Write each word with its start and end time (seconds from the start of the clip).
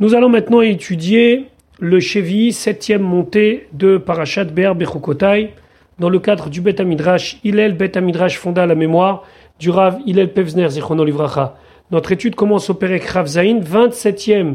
Nous 0.00 0.14
allons 0.14 0.30
maintenant 0.30 0.62
étudier 0.62 1.48
le 1.78 2.00
Chevi, 2.00 2.54
septième 2.54 3.02
montée 3.02 3.68
de 3.74 3.98
Parashat 3.98 4.44
Ber 4.44 4.74
Bechukotai, 4.74 5.52
dans 5.98 6.08
le 6.08 6.18
cadre 6.18 6.48
du 6.48 6.62
Bet 6.62 6.80
Amidrash 6.80 7.38
Hillel 7.44 7.76
Bet 7.76 7.98
Amidrash 7.98 8.38
fonda 8.38 8.64
la 8.64 8.74
mémoire 8.74 9.24
du 9.58 9.68
Rav 9.68 9.98
Hillel 10.06 10.32
Pevzner 10.32 10.70
Zichrono 10.70 11.04
Livracha. 11.04 11.58
Notre 11.90 12.12
étude 12.12 12.34
commence 12.34 12.70
au 12.70 12.74
Perek 12.74 13.04
Rav 13.04 13.26
Zain, 13.26 13.60
27e 13.60 14.54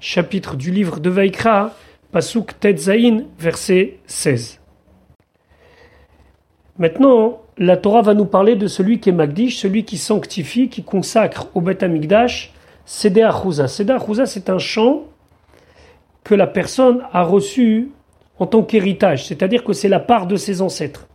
chapitre 0.00 0.56
du 0.56 0.72
livre 0.72 0.98
de 0.98 1.08
Vaikra, 1.08 1.70
Pasuk 2.10 2.58
Tet 2.58 2.78
Zain, 2.78 3.26
verset 3.38 3.98
16. 4.06 4.58
Maintenant, 6.80 7.42
la 7.58 7.76
Torah 7.76 8.02
va 8.02 8.14
nous 8.14 8.24
parler 8.24 8.56
de 8.56 8.66
celui 8.66 8.98
qui 8.98 9.10
est 9.10 9.12
Magdish, 9.12 9.58
celui 9.58 9.84
qui 9.84 9.98
sanctifie, 9.98 10.68
qui 10.68 10.82
consacre 10.82 11.46
au 11.54 11.60
Bet 11.60 11.84
Amigdash, 11.84 12.52
Sede 12.92 13.20
Achouza. 13.20 13.68
Sede 13.68 13.92
Achouza, 13.92 14.26
c'est 14.26 14.50
un 14.50 14.58
chant 14.58 15.04
que 16.24 16.34
la 16.34 16.48
personne 16.48 17.04
a 17.12 17.22
reçu 17.22 17.92
en 18.40 18.46
tant 18.46 18.64
qu'héritage, 18.64 19.28
c'est-à-dire 19.28 19.62
que 19.62 19.72
c'est 19.72 19.88
la 19.88 20.00
part 20.00 20.26
de 20.26 20.34
ses 20.34 20.60
ancêtres. 20.60 21.06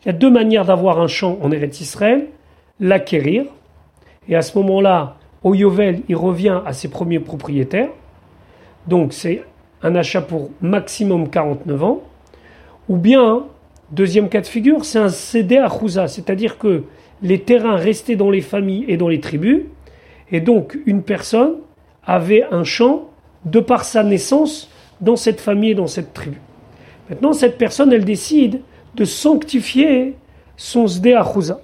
Il 0.00 0.06
y 0.06 0.08
a 0.10 0.12
deux 0.12 0.30
manières 0.30 0.64
d'avoir 0.64 1.00
un 1.00 1.08
champ 1.08 1.36
en 1.42 1.50
Eretz 1.50 1.80
Israël, 1.80 2.28
l'acquérir, 2.78 3.46
et 4.28 4.36
à 4.36 4.42
ce 4.42 4.56
moment-là, 4.58 5.16
au 5.42 5.54
Yovel, 5.54 6.02
il 6.08 6.14
revient 6.14 6.60
à 6.64 6.72
ses 6.72 6.86
premiers 6.86 7.18
propriétaires, 7.18 7.90
donc 8.86 9.12
c'est 9.12 9.42
un 9.82 9.96
achat 9.96 10.20
pour 10.20 10.50
maximum 10.60 11.28
49 11.30 11.82
ans, 11.82 12.02
ou 12.88 12.96
bien, 12.96 13.42
deuxième 13.90 14.28
cas 14.28 14.40
de 14.40 14.46
figure, 14.46 14.84
c'est 14.84 15.00
un 15.00 15.08
cédé 15.08 15.56
à 15.56 15.68
Chouza, 15.68 16.06
c'est-à-dire 16.06 16.58
que 16.58 16.84
les 17.22 17.40
terrains 17.40 17.76
restaient 17.76 18.14
dans 18.14 18.30
les 18.30 18.40
familles 18.40 18.84
et 18.86 18.96
dans 18.96 19.08
les 19.08 19.18
tribus, 19.18 19.62
et 20.30 20.40
donc, 20.40 20.78
une 20.86 21.02
personne 21.02 21.56
avait 22.04 22.44
un 22.50 22.64
champ 22.64 23.10
de 23.44 23.60
par 23.60 23.84
sa 23.84 24.02
naissance 24.02 24.70
dans 25.00 25.16
cette 25.16 25.40
famille 25.40 25.70
et 25.70 25.74
dans 25.74 25.86
cette 25.86 26.12
tribu. 26.14 26.40
Maintenant, 27.10 27.32
cette 27.32 27.58
personne, 27.58 27.92
elle 27.92 28.04
décide 28.04 28.60
de 28.94 29.04
sanctifier 29.04 30.14
son 30.56 30.86
Sde 30.86 31.08
Achouza. 31.08 31.60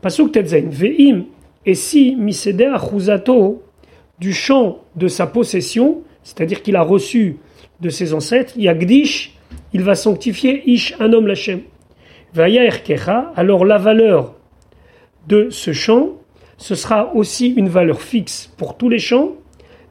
Pasuk 0.00 0.32
Tetzain, 0.32 0.68
Ve'im, 0.68 1.24
et 1.64 1.74
si 1.74 2.16
Misede 2.16 2.62
Achouzato, 2.62 3.62
du 4.18 4.32
champ 4.32 4.78
de 4.96 5.08
sa 5.08 5.26
possession, 5.26 6.02
c'est-à-dire 6.22 6.62
qu'il 6.62 6.76
a 6.76 6.82
reçu 6.82 7.38
de 7.80 7.88
ses 7.88 8.14
ancêtres, 8.14 8.56
Yagdish, 8.56 9.36
il 9.72 9.82
va 9.82 9.94
sanctifier 9.94 10.62
Ish, 10.70 10.94
un 11.00 11.12
homme 11.12 11.26
Lachem. 11.26 11.62
Vaya 12.34 12.64
Erkecha, 12.64 13.32
alors 13.36 13.64
la 13.64 13.78
valeur 13.78 14.34
de 15.28 15.48
ce 15.50 15.72
champ, 15.72 16.10
ce 16.62 16.76
sera 16.76 17.12
aussi 17.16 17.48
une 17.48 17.68
valeur 17.68 18.00
fixe 18.00 18.48
pour 18.56 18.76
tous 18.76 18.88
les 18.88 19.00
champs, 19.00 19.32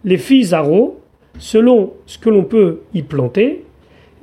les 0.06 0.18
filles 0.18 0.54
aro, 0.54 1.02
selon 1.38 1.92
ce 2.06 2.18
que 2.18 2.30
l'on 2.30 2.46
peut 2.46 2.80
y 2.94 3.02
planter, 3.02 3.66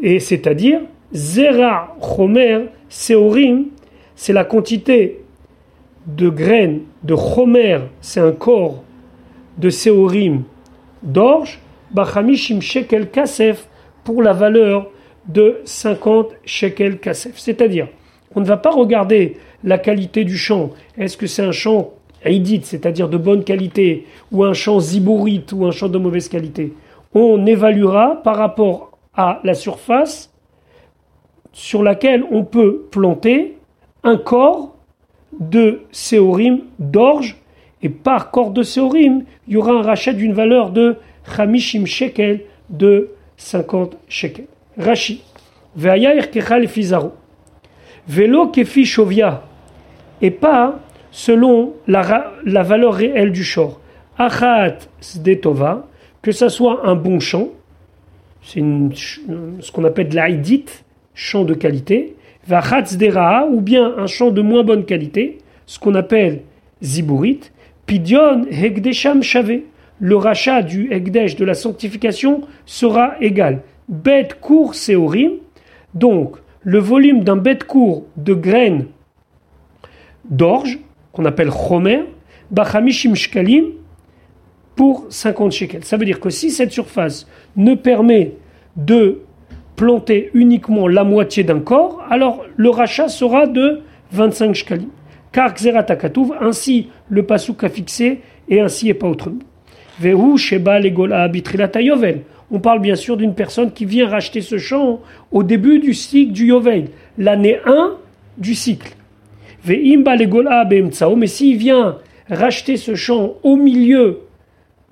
et 0.01 0.19
c'est-à-dire 0.19 0.81
Zera 1.13 1.95
Chomer 2.01 2.69
Seorim, 2.89 3.67
c'est 4.17 4.33
la 4.33 4.45
quantité 4.45 5.21
de 6.07 6.31
graines 6.31 6.81
de 7.03 7.15
Chomer, 7.15 7.81
c'est 8.01 8.21
un 8.21 8.33
corps 8.33 8.83
de 9.59 9.69
Seorim 9.69 10.45
d'orge, 11.03 11.61
Bachamishim 11.91 12.63
Shekel 12.63 13.11
Kasef, 13.11 13.69
pour 14.05 14.23
la 14.23 14.33
valeur 14.33 14.91
de 15.27 15.61
50 15.67 16.35
Shekel 16.47 16.99
Kasef. 16.99 17.37
C'est-à-dire, 17.37 17.89
on 18.35 18.41
ne 18.41 18.47
va 18.47 18.57
pas 18.57 18.71
regarder 18.71 19.37
la 19.65 19.77
qualité 19.77 20.25
du 20.25 20.39
champ. 20.39 20.71
Est-ce 20.97 21.19
que 21.19 21.27
c'est 21.27 21.43
un 21.43 21.53
champ 21.53 21.93
C'est-à-dire 22.25 23.09
de 23.09 23.17
bonne 23.17 23.45
qualité, 23.45 24.07
ou 24.33 24.45
un 24.45 24.53
champ 24.53 24.81
zibourite, 24.81 25.53
ou 25.53 25.67
un 25.67 25.71
champ 25.71 25.89
de 25.89 25.99
mauvaise 25.99 26.29
qualité, 26.29 26.75
on 27.15 27.47
évaluera 27.47 28.21
par 28.23 28.37
rapport 28.37 28.99
à 29.15 29.41
la 29.45 29.55
surface 29.55 30.33
sur 31.53 31.83
laquelle 31.83 32.25
on 32.31 32.45
peut 32.45 32.87
planter 32.91 33.57
un 34.05 34.17
corps 34.17 34.77
de 35.39 35.81
séorim 35.91 36.61
d'orge, 36.79 37.37
et 37.83 37.89
par 37.89 38.31
corps 38.31 38.51
de 38.51 38.63
séorim, 38.63 39.25
il 39.47 39.55
y 39.55 39.57
aura 39.57 39.73
un 39.73 39.83
rachat 39.83 40.13
d'une 40.13 40.33
valeur 40.33 40.71
de 40.71 40.97
chamishim 41.25 41.87
shekel, 41.87 42.43
de 42.71 43.11
50 43.37 43.97
shekels. 44.09 44.47
Rashi. 44.77 45.23
Ve'aya 45.77 46.21
kechal 46.27 46.67
fizaro. 46.69 47.13
Velo 48.07 48.49
kefi 48.49 48.85
shovia. 48.85 49.43
Et 50.21 50.31
pas 50.31 50.81
selon 51.11 51.75
la, 51.87 52.33
la 52.45 52.63
valeur 52.63 52.95
réelle 52.95 53.33
du 53.33 53.45
shor. 53.45 53.81
Achat 54.19 54.79
sdetova, 55.01 55.89
que 56.23 56.33
ça 56.33 56.49
soit 56.49 56.87
un 56.87 56.95
bon 56.95 57.21
champ, 57.21 57.49
c'est 58.43 58.61
ce 58.61 59.73
qu'on 59.73 59.85
appelle 59.85 60.09
de 60.09 60.17
l'aïdit, 60.17 60.67
champ 61.15 61.45
de 61.45 61.55
qualité, 61.55 62.17
vachat 62.47 62.85
ou 63.51 63.61
bien 63.61 63.95
un 63.97 64.07
champ 64.07 64.31
de 64.31 64.41
moins 64.41 64.65
bonne 64.65 64.85
qualité, 64.85 65.39
ce 65.67 65.79
qu'on 65.79 65.95
appelle 65.95 66.43
ziburit, 66.83 67.41
pidion 67.87 68.45
hegdesham 68.51 69.23
shave, 69.23 69.61
le 70.01 70.17
rachat 70.17 70.63
du 70.63 70.93
hegdesh 70.93 71.37
de 71.37 71.45
la 71.45 71.55
sanctification 71.55 72.43
sera 72.67 73.15
égal. 73.21 73.63
Bet 73.89 74.29
court 74.41 74.75
séorim, 74.75 75.33
donc 75.95 76.37
le 76.63 76.79
volume 76.79 77.25
d'un 77.25 77.37
bête 77.37 77.65
court 77.65 78.05
de 78.17 78.35
graines 78.35 78.87
d'orge, 80.29 80.79
qu'on 81.19 81.25
appelle 81.25 81.51
chomer, 81.51 82.05
bachamishim 82.53 83.17
shkalim, 83.17 83.65
pour 84.77 85.07
50 85.11 85.51
shekels. 85.51 85.85
Ça 85.85 85.97
veut 85.97 86.05
dire 86.05 86.21
que 86.21 86.31
si 86.31 86.53
cette 86.53 86.71
surface 86.71 87.27
ne 87.57 87.75
permet 87.75 88.35
de 88.77 89.23
planter 89.75 90.31
uniquement 90.35 90.87
la 90.87 91.03
moitié 91.03 91.43
d'un 91.43 91.59
corps, 91.59 92.05
alors 92.09 92.45
le 92.57 92.71
rachat 92.71 93.09
sera 93.09 93.49
de 93.49 93.81
25 94.13 94.55
shkalim. 94.55 94.91
Car 95.33 95.55
Xeratakatouv, 95.55 96.35
ainsi 96.41 96.89
le 97.09 97.25
pasouk 97.25 97.65
a 97.65 97.69
fixé 97.69 98.21
et 98.49 98.61
ainsi 98.61 98.89
et 98.89 98.95
pas 98.95 99.09
autrement. 99.09 99.41
Vehu 99.99 100.39
sheba 100.39 100.79
legola 100.79 101.29
yovel. 101.81 102.23
On 102.53 102.61
parle 102.61 102.79
bien 102.81 102.95
sûr 102.95 103.17
d'une 103.17 103.35
personne 103.35 103.73
qui 103.73 103.85
vient 103.85 104.09
racheter 104.09 104.41
ce 104.41 104.57
champ 104.57 105.01
au 105.33 105.43
début 105.43 105.81
du 105.81 105.93
cycle 105.95 106.33
du 106.33 106.47
Yovel, 106.47 106.89
l'année 107.19 107.59
1 107.67 107.97
du 108.39 108.55
cycle. 108.55 108.95
Mais 109.67 111.27
s'il 111.27 111.57
vient 111.57 111.99
racheter 112.31 112.77
ce 112.77 112.95
champ 112.95 113.35
au 113.43 113.57
milieu 113.57 114.21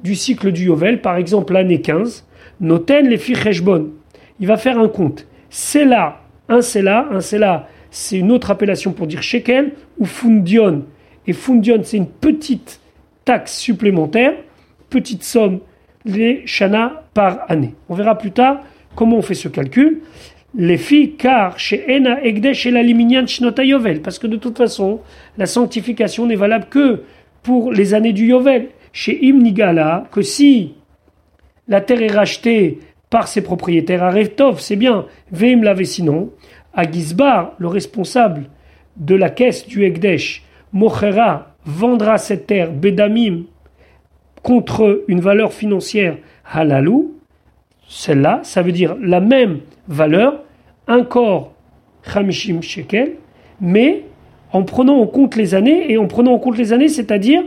du 0.02 0.14
cycle 0.14 0.52
du 0.52 0.66
Yovel, 0.66 1.00
par 1.00 1.16
exemple 1.16 1.52
l'année 1.52 1.80
15, 1.80 2.26
noten 2.60 3.08
les 3.08 3.18
ficheshbon. 3.18 3.90
Il 4.40 4.46
va 4.46 4.56
faire 4.56 4.78
un 4.78 4.88
compte. 4.88 5.26
C'est 5.50 5.84
là, 5.84 6.20
un 6.48 6.60
c'est 6.60 6.82
là, 6.82 7.08
un 7.10 7.20
c'est 7.20 7.38
là, 7.38 7.68
c'est 7.90 8.18
une 8.18 8.30
autre 8.30 8.50
appellation 8.50 8.92
pour 8.92 9.06
dire 9.06 9.22
shekel 9.22 9.72
ou 9.98 10.04
fundion. 10.04 10.84
Et 11.26 11.32
fundion, 11.32 11.80
c'est 11.82 11.96
une 11.96 12.08
petite 12.08 12.80
taxe 13.24 13.56
supplémentaire, 13.56 14.34
petite 14.90 15.22
somme, 15.22 15.60
les 16.04 16.42
shana 16.46 17.04
par 17.14 17.40
année. 17.48 17.74
On 17.88 17.94
verra 17.94 18.16
plus 18.16 18.30
tard 18.30 18.60
comment 18.94 19.16
on 19.16 19.22
fait 19.22 19.34
ce 19.34 19.48
calcul 19.48 20.02
les 20.56 20.78
filles, 20.78 21.12
car 21.16 21.58
chez 21.58 21.84
Ena 21.88 22.24
Egdesh 22.24 22.66
et 22.66 22.70
la 22.70 22.82
Shnota 23.26 23.62
Yovel, 23.62 24.00
parce 24.00 24.18
que 24.18 24.26
de 24.26 24.36
toute 24.36 24.56
façon, 24.56 25.00
la 25.36 25.46
sanctification 25.46 26.26
n'est 26.26 26.34
valable 26.34 26.66
que 26.70 27.02
pour 27.42 27.70
les 27.72 27.94
années 27.94 28.12
du 28.12 28.26
Yovel. 28.26 28.68
Chez 28.92 29.26
Imnigala, 29.26 30.08
que 30.10 30.22
si 30.22 30.74
la 31.68 31.82
terre 31.82 32.00
est 32.00 32.10
rachetée 32.10 32.78
par 33.10 33.28
ses 33.28 33.42
propriétaires 33.42 34.02
à 34.02 34.10
Reftov, 34.10 34.58
c'est 34.58 34.76
bien, 34.76 35.04
Veim 35.30 35.62
l'avait 35.62 35.84
sinon, 35.84 36.30
à 36.72 36.90
Gizbar, 36.90 37.52
le 37.58 37.68
responsable 37.68 38.44
de 38.96 39.14
la 39.14 39.28
caisse 39.28 39.66
du 39.66 39.84
Egdesh, 39.84 40.44
Mochera, 40.72 41.54
vendra 41.66 42.16
cette 42.16 42.46
terre, 42.46 42.72
Bedamim, 42.72 43.42
contre 44.42 45.04
une 45.08 45.20
valeur 45.20 45.52
financière 45.52 46.16
halalou, 46.50 47.14
celle-là, 47.88 48.40
ça 48.44 48.62
veut 48.62 48.72
dire 48.72 48.96
la 49.00 49.20
même 49.20 49.60
valeur, 49.88 50.42
un 50.88 51.02
corps 51.02 51.52
Shekel, 52.60 53.12
mais 53.60 54.04
en 54.52 54.62
prenant 54.62 55.00
en 55.00 55.06
compte 55.06 55.36
les 55.36 55.54
années, 55.54 55.90
et 55.90 55.98
en 55.98 56.06
prenant 56.06 56.32
en 56.34 56.38
compte 56.38 56.56
les 56.56 56.72
années, 56.72 56.88
c'est-à-dire 56.88 57.42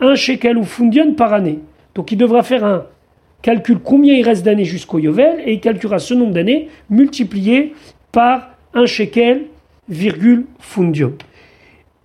un 0.00 0.14
Shekel 0.14 0.56
ou 0.58 0.64
Fundion 0.64 1.14
par 1.14 1.32
année. 1.32 1.60
Donc 1.94 2.10
il 2.12 2.16
devra 2.16 2.42
faire 2.42 2.64
un 2.64 2.84
calcul 3.42 3.78
combien 3.78 4.14
il 4.14 4.24
reste 4.24 4.44
d'années 4.44 4.64
jusqu'au 4.64 4.98
Yovel, 4.98 5.40
et 5.44 5.54
il 5.54 5.60
calculera 5.60 5.98
ce 5.98 6.14
nombre 6.14 6.32
d'années 6.32 6.68
multiplié 6.90 7.74
par 8.10 8.50
un 8.74 8.86
Shekel, 8.86 9.42
virgule 9.88 10.46
Fundion. 10.58 11.14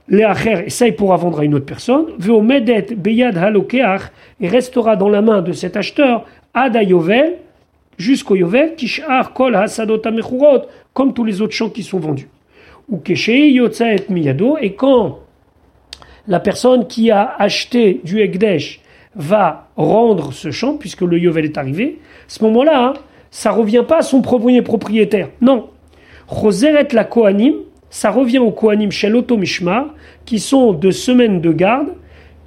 Léacher, 0.09 0.63
et 0.67 0.69
ça 0.69 0.87
il 0.87 0.95
pourra 0.95 1.17
vendre 1.17 1.39
à 1.39 1.45
une 1.45 1.53
autre 1.55 1.65
personne, 1.65 2.05
Veomedet 2.17 2.95
Beyad 2.95 3.37
Halokeach, 3.37 4.11
et 4.39 4.47
restera 4.47 4.95
dans 4.95 5.09
la 5.09 5.21
main 5.21 5.41
de 5.41 5.51
cet 5.51 5.75
acheteur, 5.75 6.25
Ada 6.53 6.83
Yovel, 6.83 7.35
jusqu'au 7.97 8.35
Yovel, 8.35 8.75
Kishar 8.75 9.33
Kol 9.33 9.55
Hasadot 9.55 10.01
comme 10.93 11.13
tous 11.13 11.23
les 11.23 11.41
autres 11.41 11.53
champs 11.53 11.69
qui 11.69 11.83
sont 11.83 11.99
vendus. 11.99 12.29
Ou 12.89 12.97
Keshei 12.97 13.51
Yotzaet 13.51 14.05
Miyado, 14.09 14.57
et 14.61 14.73
quand 14.73 15.19
la 16.27 16.39
personne 16.39 16.87
qui 16.87 17.11
a 17.11 17.35
acheté 17.37 18.01
du 18.03 18.21
Egdesh 18.21 18.81
va 19.15 19.69
rendre 19.75 20.31
ce 20.31 20.51
champ, 20.51 20.77
puisque 20.77 21.01
le 21.01 21.17
Yovel 21.17 21.45
est 21.45 21.57
arrivé, 21.57 21.99
à 22.01 22.29
ce 22.29 22.43
moment-là, 22.43 22.71
ça 22.71 22.87
hein, 22.87 22.93
ça 23.31 23.51
revient 23.51 23.83
pas 23.87 23.99
à 23.99 24.01
son 24.01 24.21
premier 24.21 24.61
propriétaire. 24.61 25.29
Non. 25.41 25.69
Roseret 26.27 26.87
la 26.91 27.03
Kohanim, 27.03 27.53
ça 27.89 28.11
revient 28.11 28.39
aux 28.39 28.51
Kohanim 28.51 28.91
chez 28.91 29.09
Mishmar, 29.09 29.87
qui 30.25 30.39
sont 30.39 30.73
de 30.73 30.91
semaines 30.91 31.41
de 31.41 31.51
garde. 31.51 31.93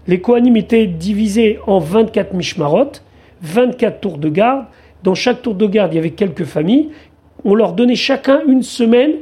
Les 0.06 0.20
Kohanim 0.20 0.56
étaient 0.56 0.86
divisés 0.86 1.58
en 1.66 1.78
24 1.78 2.34
Mishmarot, 2.34 2.92
24 3.42 4.00
tours 4.00 4.18
de 4.18 4.28
garde. 4.28 4.66
Dans 5.02 5.14
chaque 5.14 5.42
tour 5.42 5.54
de 5.54 5.66
garde, 5.66 5.92
il 5.92 5.96
y 5.96 5.98
avait 5.98 6.10
quelques 6.10 6.44
familles. 6.44 6.90
On 7.44 7.54
leur 7.54 7.72
donnait 7.72 7.94
chacun 7.94 8.40
une 8.46 8.62
semaine 8.62 9.12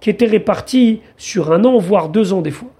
qui 0.00 0.10
était 0.10 0.26
répartie 0.26 1.00
sur 1.16 1.52
un 1.52 1.64
an, 1.64 1.78
voire 1.78 2.08
deux 2.08 2.32
ans 2.32 2.42
des 2.42 2.50
fois. 2.50 2.70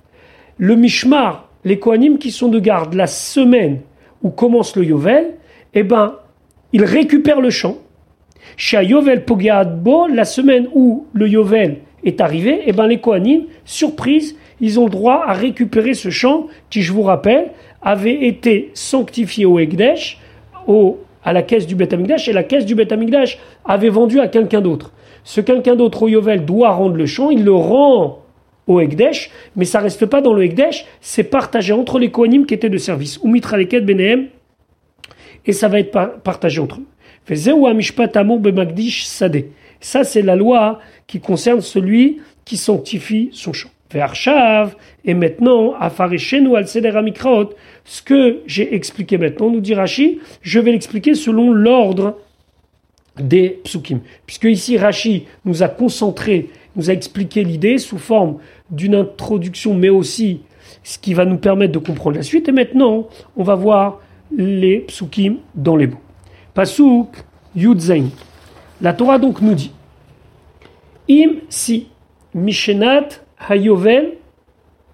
Le 0.58 0.76
Mishmar, 0.76 1.48
les 1.64 1.78
Kohanim 1.78 2.18
qui 2.18 2.30
sont 2.30 2.48
de 2.48 2.58
garde 2.58 2.94
la 2.94 3.06
semaine 3.06 3.80
où 4.22 4.30
commence 4.30 4.76
le 4.76 4.84
Yovel, 4.84 5.34
eh 5.74 5.82
ben, 5.82 6.16
ils 6.72 6.84
récupèrent 6.84 7.40
le 7.40 7.50
champ. 7.50 7.76
Chez 8.56 8.84
Yovel 8.84 9.24
Pogeadbo, 9.24 10.06
la 10.08 10.24
semaine 10.24 10.68
où 10.74 11.06
le 11.12 11.28
Yovel 11.28 11.78
est 12.04 12.20
arrivé, 12.20 12.62
eh 12.66 12.72
ben, 12.72 12.86
les 12.86 13.00
Kohanim, 13.00 13.44
surprise, 13.64 14.36
ils 14.60 14.78
ont 14.78 14.84
le 14.84 14.90
droit 14.90 15.24
à 15.26 15.32
récupérer 15.32 15.94
ce 15.94 16.10
champ 16.10 16.48
qui, 16.70 16.82
je 16.82 16.92
vous 16.92 17.02
rappelle, 17.02 17.50
avait 17.80 18.26
été 18.26 18.70
sanctifié 18.74 19.44
au 19.44 19.58
Egdesh, 19.58 20.18
au, 20.66 20.98
à 21.24 21.32
la 21.32 21.42
caisse 21.42 21.66
du 21.66 21.74
Beth 21.74 21.92
et 21.92 22.32
la 22.32 22.42
caisse 22.42 22.66
du 22.66 22.74
Beth 22.74 22.94
avait 23.64 23.88
vendu 23.88 24.20
à 24.20 24.28
quelqu'un 24.28 24.60
d'autre. 24.60 24.92
Ce 25.24 25.40
quelqu'un 25.40 25.74
d'autre 25.74 26.02
au 26.02 26.08
Yovel 26.08 26.44
doit 26.44 26.70
rendre 26.70 26.96
le 26.96 27.06
champ, 27.06 27.30
il 27.30 27.44
le 27.44 27.54
rend 27.54 28.22
au 28.66 28.80
Ekdesh, 28.80 29.30
mais 29.56 29.64
ça 29.64 29.80
reste 29.80 30.06
pas 30.06 30.20
dans 30.20 30.34
le 30.34 30.44
Ekdesh, 30.44 30.86
c'est 31.00 31.24
partagé 31.24 31.72
entre 31.72 31.98
les 31.98 32.10
Kohanim 32.10 32.46
qui 32.46 32.54
étaient 32.54 32.68
de 32.68 32.78
service. 32.78 33.18
Ou 33.22 33.28
Mitraleket 33.28 33.80
Benehem, 33.80 34.26
et 35.46 35.52
ça 35.52 35.68
va 35.68 35.80
être 35.80 36.20
partagé 36.22 36.60
entre 36.60 36.80
eux. 36.80 36.86
Ça, 39.80 40.04
c'est 40.04 40.22
la 40.22 40.36
loi 40.36 40.78
qui 41.06 41.20
concerne 41.20 41.60
celui 41.60 42.20
qui 42.44 42.56
sanctifie 42.56 43.30
son 43.32 43.52
champ. 43.52 43.70
Et 45.04 45.14
maintenant, 45.14 45.74
Afareshenu 45.78 46.56
al 46.56 46.66
Seder 46.66 46.92
ce 47.84 48.02
que 48.02 48.40
j'ai 48.46 48.74
expliqué 48.74 49.18
maintenant, 49.18 49.50
nous 49.50 49.60
dit 49.60 49.74
Rashi, 49.74 50.20
je 50.42 50.58
vais 50.58 50.72
l'expliquer 50.72 51.14
selon 51.14 51.52
l'ordre 51.52 52.18
des 53.18 53.60
psukim. 53.62 54.00
Puisque 54.26 54.44
ici, 54.44 54.78
Rashi 54.78 55.26
nous 55.44 55.62
a 55.62 55.68
concentré, 55.68 56.50
nous 56.76 56.90
a 56.90 56.92
expliqué 56.92 57.44
l'idée 57.44 57.78
sous 57.78 57.98
forme 57.98 58.38
d'une 58.70 58.94
introduction, 58.94 59.74
mais 59.74 59.90
aussi 59.90 60.40
ce 60.82 60.98
qui 60.98 61.14
va 61.14 61.24
nous 61.24 61.38
permettre 61.38 61.72
de 61.72 61.78
comprendre 61.78 62.16
la 62.16 62.22
suite. 62.22 62.48
Et 62.48 62.52
maintenant, 62.52 63.08
on 63.36 63.44
va 63.44 63.54
voir 63.54 64.00
les 64.36 64.80
psukim 64.80 65.36
dans 65.54 65.76
les 65.76 65.86
mots. 65.86 66.00
Pasuk 66.54 67.24
Yudzain. 67.54 68.06
La 68.80 68.92
Torah 68.92 69.18
donc 69.18 69.40
nous 69.40 69.54
dit 69.54 69.72
Im 71.08 71.36
si 71.48 71.88
Mishenat 72.34 73.23
Hayovel 73.48 74.14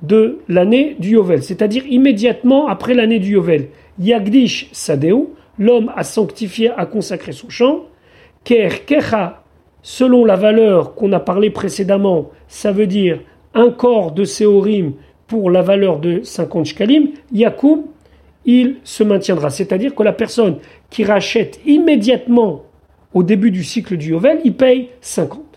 de 0.02 0.38
l'année 0.48 0.96
du 0.98 1.10
Yovel, 1.10 1.42
c'est-à-dire 1.42 1.86
immédiatement 1.86 2.68
après 2.68 2.94
l'année 2.94 3.18
du 3.18 3.32
Yovel. 3.32 3.68
Yagdish 3.98 4.68
Sadeu, 4.72 5.28
l'homme 5.58 5.92
a 5.94 6.04
sanctifié, 6.04 6.70
a 6.70 6.86
consacré 6.86 7.32
son 7.32 7.50
champ. 7.50 7.84
Ker 8.44 8.86
Kecha, 8.86 9.42
selon 9.82 10.24
la 10.24 10.36
valeur 10.36 10.94
qu'on 10.94 11.12
a 11.12 11.20
parlé 11.20 11.50
précédemment, 11.50 12.30
ça 12.48 12.72
veut 12.72 12.86
dire 12.86 13.20
un 13.54 13.70
corps 13.70 14.12
de 14.12 14.24
Séorim 14.24 14.94
pour 15.26 15.50
la 15.50 15.62
valeur 15.62 16.00
de 16.00 16.22
50 16.22 16.66
shkalim, 16.66 17.10
Yakoum, 17.32 17.84
il 18.46 18.76
se 18.84 19.04
maintiendra. 19.04 19.50
C'est-à-dire 19.50 19.94
que 19.94 20.02
la 20.02 20.12
personne 20.12 20.58
qui 20.88 21.04
rachète 21.04 21.60
immédiatement 21.66 22.64
au 23.12 23.22
début 23.22 23.50
du 23.50 23.64
cycle 23.64 23.96
du 23.96 24.10
Yovel, 24.10 24.40
il 24.44 24.54
paye 24.54 24.88
50. 25.00 25.49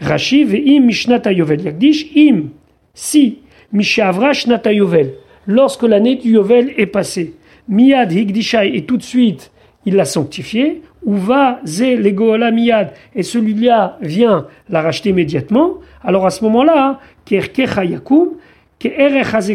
Rashi 0.00 0.42
im 0.42 0.86
mishnata 0.86 1.32
Yovel 1.32 1.62
yakdish 1.64 2.06
im 2.16 2.50
si 2.94 3.38
mishavra 3.72 4.32
shnata 4.32 4.72
Yovel 4.72 5.14
lorsque 5.46 5.82
l'année 5.82 6.16
du 6.16 6.32
Yovel 6.32 6.72
est 6.76 6.86
passée 6.86 7.34
miad 7.68 8.12
higdishai 8.12 8.76
et 8.76 8.84
tout 8.84 8.96
de 8.96 9.02
suite 9.02 9.50
il 9.86 9.96
l'a 9.96 10.04
sanctifié 10.04 10.82
ou 11.04 11.14
va 11.14 11.60
ze 11.64 11.96
legoala 11.96 12.50
miad 12.50 12.92
et 13.14 13.22
celui-là 13.22 13.98
vient 14.00 14.46
la 14.68 14.82
racheter 14.82 15.10
immédiatement 15.10 15.74
alors 16.02 16.26
à 16.26 16.30
ce 16.30 16.44
moment-là 16.44 17.00
kerkecha 17.24 17.84
yakum 17.84 18.30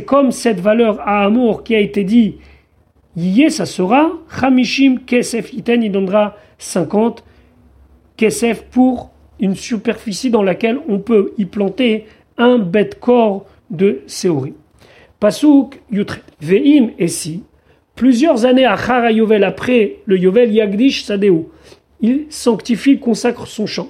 comme 0.06 0.32
cette 0.32 0.60
valeur 0.60 1.00
à 1.02 1.26
amour 1.26 1.64
qui 1.64 1.76
a 1.76 1.80
été 1.80 2.04
dit 2.04 2.36
Yé, 3.18 3.50
ça 3.50 3.66
sera 3.66 4.12
Hamishim 4.42 5.00
Kesef 5.06 5.54
Iten, 5.54 5.84
il 5.84 5.92
donnera 5.92 6.36
50 6.58 7.24
Kesef 8.18 8.64
pour 8.66 9.12
une 9.40 9.56
superficie 9.56 10.30
dans 10.30 10.44
laquelle 10.44 10.80
on 10.88 11.00
peut 11.00 11.34
y 11.38 11.46
planter 11.46 12.06
un 12.38 12.58
bête 12.58 13.00
corps 13.00 13.46
de 13.70 14.02
Seori. 14.08 14.54
Pasuk 15.20 15.80
Yutret. 15.92 16.22
Veim 16.42 16.90
et 17.00 17.08
si, 17.08 17.44
plusieurs 17.96 18.46
années 18.46 18.66
à 18.66 18.76
Chara 18.76 19.12
Yovel 19.12 19.44
après 19.44 19.98
le 20.06 20.18
Yovel 20.18 20.52
Yagdish 20.52 21.04
Sadeu, 21.04 21.46
il 22.02 22.26
sanctifie, 22.30 23.00
consacre 23.00 23.48
son 23.48 23.66
champ. 23.66 23.88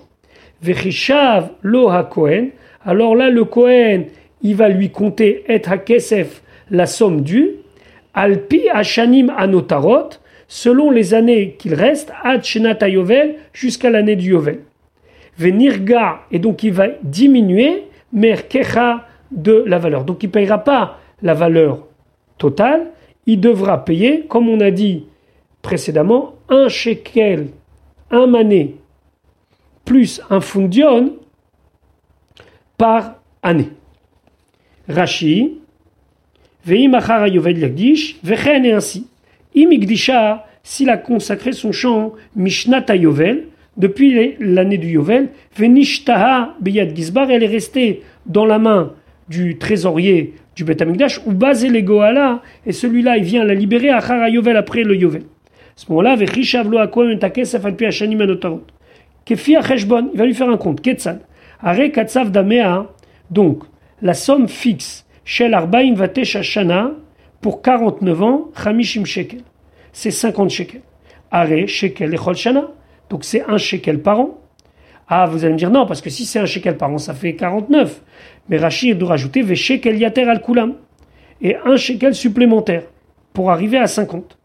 Vechishav 0.61 1.51
lo 1.61 1.91
Kohen, 2.09 2.49
alors 2.85 3.15
là 3.15 3.29
le 3.29 3.43
Kohen, 3.45 4.05
il 4.41 4.55
va 4.55 4.69
lui 4.69 4.91
compter 4.91 5.43
et 5.47 5.61
Kesef 5.85 6.41
la 6.69 6.85
somme 6.85 7.21
due, 7.21 7.55
Alpi 8.13 8.69
Ashanim 8.71 9.31
Anotarot, 9.35 10.09
selon 10.47 10.91
les 10.91 11.13
années 11.13 11.55
qu'il 11.57 11.73
reste, 11.73 12.11
Ad 12.23 12.43
Yovel, 12.87 13.35
jusqu'à 13.53 13.89
l'année 13.89 14.15
du 14.15 14.31
Yovel. 14.31 14.59
Venirga, 15.37 16.21
et 16.31 16.39
donc 16.39 16.63
il 16.63 16.71
va 16.71 16.87
diminuer, 17.03 17.85
Merkecha 18.13 19.05
de 19.31 19.63
la 19.67 19.77
valeur. 19.77 20.05
Donc 20.05 20.23
il 20.23 20.27
ne 20.27 20.31
payera 20.31 20.59
pas 20.59 20.99
la 21.21 21.33
valeur 21.33 21.85
totale, 22.37 22.91
il 23.25 23.39
devra 23.39 23.83
payer, 23.83 24.25
comme 24.27 24.49
on 24.49 24.59
a 24.59 24.71
dit 24.71 25.05
précédemment, 25.61 26.35
un 26.47 26.69
shekel, 26.69 27.47
un 28.11 28.27
mané, 28.27 28.75
plus 29.83 30.21
un 30.29 30.39
fundion 30.39 31.15
par 32.77 33.15
année. 33.41 33.69
Rashi, 34.87 35.59
Veimachara 36.65 37.27
Yovel 37.27 37.59
Yagdish, 37.59 38.17
Vechen 38.23 38.65
et 38.65 38.73
ainsi. 38.73 39.07
Imigdisha, 39.53 40.45
s'il 40.63 40.89
a 40.89 40.97
consacré 40.97 41.51
son 41.51 41.71
chant 41.71 42.13
Mishnata 42.35 42.95
Yovel, 42.95 43.47
depuis 43.77 44.35
l'année 44.39 44.77
du 44.77 44.89
Yovel, 44.89 45.29
Venishtaha 45.57 46.55
Beyad 46.61 46.95
Gizbar, 46.95 47.29
elle 47.29 47.43
est 47.43 47.47
restée 47.47 48.03
dans 48.25 48.45
la 48.45 48.59
main 48.59 48.93
du 49.29 49.57
trésorier 49.57 50.33
du 50.55 50.63
Bet 50.63 50.81
Amikdash, 50.81 51.19
ou 51.25 51.33
basé 51.33 51.69
les 51.69 51.83
Goala, 51.83 52.41
et 52.65 52.71
celui-là, 52.71 53.17
il 53.17 53.23
vient 53.23 53.43
la 53.43 53.53
libérer 53.53 53.89
à 53.89 53.99
Chara 53.99 54.29
Yovel 54.29 54.55
après 54.55 54.83
le 54.83 54.95
Yovel. 54.95 55.23
À 55.23 55.25
ce 55.75 55.85
moment-là, 55.89 56.15
Vechishavlo 56.15 56.77
Akwem 56.77 57.11
Etakes 57.11 57.53
Afalpi 57.53 57.85
Hashanim 57.85 58.21
Anotarot. 58.21 58.63
Kefi 59.25 59.57
Acheshbon, 59.57 60.11
il 60.13 60.17
va 60.17 60.25
lui 60.25 60.33
faire 60.33 60.49
un 60.49 60.57
compte. 60.57 60.81
Ketzad. 60.81 61.19
Are 61.61 61.91
Katsav 61.91 62.31
Damea, 62.31 62.87
donc, 63.29 63.63
la 64.01 64.13
somme 64.13 64.47
fixe, 64.47 65.05
Shel 65.25 65.53
Arbaim 65.53 65.95
Vatesh 65.95 66.41
Shana, 66.41 66.91
pour 67.41 67.61
49 67.61 68.21
ans, 68.21 68.51
Chamishim 68.55 69.03
Shekel. 69.03 69.41
C'est 69.91 70.11
50 70.11 70.49
shekels. 70.49 70.81
Are 71.31 71.67
Shekel 71.67 72.13
Echol 72.13 72.35
Shana. 72.35 72.67
Donc 73.09 73.23
c'est 73.23 73.43
un 73.47 73.57
shekel 73.57 74.01
par 74.01 74.19
an. 74.19 74.39
Ah, 75.07 75.27
vous 75.27 75.43
allez 75.43 75.53
me 75.53 75.57
dire 75.57 75.69
non, 75.69 75.85
parce 75.85 76.01
que 76.01 76.09
si 76.09 76.25
c'est 76.25 76.39
un 76.39 76.45
shekel 76.45 76.77
par 76.77 76.89
an, 76.91 76.97
ça 76.97 77.13
fait 77.13 77.35
49. 77.35 78.01
Mais 78.49 78.57
Rachid 78.57 78.97
doit 78.97 79.09
rajouter 79.09 79.55
shekel 79.55 79.97
yater 79.97 80.23
al 80.23 80.41
kulam. 80.41 80.75
Et 81.41 81.55
un 81.65 81.77
shekel 81.77 82.15
supplémentaire 82.15 82.83
pour 83.33 83.51
arriver 83.51 83.77
à 83.77 83.87
50. 83.87 84.37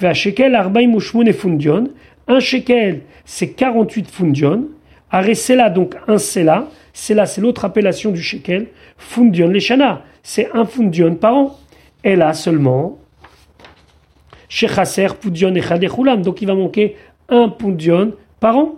Ve 0.00 0.12
shekel 0.12 0.54
arbaim 0.54 0.92
et 1.26 1.32
fundion. 1.32 1.88
Un 2.28 2.40
shekel, 2.40 3.02
c'est 3.24 3.50
48 3.50 4.08
fundion. 4.08 4.68
Are 5.10 5.34
sela, 5.34 5.70
donc 5.70 5.96
un 6.08 6.18
sela. 6.18 6.68
Sela, 6.92 7.26
c'est 7.26 7.40
l'autre 7.40 7.64
appellation 7.64 8.10
du 8.10 8.22
shekel. 8.22 8.68
Fundion 8.96 9.48
leshana, 9.48 10.02
c'est 10.22 10.48
un 10.54 10.64
fundion 10.64 11.16
par 11.16 11.34
an. 11.34 11.58
Et 12.04 12.16
là 12.16 12.34
seulement, 12.34 12.98
Shechaser, 14.48 15.08
Pudion 15.20 15.54
et. 15.54 16.16
Donc 16.18 16.42
il 16.42 16.46
va 16.46 16.54
manquer 16.54 16.96
un 17.28 17.48
pundion 17.48 18.12
par 18.40 18.56
an. 18.56 18.74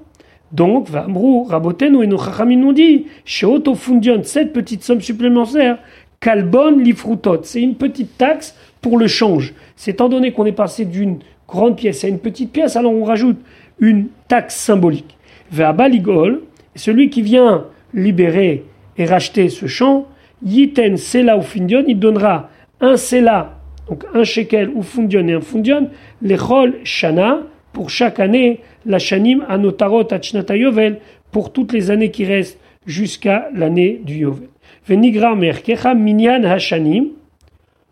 Donc, 0.52 0.88
Vamrou, 0.88 1.44
Rabotenu 1.44 2.04
et 2.04 2.06
nos 2.06 2.18
nous 2.44 2.72
dit, 2.72 3.06
chez 3.24 3.46
Fundion, 3.74 4.20
cette 4.22 4.52
petite 4.52 4.82
somme 4.82 5.00
supplémentaire, 5.00 5.78
Kalbon 6.20 6.78
Lifrutot, 6.78 7.42
c'est 7.42 7.60
une 7.60 7.74
petite 7.74 8.16
taxe 8.16 8.56
pour 8.80 8.98
le 8.98 9.06
change. 9.06 9.54
C'est 9.74 9.92
étant 9.92 10.08
donné 10.08 10.32
qu'on 10.32 10.46
est 10.46 10.52
passé 10.52 10.84
d'une 10.84 11.18
grande 11.48 11.76
pièce 11.76 12.04
à 12.04 12.08
une 12.08 12.20
petite 12.20 12.52
pièce, 12.52 12.76
alors 12.76 12.92
on 12.92 13.04
rajoute 13.04 13.38
une 13.80 14.06
taxe 14.28 14.56
symbolique. 14.56 15.18
Ve'abaligol, 15.52 16.42
celui 16.74 17.10
qui 17.10 17.22
vient 17.22 17.64
libérer 17.92 18.64
et 18.96 19.04
racheter 19.04 19.48
ce 19.48 19.66
champ, 19.66 20.06
Yiten 20.44 20.96
Sela 20.96 21.36
ou 21.36 21.42
Fundion, 21.42 21.84
il 21.86 21.98
donnera 21.98 22.50
un 22.80 22.96
Sela 22.96 23.56
donc 23.88 24.04
un 24.14 24.24
shekel 24.24 24.70
ou 24.74 24.82
fundion 24.82 25.26
et 25.28 25.34
un 25.34 25.40
fundion, 25.40 25.88
l'echol 26.22 26.74
shana, 26.84 27.40
pour 27.76 27.90
chaque 27.90 28.20
année, 28.20 28.60
la 28.86 28.98
shanim 28.98 29.44
anotarot 29.50 30.10
achnata 30.10 30.56
yovel, 30.56 30.98
pour 31.30 31.52
toutes 31.52 31.74
les 31.74 31.90
années 31.90 32.10
qui 32.10 32.24
restent 32.24 32.58
jusqu'à 32.86 33.50
l'année 33.52 34.00
du 34.02 34.14
yovel. 34.14 34.48
Venigra 34.88 35.34
merkecha 35.34 35.94
minyan 35.94 36.42
hashanim, 36.44 37.08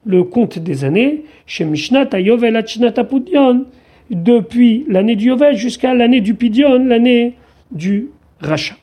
le 0.06 0.24
compte 0.24 0.58
des 0.58 0.84
années, 0.84 1.24
chez 1.44 1.66
Mishnat 1.66 2.18
yovel 2.18 2.56
achnata 2.56 3.04
pudion, 3.04 3.66
depuis 4.08 4.86
l'année 4.88 5.16
du 5.16 5.26
yovel 5.26 5.54
jusqu'à 5.54 5.92
l'année 5.92 6.22
du 6.22 6.34
pidion, 6.34 6.82
l'année 6.82 7.34
du 7.70 8.08
rachat. 8.40 8.76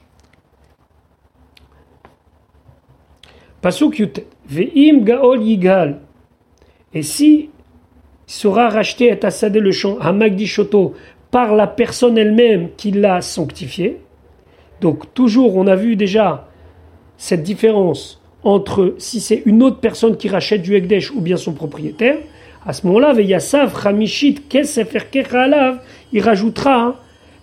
Pasuk. 3.64 4.04
Ve'im 4.48 5.00
gaol 5.00 5.42
yigal. 5.42 6.02
Et 6.94 7.02
si 7.02 7.50
sera 8.32 8.70
racheté 8.70 9.08
et 9.08 9.26
assadé 9.26 9.60
le 9.60 9.72
champ 9.72 9.98
à 10.00 10.14
Magdishoto 10.14 10.94
par 11.32 11.54
la 11.54 11.68
personne 11.68 12.18
elle-même 12.18 12.70
qui 12.78 12.92
l'a 12.92 13.22
sanctifié, 13.22 13.98
donc 14.80 15.14
toujours 15.14 15.58
on 15.58 15.68
a 15.68 15.76
vu 15.76 15.98
déjà 15.98 16.48
cette 17.18 17.44
différence 17.44 18.22
entre 18.44 18.96
si 18.98 19.20
c'est 19.20 19.44
une 19.46 19.62
autre 19.62 19.80
personne 19.80 20.16
qui 20.16 20.30
rachète 20.30 20.62
du 20.62 20.76
Ekdesh 20.76 21.12
ou 21.12 21.20
bien 21.20 21.36
son 21.36 21.52
propriétaire, 21.52 22.18
à 22.66 22.74
ce 22.74 22.88
moment-là, 22.88 23.12
Veyasav, 23.14 23.74
Kesefer, 24.50 25.10
Kechalav, 25.12 25.80
il 26.14 26.22
rajoutera 26.22 26.96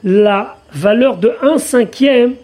la 0.04 0.56
valeur 0.72 1.18
de 1.18 1.32
1 1.42 1.58
cinquième 1.58 2.34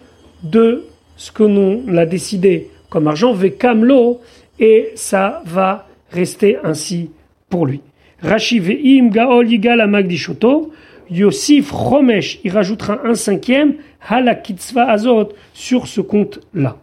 de 0.43 0.85
ce 1.17 1.31
que 1.31 1.43
l'on 1.43 1.97
a 1.97 2.05
décidé 2.05 2.69
comme 2.89 3.07
argent, 3.07 3.33
Vekamlo, 3.33 4.21
et 4.59 4.91
ça 4.95 5.41
va 5.45 5.87
rester 6.11 6.57
ainsi 6.63 7.09
pour 7.49 7.65
lui. 7.65 7.81
Rashi 8.21 8.59
ve'im 8.59 9.09
gaol 9.09 9.47
yigal 9.47 9.81
amagdishoto, 9.81 10.71
Yosif 11.09 11.71
Romesh, 11.71 12.39
il 12.43 12.51
rajoutera 12.51 13.01
un 13.05 13.13
cinquième, 13.13 13.75
halakitzva 14.07 14.89
azot, 14.89 15.29
sur 15.53 15.87
ce 15.87 16.01
compte-là. 16.01 16.77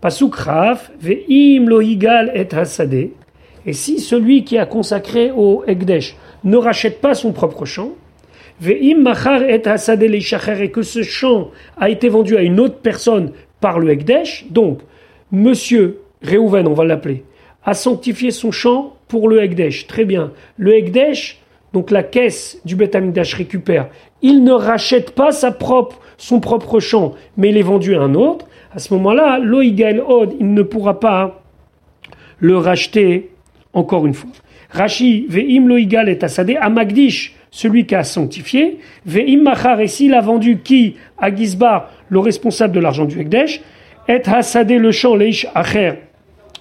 Pasuk 0.00 0.34
Raf, 0.34 0.92
ve'im 1.00 1.66
lo 1.66 1.80
yigal 1.80 2.30
et 2.34 2.54
hasade, 2.54 3.10
et 3.66 3.72
si 3.72 3.98
celui 3.98 4.44
qui 4.44 4.58
a 4.58 4.66
consacré 4.66 5.30
au 5.30 5.64
Ekdesh 5.66 6.14
ne 6.44 6.56
rachète 6.56 7.00
pas 7.00 7.14
son 7.14 7.32
propre 7.32 7.64
champ, 7.64 7.92
ve'im 8.60 9.00
machar 9.00 9.42
et 9.42 9.66
hasade 9.66 10.02
et 10.02 10.70
que 10.70 10.82
ce 10.82 11.02
champ 11.02 11.50
a 11.78 11.88
été 11.88 12.08
vendu 12.08 12.36
à 12.36 12.42
une 12.42 12.60
autre 12.60 12.78
personne 12.82 13.32
par 13.60 13.78
le 13.78 13.90
Ekdesh, 13.90 14.46
donc, 14.50 14.80
monsieur 15.32 16.00
Réhouven, 16.22 16.68
on 16.68 16.74
va 16.74 16.84
l'appeler, 16.84 17.24
a 17.64 17.74
sanctifié 17.74 18.30
son 18.30 18.52
champ 18.52 18.94
pour 19.14 19.28
le 19.28 19.44
Ekdesh. 19.44 19.86
Très 19.86 20.04
bien. 20.04 20.32
Le 20.56 20.74
Ekdesh, 20.74 21.38
donc 21.72 21.92
la 21.92 22.02
caisse 22.02 22.60
du 22.64 22.74
Beth 22.74 22.96
récupère. 23.36 23.86
Il 24.22 24.42
ne 24.42 24.50
rachète 24.50 25.12
pas 25.12 25.30
sa 25.30 25.52
propre, 25.52 26.00
son 26.16 26.40
propre 26.40 26.80
champ, 26.80 27.12
mais 27.36 27.50
il 27.50 27.56
est 27.56 27.62
vendu 27.62 27.94
à 27.94 28.00
un 28.00 28.16
autre. 28.16 28.48
À 28.74 28.80
ce 28.80 28.92
moment-là, 28.94 29.38
l'Oigael 29.38 30.00
Od, 30.00 30.34
il 30.40 30.52
ne 30.52 30.62
pourra 30.62 30.98
pas 30.98 31.44
le 32.40 32.56
racheter 32.56 33.30
encore 33.72 34.04
une 34.04 34.14
fois. 34.14 34.30
Rashi, 34.70 35.26
Ve'im 35.28 35.68
Loigal 35.68 36.08
est 36.08 36.24
assadé 36.24 36.56
à 36.56 36.68
Magdish, 36.68 37.36
celui 37.52 37.86
qui 37.86 37.94
a 37.94 38.02
sanctifié. 38.02 38.80
Ve'im 39.06 39.42
Machar, 39.42 39.80
et 39.80 39.86
s'il 39.86 40.14
a 40.14 40.20
vendu 40.20 40.58
qui? 40.58 40.96
À 41.18 41.32
Gizbar, 41.32 41.88
le 42.08 42.18
responsable 42.18 42.74
de 42.74 42.80
l'argent 42.80 43.04
du 43.04 43.20
Ekdesh. 43.20 43.60
Et 44.08 44.20
Hasadé 44.26 44.78
le 44.78 44.90
champ, 44.90 45.14
Leish 45.14 45.46
Acher, 45.54 45.92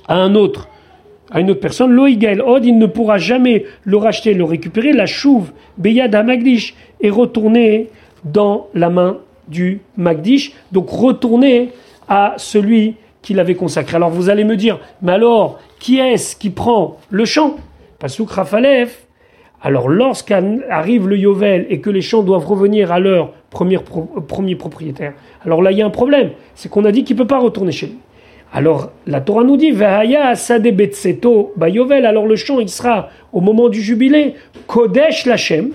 à 0.08 0.18
un 0.18 0.36
autre, 0.36 0.70
à 1.34 1.40
une 1.40 1.50
autre 1.50 1.60
personne, 1.60 1.92
Loïgael 1.92 2.42
Od, 2.42 2.64
il 2.64 2.78
ne 2.78 2.86
pourra 2.86 3.18
jamais 3.18 3.66
le 3.84 3.98
racheter, 3.98 4.36
le 4.36 4.44
récupérer, 4.44 4.94
la 4.94 5.08
chouve, 5.08 5.52
Beyad 5.78 6.16
Magdish, 6.24 6.76
est 7.02 7.10
retournée 7.10 7.90
dans 8.24 8.68
la 8.76 8.90
main 8.92 9.18
du 9.48 9.82
Magdish, 9.98 10.54
donc 10.72 10.90
retourner 10.90 11.72
à 12.08 12.36
celui 12.38 12.96
qui 13.24 13.34
l'avait 13.34 13.56
consacré. 13.56 13.96
Alors 13.96 14.12
vous 14.12 14.30
allez 14.30 14.44
me 14.44 14.56
dire, 14.56 14.80
mais 15.02 15.14
alors, 15.14 15.60
qui 15.80 15.98
est-ce 15.98 16.36
qui 16.36 16.52
prend 16.52 16.98
le 17.10 17.26
champ? 17.26 17.56
Pasouk 17.98 18.30
Rafalef. 18.30 19.08
Alors 19.62 19.90
lorsqu'arrive 19.90 21.08
le 21.08 21.18
Yovel 21.18 21.66
et 21.70 21.80
que 21.80 21.90
les 21.90 22.02
champs 22.02 22.22
doivent 22.22 22.46
revenir 22.46 22.92
à 22.92 23.00
leur 23.00 23.32
premier, 23.50 23.80
premier 24.28 24.56
propriétaire, 24.56 25.14
alors 25.46 25.62
là 25.62 25.72
il 25.72 25.78
y 25.78 25.82
a 25.82 25.86
un 25.86 25.90
problème, 25.90 26.32
c'est 26.54 26.70
qu'on 26.70 26.84
a 26.84 26.92
dit 26.92 27.06
qu'il 27.06 27.16
ne 27.16 27.22
peut 27.22 27.28
pas 27.28 27.40
retourner 27.40 27.72
chez 27.72 27.88
lui. 27.88 27.98
Alors 28.54 28.92
la 29.08 29.20
Torah 29.20 29.44
nous 29.44 29.58
dit 29.58 29.72
Vahaya 29.72 30.34
Betseto 30.74 31.54
Bayovel. 31.58 32.06
Alors 32.06 32.28
le 32.28 32.36
chant 32.36 32.60
il 32.60 32.70
sera 32.70 33.10
au 33.34 33.42
moment 33.42 33.68
du 33.68 33.82
jubilé 33.82 34.36
Kodesh 34.68 35.26
Lachem, 35.26 35.72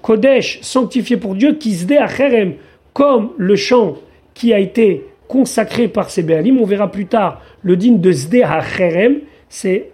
Kodesh 0.00 0.60
sanctifié 0.62 1.18
pour 1.18 1.34
Dieu, 1.34 1.54
Kisde 1.54 1.92
Acherem, 1.92 2.54
comme 2.94 3.32
le 3.36 3.56
chant 3.56 3.96
qui 4.32 4.54
a 4.54 4.58
été 4.58 5.04
consacré 5.28 5.86
par 5.86 6.08
Béalim. 6.16 6.58
On 6.58 6.64
verra 6.64 6.90
plus 6.90 7.06
tard 7.06 7.42
le 7.62 7.76
digne 7.76 8.00
de 8.00 8.10
Zde 8.10 8.42
Acherem, 8.42 9.18
c'est 9.50 9.90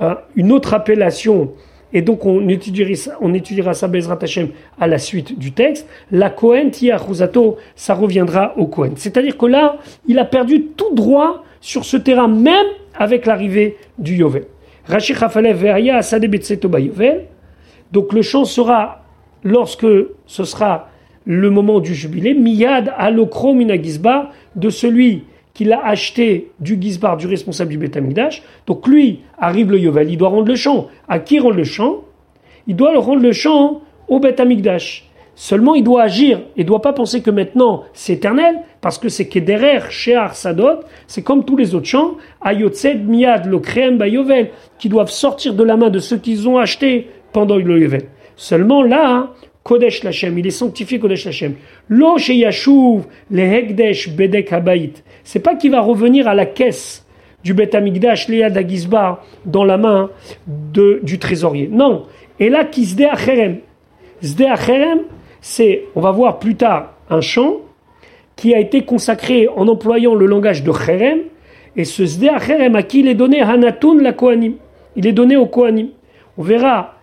euh, 0.00 0.14
une 0.34 0.50
autre 0.50 0.74
appellation. 0.74 1.52
Et 1.92 2.02
donc 2.02 2.26
on 2.26 2.48
étudiera, 2.48 3.16
on 3.20 3.32
étudiera 3.34 3.74
ça 3.74 3.88
Bezrat 3.88 4.18
Hashem 4.20 4.48
à 4.78 4.86
la 4.86 4.98
suite 4.98 5.38
du 5.38 5.52
texte. 5.52 5.86
La 6.10 6.30
Kohen 6.30 6.70
Tiachuzato, 6.70 7.56
ça 7.76 7.94
reviendra 7.94 8.54
au 8.56 8.66
Kohen. 8.66 8.92
C'est-à-dire 8.96 9.38
que 9.38 9.46
là, 9.46 9.78
il 10.06 10.18
a 10.18 10.24
perdu 10.24 10.66
tout 10.76 10.94
droit 10.94 11.44
sur 11.60 11.84
ce 11.84 11.96
terrain, 11.96 12.28
même 12.28 12.66
avec 12.94 13.26
l'arrivée 13.26 13.76
du 13.98 14.16
Yovel. 14.16 14.44
Rashi 14.86 15.12
Veria 15.12 16.00
Yovel. 16.78 17.24
Donc 17.92 18.12
le 18.12 18.22
chant 18.22 18.44
sera, 18.44 19.02
lorsque 19.42 19.86
ce 20.26 20.44
sera 20.44 20.88
le 21.24 21.50
moment 21.50 21.80
du 21.80 21.94
jubilé, 21.94 22.34
Miyad 22.34 22.92
Alokro 22.96 23.54
Minagizba, 23.54 24.30
de 24.56 24.70
celui 24.70 25.24
qu'il 25.58 25.72
a 25.72 25.84
acheté 25.84 26.52
du 26.60 26.80
Gizbar, 26.80 27.16
du 27.16 27.26
responsable 27.26 27.70
du 27.70 27.78
Betamigdash. 27.78 28.44
Donc 28.68 28.86
lui, 28.86 29.22
arrive 29.36 29.72
le 29.72 29.80
Yovel, 29.80 30.08
il 30.08 30.16
doit 30.16 30.28
rendre 30.28 30.46
le 30.46 30.54
champ. 30.54 30.86
À 31.08 31.18
qui 31.18 31.40
rendre 31.40 31.56
le 31.56 31.64
champ? 31.64 32.04
Il 32.68 32.76
doit 32.76 32.92
le 32.92 33.00
rendre 33.00 33.22
le 33.22 33.32
champ 33.32 33.80
au 34.06 34.20
Betamigdash. 34.20 35.10
Seulement, 35.34 35.74
il 35.74 35.82
doit 35.82 36.02
agir. 36.02 36.42
Ne 36.56 36.62
doit 36.62 36.80
pas 36.80 36.92
penser 36.92 37.22
que 37.22 37.32
maintenant 37.32 37.82
c'est 37.92 38.12
éternel, 38.12 38.60
parce 38.80 38.98
que 38.98 39.08
c'est 39.08 39.26
Kederer, 39.26 39.90
Shear, 39.90 40.36
Sadot, 40.36 40.84
c'est 41.08 41.22
comme 41.22 41.44
tous 41.44 41.56
les 41.56 41.74
autres 41.74 41.86
champs, 41.86 42.18
Ayotzed, 42.40 43.08
Miad, 43.08 43.46
le 43.46 43.58
Krem, 43.58 44.00
Yovel, 44.06 44.50
qui 44.78 44.88
doivent 44.88 45.10
sortir 45.10 45.54
de 45.54 45.64
la 45.64 45.76
main 45.76 45.90
de 45.90 45.98
ceux 45.98 46.18
qu'ils 46.18 46.48
ont 46.48 46.58
achetés 46.58 47.08
pendant 47.32 47.56
le 47.56 47.80
Yovel. 47.80 48.04
Seulement 48.36 48.84
là, 48.84 49.32
Kodesh 49.68 50.02
Lachem, 50.02 50.38
il 50.38 50.46
est 50.46 50.50
sanctifié 50.50 50.98
Kodesh 50.98 51.26
Lachem. 51.26 51.52
Lo 51.90 52.16
Yashuv, 52.16 53.02
le 53.30 53.42
Hekdesh 53.42 54.08
Bedek 54.08 54.50
Habayit. 54.50 54.94
C'est 55.24 55.40
pas 55.40 55.56
qu'il 55.56 55.72
va 55.72 55.82
revenir 55.82 56.26
à 56.26 56.34
la 56.34 56.46
caisse 56.46 57.06
du 57.44 57.52
Bet 57.52 57.76
Amigdash, 57.76 58.28
Léa 58.28 58.48
dans 59.44 59.64
la 59.64 59.76
main 59.76 60.08
du 60.46 61.18
trésorier. 61.18 61.68
Non. 61.70 62.06
Et 62.40 62.48
là, 62.48 62.64
qui 62.64 62.86
Zde 62.86 63.02
Acherem. 63.12 63.58
Zde 64.24 64.46
c'est, 65.42 65.84
on 65.94 66.00
va 66.00 66.12
voir 66.12 66.38
plus 66.38 66.54
tard, 66.54 66.94
un 67.10 67.20
chant 67.20 67.56
qui 68.36 68.54
a 68.54 68.60
été 68.60 68.86
consacré 68.86 69.48
en 69.54 69.68
employant 69.68 70.14
le 70.14 70.24
langage 70.24 70.64
de 70.64 70.72
Cherem. 70.72 71.18
Et 71.76 71.84
ce 71.84 72.06
Zde 72.06 72.30
à 72.30 72.82
qui 72.84 73.00
il 73.00 73.08
est 73.08 73.14
donné 73.14 73.42
Hanatoun 73.42 74.02
la 74.02 74.14
Kohanim. 74.14 74.54
Il 74.96 75.06
est 75.06 75.12
donné 75.12 75.36
au 75.36 75.44
Kohanim. 75.44 75.88
On 76.38 76.42
verra 76.42 76.94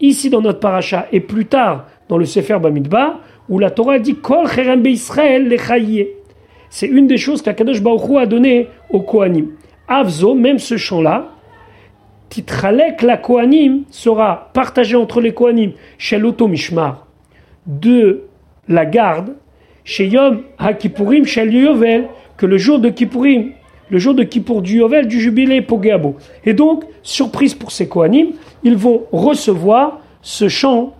ici 0.00 0.28
dans 0.28 0.42
notre 0.42 0.60
paracha 0.60 1.06
et 1.12 1.20
plus 1.20 1.46
tard 1.46 1.86
dans 2.10 2.18
le 2.18 2.26
Sefer 2.26 2.58
Bamidbar, 2.58 3.20
où 3.48 3.58
la 3.60 3.70
Torah 3.70 4.00
dit 4.00 4.16
Kol 4.16 4.46
Israël 4.84 5.48
le 5.48 5.56
C'est 6.68 6.88
une 6.88 7.06
des 7.06 7.16
choses 7.16 7.40
qu'Akadosh 7.40 7.80
Baruch 7.80 8.16
a 8.18 8.26
donné 8.26 8.66
au 8.90 9.00
Kohanim. 9.00 9.52
Avzo, 9.86 10.34
même 10.34 10.58
ce 10.58 10.76
chant-là, 10.76 11.28
Titralek 12.28 13.02
la 13.02 13.16
Kohanim 13.16 13.84
sera 13.90 14.50
partagé 14.52 14.96
entre 14.96 15.20
les 15.20 15.32
Kohanim 15.32 15.72
chez 15.98 16.18
l'Automishmar 16.18 17.06
de 17.66 18.22
la 18.66 18.86
garde, 18.86 19.36
chez 19.84 20.08
Yom 20.08 20.42
HaKippurim, 20.58 21.24
chez 21.24 21.46
Yovel, 21.46 22.08
que 22.36 22.46
le 22.46 22.58
jour 22.58 22.80
de 22.80 22.88
Kippourim, 22.88 23.52
le 23.88 23.98
jour 23.98 24.14
de 24.14 24.24
Kippour 24.24 24.62
du 24.62 24.78
Yovel, 24.78 25.06
du 25.06 25.20
jubilé 25.20 25.62
Pogabo. 25.62 26.16
Et 26.44 26.54
donc, 26.54 26.84
surprise 27.02 27.54
pour 27.54 27.70
ces 27.70 27.88
Kohanim, 27.88 28.30
ils 28.64 28.76
vont 28.76 29.04
recevoir 29.12 30.00
ce 30.22 30.48
chant 30.48 30.94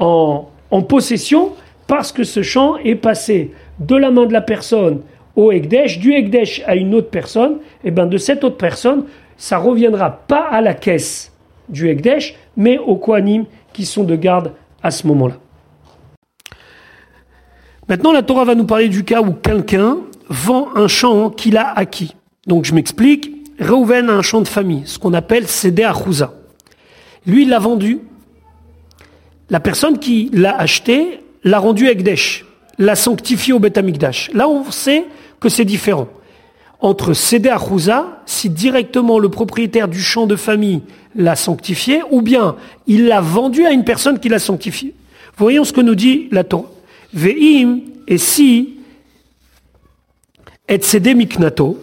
en, 0.00 0.82
possession 0.82 1.52
parce 1.86 2.12
que 2.12 2.24
ce 2.24 2.42
champ 2.42 2.76
est 2.78 2.94
passé 2.94 3.52
de 3.78 3.96
la 3.96 4.10
main 4.10 4.26
de 4.26 4.32
la 4.32 4.40
personne 4.40 5.00
au 5.36 5.52
Ekdesh, 5.52 5.98
du 5.98 6.12
Ekdesh 6.12 6.62
à 6.66 6.74
une 6.74 6.94
autre 6.94 7.10
personne, 7.10 7.58
et 7.84 7.90
bien 7.90 8.06
de 8.06 8.18
cette 8.18 8.44
autre 8.44 8.56
personne, 8.56 9.04
ça 9.36 9.58
reviendra 9.58 10.10
pas 10.10 10.46
à 10.50 10.60
la 10.60 10.74
caisse 10.74 11.32
du 11.68 11.88
Ekdesh, 11.88 12.34
mais 12.56 12.78
aux 12.78 12.96
Kohanim 12.96 13.44
qui 13.72 13.86
sont 13.86 14.04
de 14.04 14.16
garde 14.16 14.52
à 14.82 14.90
ce 14.90 15.06
moment-là. 15.06 15.34
Maintenant, 17.88 18.12
la 18.12 18.22
Torah 18.22 18.44
va 18.44 18.54
nous 18.54 18.66
parler 18.66 18.88
du 18.88 19.04
cas 19.04 19.20
où 19.20 19.32
quelqu'un 19.32 19.98
vend 20.28 20.68
un 20.76 20.88
champ 20.88 21.30
qu'il 21.30 21.56
a 21.56 21.72
acquis. 21.72 22.14
Donc 22.46 22.64
je 22.64 22.74
m'explique, 22.74 23.32
Reuven 23.60 24.08
a 24.08 24.14
un 24.14 24.22
champ 24.22 24.40
de 24.40 24.48
famille, 24.48 24.82
ce 24.86 24.98
qu'on 24.98 25.12
appelle 25.12 25.46
Sede 25.46 25.80
Achouza. 25.80 26.32
Lui, 27.26 27.42
il 27.42 27.50
l'a 27.50 27.58
vendu. 27.58 28.00
La 29.50 29.58
personne 29.60 29.98
qui 29.98 30.30
l'a 30.32 30.56
acheté 30.56 31.20
l'a 31.42 31.58
rendu 31.58 31.88
Ekdesh, 31.88 32.44
l'a 32.78 32.94
sanctifié 32.94 33.52
au 33.52 33.58
Beth 33.58 33.76
Amikdash. 33.76 34.30
Là, 34.32 34.48
on 34.48 34.70
sait 34.70 35.04
que 35.40 35.48
c'est 35.48 35.64
différent. 35.64 36.08
Entre 36.80 37.12
Sede 37.12 37.48
Achouza, 37.48 38.22
si 38.26 38.48
directement 38.48 39.18
le 39.18 39.28
propriétaire 39.28 39.88
du 39.88 40.00
champ 40.00 40.26
de 40.26 40.36
famille 40.36 40.82
l'a 41.14 41.36
sanctifié, 41.36 42.02
ou 42.10 42.22
bien 42.22 42.56
il 42.86 43.06
l'a 43.06 43.20
vendu 43.20 43.66
à 43.66 43.72
une 43.72 43.84
personne 43.84 44.18
qui 44.20 44.28
l'a 44.28 44.38
sanctifié. 44.38 44.94
Voyons 45.36 45.64
ce 45.64 45.72
que 45.72 45.80
nous 45.80 45.94
dit 45.94 46.28
la 46.30 46.44
Torah. 46.44 46.70
Ve'im, 47.12 47.80
et 48.06 48.18
si, 48.18 48.76
et 50.68 50.80
Sede 50.80 51.16
Miknato, 51.16 51.78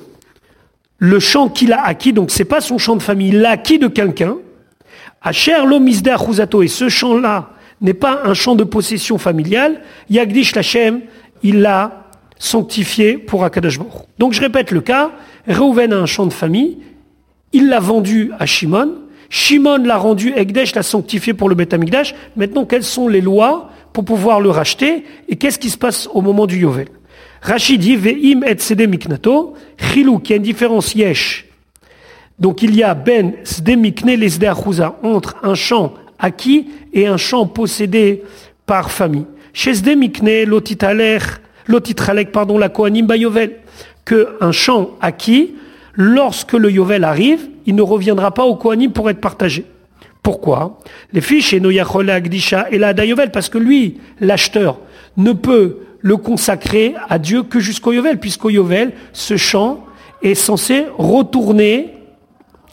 le 0.99 1.19
champ 1.19 1.49
qu'il 1.49 1.73
a 1.73 1.83
acquis, 1.83 2.13
donc 2.13 2.31
c'est 2.31 2.45
pas 2.45 2.61
son 2.61 2.77
champ 2.77 2.95
de 2.95 3.03
famille, 3.03 3.29
il 3.29 3.41
l'a 3.41 3.51
acquis 3.51 3.77
de 3.77 3.87
quelqu'un, 3.87 4.37
Asher 5.21 5.61
misda 5.79 6.15
Achuzato, 6.15 6.63
et 6.63 6.67
ce 6.67 6.87
champ-là 6.87 7.49
n'est 7.81 7.93
pas 7.93 8.21
un 8.25 8.33
champ 8.33 8.55
de 8.55 8.63
possession 8.63 9.17
familiale, 9.17 9.81
Yagdish 10.09 10.55
Lachem, 10.55 11.01
il 11.43 11.61
l'a 11.61 12.05
sanctifié 12.39 13.17
pour 13.17 13.43
Akadosh 13.43 13.79
Donc 14.17 14.33
je 14.33 14.41
répète 14.41 14.71
le 14.71 14.81
cas, 14.81 15.11
Reuven 15.47 15.93
a 15.93 15.97
un 15.97 16.05
champ 16.05 16.25
de 16.25 16.33
famille, 16.33 16.79
il 17.53 17.69
l'a 17.69 17.79
vendu 17.79 18.31
à 18.39 18.45
Shimon, 18.45 18.95
Shimon 19.29 19.83
l'a 19.83 19.97
rendu, 19.97 20.33
Egdesh 20.35 20.73
l'a 20.75 20.83
sanctifié 20.83 21.33
pour 21.33 21.49
le 21.49 21.55
Beth 21.55 21.73
Amikdash. 21.73 22.15
Maintenant, 22.35 22.65
quelles 22.65 22.83
sont 22.83 23.07
les 23.07 23.21
lois 23.21 23.69
pour 23.93 24.05
pouvoir 24.05 24.39
le 24.39 24.49
racheter 24.49 25.03
et 25.27 25.35
qu'est-ce 25.35 25.59
qui 25.59 25.69
se 25.69 25.77
passe 25.77 26.07
au 26.13 26.21
moment 26.21 26.45
du 26.45 26.59
Yovel? 26.59 26.87
Rachid 27.41 27.81
dit 27.81 27.95
Ve'im 27.95 28.43
et 28.43 28.57
sede 28.57 28.87
miknato, 28.87 29.53
chilou, 29.77 30.19
qui 30.19 30.33
a 30.33 30.37
une 30.37 30.43
différence 30.43 30.95
yesh. 30.95 31.45
Donc 32.39 32.61
il 32.61 32.75
y 32.75 32.83
a 32.83 32.93
ben 32.93 33.33
sede 33.43 33.77
mikne 33.77 34.13
les 34.13 34.37
entre 35.03 35.35
un 35.43 35.55
champ 35.55 35.93
acquis 36.19 36.67
et 36.93 37.07
un 37.07 37.17
champ 37.17 37.45
possédé 37.47 38.23
par 38.65 38.91
famille. 38.91 39.25
Chez 39.53 39.73
sede 39.73 39.97
mikne 39.97 40.45
lotitralek, 40.45 42.31
pardon, 42.31 42.57
la 42.57 42.69
koanim 42.69 43.05
ba 43.07 43.17
yovel, 43.17 43.57
que 44.05 44.37
un 44.39 44.51
champ 44.51 44.91
acquis, 45.01 45.55
lorsque 45.93 46.53
le 46.53 46.71
yovel 46.71 47.03
arrive, 47.03 47.47
il 47.65 47.75
ne 47.75 47.81
reviendra 47.81 48.31
pas 48.33 48.45
au 48.45 48.55
koanim 48.55 48.91
pour 48.91 49.09
être 49.09 49.19
partagé. 49.19 49.65
Pourquoi? 50.21 50.79
Les 51.13 51.21
fiches 51.21 51.53
et 51.53 51.61
Agdisha 52.09 52.67
et 52.69 52.77
la 52.77 52.93
Dayovel, 52.93 53.31
parce 53.31 53.47
que 53.47 53.57
lui, 53.57 54.01
l'acheteur, 54.19 54.77
ne 55.15 55.31
peut 55.31 55.77
le 56.01 56.17
consacrer 56.17 56.95
à 57.09 57.17
Dieu 57.17 57.43
que 57.43 57.59
jusqu'au 57.59 57.93
Yovel, 57.93 58.19
puisqu'au 58.19 58.49
Yovel, 58.49 58.91
ce 59.13 59.37
champ 59.37 59.85
est 60.21 60.35
censé 60.35 60.85
retourner 60.97 61.93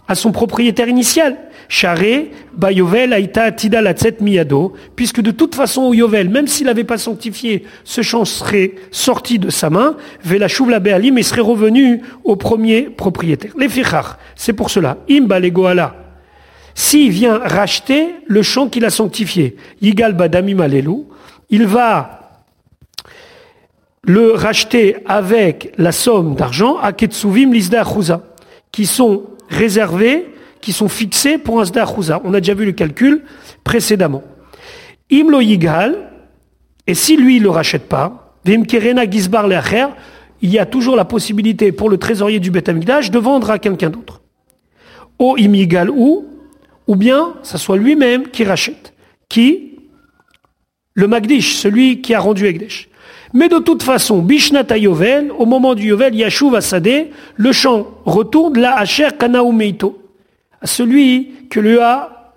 à 0.08 0.14
son 0.14 0.32
propriétaire 0.32 0.88
initial. 0.88 1.36
Charé, 1.68 2.30
Bayovel, 2.56 3.12
Aïta, 3.12 3.50
Tida, 3.52 3.80
Latzet, 3.82 4.16
Miyado, 4.20 4.74
puisque 4.96 5.20
de 5.20 5.30
toute 5.30 5.54
façon 5.54 5.92
Yovel, 5.92 6.28
même 6.28 6.46
s'il 6.46 6.66
n'avait 6.66 6.84
pas 6.84 6.98
sanctifié, 6.98 7.64
ce 7.84 8.02
champ 8.02 8.24
serait 8.24 8.74
sorti 8.90 9.38
de 9.38 9.50
sa 9.50 9.70
main, 9.70 9.96
Vela 10.22 10.46
la 10.68 10.80
Be'alim, 10.80 11.18
et 11.18 11.22
serait 11.22 11.40
revenu 11.40 12.02
au 12.24 12.36
premier 12.36 12.82
propriétaire. 12.82 13.52
Les 13.58 13.68
Fichar, 13.68 14.18
c'est 14.36 14.52
pour 14.52 14.70
cela. 14.70 14.98
Imba, 15.10 15.40
Goala. 15.40 15.96
S'il 16.74 17.10
vient 17.10 17.38
racheter 17.38 18.14
le 18.26 18.42
champ 18.42 18.68
qu'il 18.68 18.84
a 18.84 18.90
sanctifié, 18.90 19.56
Yigal 19.80 20.14
Badami 20.14 20.54
Malelu, 20.54 21.04
il 21.50 21.66
va 21.66 22.20
le 24.02 24.32
racheter 24.32 24.96
avec 25.06 25.72
la 25.78 25.92
somme 25.92 26.34
d'argent 26.34 26.76
à 26.78 26.92
Ketsuvim 26.92 27.52
Lisda 27.52 27.84
qui 28.72 28.86
sont 28.86 29.24
réservés, 29.48 30.26
qui 30.64 30.72
sont 30.72 30.88
fixés 30.88 31.36
pour 31.36 31.60
un 31.60 31.66
Zda 31.66 31.86
On 32.24 32.32
a 32.32 32.40
déjà 32.40 32.54
vu 32.54 32.64
le 32.64 32.72
calcul 32.72 33.22
précédemment. 33.64 34.22
Imlo 35.10 35.42
Yigal, 35.42 36.10
et 36.86 36.94
si 36.94 37.18
lui 37.18 37.38
ne 37.38 37.44
le 37.44 37.50
rachète 37.50 37.86
pas, 37.86 38.38
Vimkerena 38.46 39.08
Gizbar 39.08 39.46
Leacher, 39.46 39.88
il 40.40 40.50
y 40.50 40.58
a 40.58 40.64
toujours 40.64 40.96
la 40.96 41.04
possibilité 41.04 41.70
pour 41.70 41.90
le 41.90 41.98
trésorier 41.98 42.40
du 42.40 42.50
Beth 42.50 42.70
de 42.70 43.18
vendre 43.18 43.50
à 43.50 43.58
quelqu'un 43.58 43.90
d'autre. 43.90 44.22
O 45.18 45.36
Imigal 45.36 45.90
ou, 45.90 46.24
ou 46.86 46.96
bien 46.96 47.34
ça 47.42 47.58
soit 47.58 47.76
lui-même 47.76 48.28
qui 48.28 48.44
rachète. 48.44 48.94
Qui 49.28 49.80
Le 50.94 51.06
Magdish, 51.06 51.56
celui 51.56 52.00
qui 52.00 52.14
a 52.14 52.20
rendu 52.20 52.46
Egdesh. 52.46 52.88
Mais 53.34 53.50
de 53.50 53.58
toute 53.58 53.82
façon, 53.82 54.22
Bishnata 54.22 54.78
Yovel, 54.78 55.30
au 55.30 55.44
moment 55.44 55.74
du 55.74 55.88
Yovel, 55.88 56.14
Yashuv 56.14 56.54
Asadeh, 56.54 57.10
le 57.36 57.52
champ 57.52 57.86
retourne 58.06 58.58
la 58.58 58.78
Asher 58.78 59.08
Meito, 59.52 60.03
celui 60.64 61.30
que 61.50 61.60
lui 61.60 61.78
a 61.78 62.32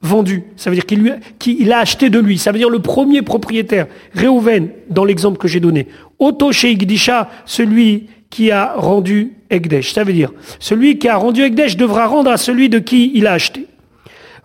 vendu. 0.00 0.42
Ça 0.56 0.70
veut 0.70 0.76
dire 0.76 0.86
qu'il 0.86 1.00
lui, 1.00 1.72
a 1.72 1.78
acheté 1.78 2.10
de 2.10 2.18
lui. 2.18 2.38
Ça 2.38 2.52
veut 2.52 2.58
dire 2.58 2.70
le 2.70 2.80
premier 2.80 3.22
propriétaire, 3.22 3.86
Reuven, 4.14 4.70
dans 4.90 5.04
l'exemple 5.04 5.38
que 5.38 5.48
j'ai 5.48 5.60
donné. 5.60 5.86
Oto 6.18 6.52
Sheikdisha, 6.52 7.30
celui 7.46 8.08
qui 8.28 8.50
a 8.50 8.74
rendu 8.76 9.32
Egdesh. 9.50 9.92
Ça 9.92 10.04
veut 10.04 10.12
dire, 10.12 10.32
celui 10.58 10.98
qui 10.98 11.08
a 11.08 11.16
rendu 11.16 11.42
Egdesh 11.42 11.76
devra 11.76 12.06
rendre 12.06 12.30
à 12.30 12.36
celui 12.36 12.68
de 12.68 12.78
qui 12.78 13.12
il 13.14 13.26
a 13.26 13.34
acheté. 13.34 13.66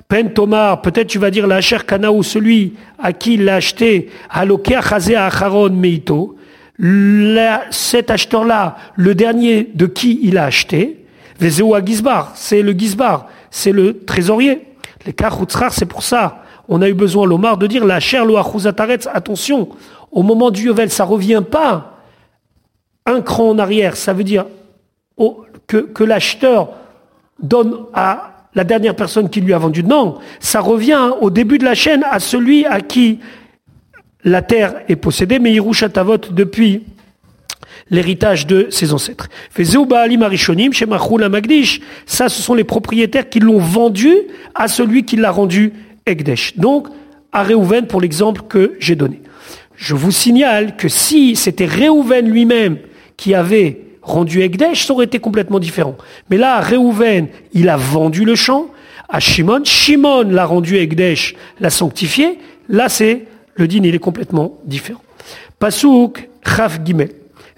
Pentomar, 0.07 0.81
peut-être 0.81 1.07
tu 1.07 1.19
vas 1.19 1.31
dire 1.31 1.47
la 1.47 1.61
Kana 1.61 1.83
Kanaou, 1.83 2.23
celui 2.23 2.73
à 2.97 3.11
qui 3.11 3.33
il 3.33 3.45
l'a 3.45 3.55
acheté, 3.55 4.09
Chazé 4.31 5.15
Acharon 5.15 5.69
Meito, 5.69 6.37
cet 7.71 8.11
acheteur-là, 8.11 8.77
le 8.95 9.15
dernier 9.15 9.69
de 9.73 9.85
qui 9.85 10.19
il 10.23 10.37
a 10.37 10.45
acheté, 10.45 11.06
Vezeo 11.39 11.77
Gizbar, 11.85 12.31
c'est 12.35 12.61
le 12.61 12.71
Gizbar, 12.71 13.27
c'est 13.51 13.71
le 13.71 14.03
trésorier. 14.05 14.65
Les 15.05 15.13
Kachutzrar, 15.13 15.73
c'est 15.73 15.85
pour 15.85 16.03
ça. 16.03 16.43
On 16.67 16.81
a 16.81 16.89
eu 16.89 16.93
besoin, 16.93 17.25
l'Omar, 17.25 17.57
de 17.57 17.67
dire 17.67 17.85
la 17.85 17.99
chair 17.99 18.25
lo 18.25 18.37
attention, 18.37 19.69
au 20.11 20.23
moment 20.23 20.51
du 20.51 20.65
Yovel, 20.65 20.89
ça 20.89 21.05
revient 21.05 21.43
pas 21.49 21.97
un 23.05 23.21
cran 23.21 23.49
en 23.49 23.59
arrière, 23.59 23.95
ça 23.95 24.13
veut 24.13 24.23
dire 24.23 24.45
que, 25.67 25.77
que 25.77 26.03
l'acheteur 26.03 26.69
donne 27.41 27.85
à 27.93 28.33
la 28.53 28.63
dernière 28.63 28.95
personne 28.95 29.29
qui 29.29 29.39
lui 29.39 29.53
a 29.53 29.57
vendu. 29.57 29.83
Non, 29.83 30.17
ça 30.39 30.59
revient 30.59 31.11
au 31.21 31.29
début 31.29 31.57
de 31.57 31.63
la 31.63 31.75
chaîne 31.75 32.03
à 32.09 32.19
celui 32.19 32.65
à 32.65 32.81
qui 32.81 33.19
la 34.23 34.41
terre 34.41 34.81
est 34.89 34.95
possédée, 34.95 35.39
mais 35.39 35.53
Irushatavot 35.53 36.17
depuis 36.31 36.83
l'héritage 37.89 38.47
de 38.47 38.67
ses 38.69 38.93
ancêtres. 38.93 39.29
Ça, 42.05 42.29
ce 42.29 42.41
sont 42.41 42.53
les 42.53 42.63
propriétaires 42.63 43.29
qui 43.29 43.39
l'ont 43.39 43.59
vendu 43.59 44.13
à 44.55 44.67
celui 44.67 45.03
qui 45.03 45.15
l'a 45.15 45.31
rendu 45.31 45.73
Egdesh. 46.05 46.57
Donc, 46.57 46.87
à 47.31 47.43
Réhouven 47.43 47.87
pour 47.87 48.01
l'exemple 48.01 48.41
que 48.47 48.75
j'ai 48.79 48.95
donné. 48.95 49.21
Je 49.75 49.93
vous 49.93 50.11
signale 50.11 50.75
que 50.75 50.87
si 50.87 51.35
c'était 51.35 51.65
Réhouven 51.65 52.27
lui-même 52.27 52.77
qui 53.15 53.33
avait 53.33 53.81
rendu 54.01 54.41
Egdesh, 54.41 54.85
ça 54.85 54.93
aurait 54.93 55.05
été 55.05 55.19
complètement 55.19 55.59
différent. 55.59 55.95
Mais 56.29 56.37
là, 56.37 56.59
Réhouven, 56.59 57.27
il 57.53 57.69
a 57.69 57.77
vendu 57.77 58.25
le 58.25 58.35
champ 58.35 58.67
à 59.09 59.19
Shimon. 59.19 59.63
Shimon 59.63 60.23
l'a 60.23 60.45
rendu 60.45 60.77
Egdesh, 60.77 61.35
l'a 61.59 61.69
sanctifié. 61.69 62.39
Là, 62.69 62.89
c'est, 62.89 63.25
le 63.55 63.67
din, 63.67 63.83
il 63.83 63.93
est 63.93 63.99
complètement 63.99 64.57
différent. 64.65 65.01
Pasuk, 65.59 66.29
Chaf 66.45 66.79
Gimel. 66.83 67.09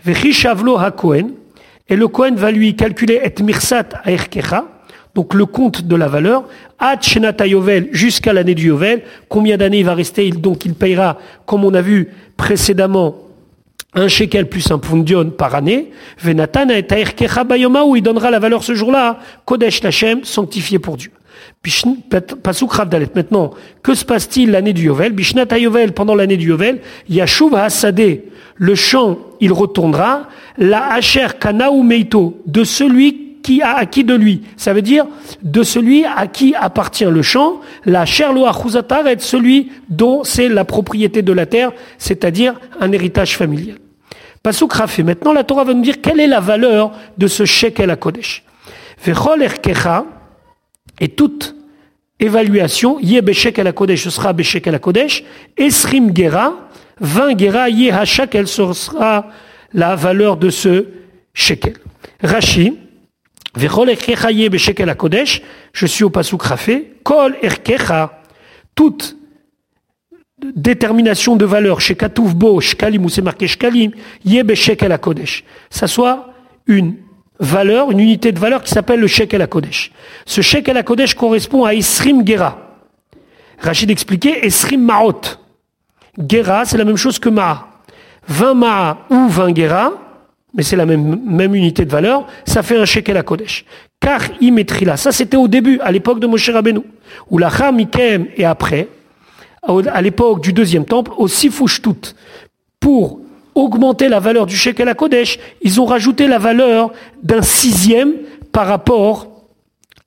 Et 0.06 1.96
le 1.96 2.08
Kohen 2.08 2.36
va 2.36 2.52
lui 2.52 2.76
calculer 2.76 3.20
et 3.24 3.44
mirsat 3.44 3.90
aerkecha, 4.06 4.66
donc 5.16 5.34
le 5.34 5.46
compte 5.46 5.82
de 5.82 5.96
la 5.96 6.08
valeur, 6.08 6.44
ad 6.78 7.02
shenata 7.02 7.48
yovel, 7.48 7.90
jusqu'à 7.92 8.32
l'année 8.32 8.54
du 8.54 8.68
yovel. 8.68 9.02
Combien 9.28 9.58
d'années 9.58 9.80
il 9.80 9.86
va 9.86 9.96
rester? 9.96 10.30
Donc 10.30 10.66
il 10.66 10.76
payera, 10.76 11.18
comme 11.46 11.66
on 11.66 11.74
a 11.74 11.82
vu 11.82 12.10
précédemment, 12.38 13.16
un 13.96 14.08
shekel 14.08 14.48
plus 14.48 14.70
un 14.70 14.78
pundion 14.78 15.32
par 15.32 15.56
année, 15.56 15.90
Venatan 16.20 16.70
et 16.70 16.86
bayoma 17.44 17.84
où 17.84 17.96
il 17.96 18.04
donnera 18.04 18.30
la 18.30 18.38
valeur 18.38 18.64
ce 18.64 18.76
jour-là, 18.76 19.20
Kodesh 19.46 19.82
Lachem, 19.82 20.24
sanctifié 20.24 20.78
pour 20.78 20.96
Dieu. 20.96 21.12
Pasuk 22.44 22.72
Ravdalet. 22.72 23.10
Maintenant, 23.16 23.52
que 23.84 23.94
se 23.94 24.06
passe-t-il 24.06 24.52
l'année 24.52 24.74
du 24.74 24.86
Yovel? 24.86 25.14
Bishnata 25.14 25.58
Yovel, 25.58 25.94
pendant 25.94 26.16
l'année 26.16 26.38
du 26.38 26.50
Yovel, 26.50 26.80
Yashuv 27.10 27.56
Hasadeh, 27.56 28.26
le 28.56 28.76
champ, 28.76 29.18
il 29.40 29.54
retournera, 29.54 30.28
la 30.58 30.94
Asher 30.94 31.28
Kanaou 31.40 31.84
Meito, 31.84 32.42
de 32.46 32.64
celui 32.64 33.30
qui 33.42 33.62
a 33.62 33.78
acquis 33.78 34.04
de 34.04 34.14
lui. 34.14 34.42
Ça 34.58 34.74
veut 34.74 34.82
dire 34.82 35.06
de 35.42 35.64
celui 35.64 36.06
à 36.06 36.28
qui 36.28 36.54
appartient 36.56 37.06
le 37.06 37.22
champ, 37.22 37.62
la 37.86 38.06
Sherloa 38.06 38.52
Chuzatar 38.54 39.08
est 39.08 39.22
celui 39.22 39.72
dont 39.90 40.24
c'est 40.24 40.50
la 40.50 40.66
propriété 40.66 41.22
de 41.22 41.32
la 41.32 41.46
terre, 41.46 41.72
c'est-à-dire 41.98 42.60
un 42.80 42.92
héritage 42.92 43.38
familial. 43.38 43.78
Pasuk 44.44 44.74
Rafé. 44.74 45.04
Maintenant, 45.04 45.34
la 45.34 45.44
Torah 45.44 45.64
va 45.64 45.74
nous 45.74 45.82
dire 45.82 46.02
quelle 46.02 46.20
est 46.20 46.28
la 46.28 46.40
valeur 46.40 46.92
de 47.18 47.28
ce 47.28 47.46
shekel 47.46 47.90
à 47.90 47.96
Kodesh. 47.96 48.44
Vechol 49.04 49.42
erkecha, 49.42 50.06
et 51.00 51.10
toute 51.10 51.56
évaluation, 52.20 53.00
yé 53.00 53.20
à 53.20 53.72
Kodesh, 53.72 54.04
ce 54.04 54.10
sera 54.10 54.34
beshekel 54.34 54.76
à 54.76 54.80
Kodesh, 54.80 55.24
esrim 55.58 56.16
gera, 56.16 56.70
20 57.00 57.40
gera, 57.40 57.70
yé 57.70 57.92
elle 58.34 58.48
sera 58.48 59.28
la 59.74 59.96
valeur 59.96 60.38
de 60.38 60.50
ce 60.50 60.88
shekel. 61.34 61.76
Rashi, 62.22 62.78
je 65.74 65.86
suis 65.86 66.04
au 66.04 66.10
pasuk 66.10 66.42
rafé, 66.44 66.94
kol 67.04 67.36
erkecha, 67.42 68.22
toute 68.76 69.16
détermination 70.56 71.36
de 71.36 71.46
valeur 71.46 71.82
chez 71.82 71.96
Katouvbo, 71.96 72.62
Shkalim, 72.62 73.06
ou 73.06 73.10
c'est 73.10 73.22
marqué 73.22 73.48
Shkalim, 73.48 73.92
Yebe 74.24 74.54
Shekel 74.54 74.98
Kodesh. 74.98 75.44
Ça 75.70 75.88
soit 75.88 76.34
une 76.66 76.96
valeur, 77.40 77.92
une 77.92 78.00
unité 78.00 78.32
de 78.32 78.40
valeur 78.40 78.64
qui 78.64 78.72
s'appelle 78.72 79.00
le 79.00 79.08
Shekel 79.08 79.46
Kodesh. 79.48 79.92
Ce 80.26 80.42
Shekel 80.42 80.84
Kodesh 80.84 81.14
correspond 81.14 81.64
à 81.66 81.74
Esrim 81.74 82.26
Gera. 82.28 82.58
Rachid 83.60 83.90
expliquait 83.90 84.46
Esrim 84.46 84.84
Maot. 84.84 85.22
Gera, 86.28 86.66
c'est 86.66 86.78
la 86.78 86.86
même 86.86 86.98
chose 86.98 87.20
que 87.20 87.30
Ma'a. 87.30 87.68
20 88.28 88.54
Ma'a 88.54 88.98
ou 89.10 89.28
20 89.30 89.56
Gera, 89.56 89.94
mais 90.54 90.64
c'est 90.64 90.76
la 90.76 90.86
même, 90.86 91.56
unité 91.56 91.86
de 91.86 91.92
valeur, 91.92 92.26
ça 92.46 92.64
fait 92.64 92.78
un 92.78 92.86
shekel 92.86 93.22
Kodesh. 93.24 93.66
Car 94.00 94.22
là. 94.82 94.98
ça 94.98 95.12
c'était 95.12 95.38
au 95.38 95.48
début, 95.48 95.80
à 95.82 95.92
l'époque 95.92 96.20
de 96.20 96.28
Moshe 96.28 96.50
Rabbeinu. 96.50 96.82
Ou 97.30 97.38
la 97.38 97.50
Mikem 97.72 98.28
et 98.36 98.46
après, 98.46 98.88
à 99.62 100.02
l'époque 100.02 100.42
du 100.42 100.54
deuxième 100.54 100.86
temple, 100.86 101.12
au 101.18 101.28
Sifushtut, 101.28 102.16
pour 102.80 103.20
augmenter 103.56 104.10
la 104.10 104.20
valeur 104.20 104.46
du 104.46 104.56
shekel 104.56 104.94
Kodesh, 104.96 105.40
ils 105.62 105.80
ont 105.82 105.86
rajouté 105.86 106.28
la 106.28 106.38
valeur 106.38 106.92
d'un 107.22 107.42
sixième 107.42 108.14
par 108.52 108.68
rapport 108.68 109.28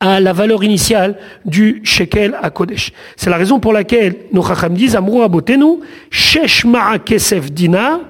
à 0.00 0.18
la 0.18 0.32
valeur 0.32 0.64
initiale 0.64 1.16
du 1.44 1.80
shekel 1.84 2.36
à 2.42 2.50
Kodesh. 2.50 2.92
C'est 3.16 3.30
la 3.30 3.36
raison 3.36 3.60
pour 3.60 3.72
laquelle 3.72 4.16
nos 4.32 4.42
chacham 4.42 4.74
disent, 4.74 4.96
Amrou 4.96 5.22
Abotenu, 5.22 5.78
Shesh 6.10 6.66
Kesef 7.04 7.52
Dina, 7.52 8.00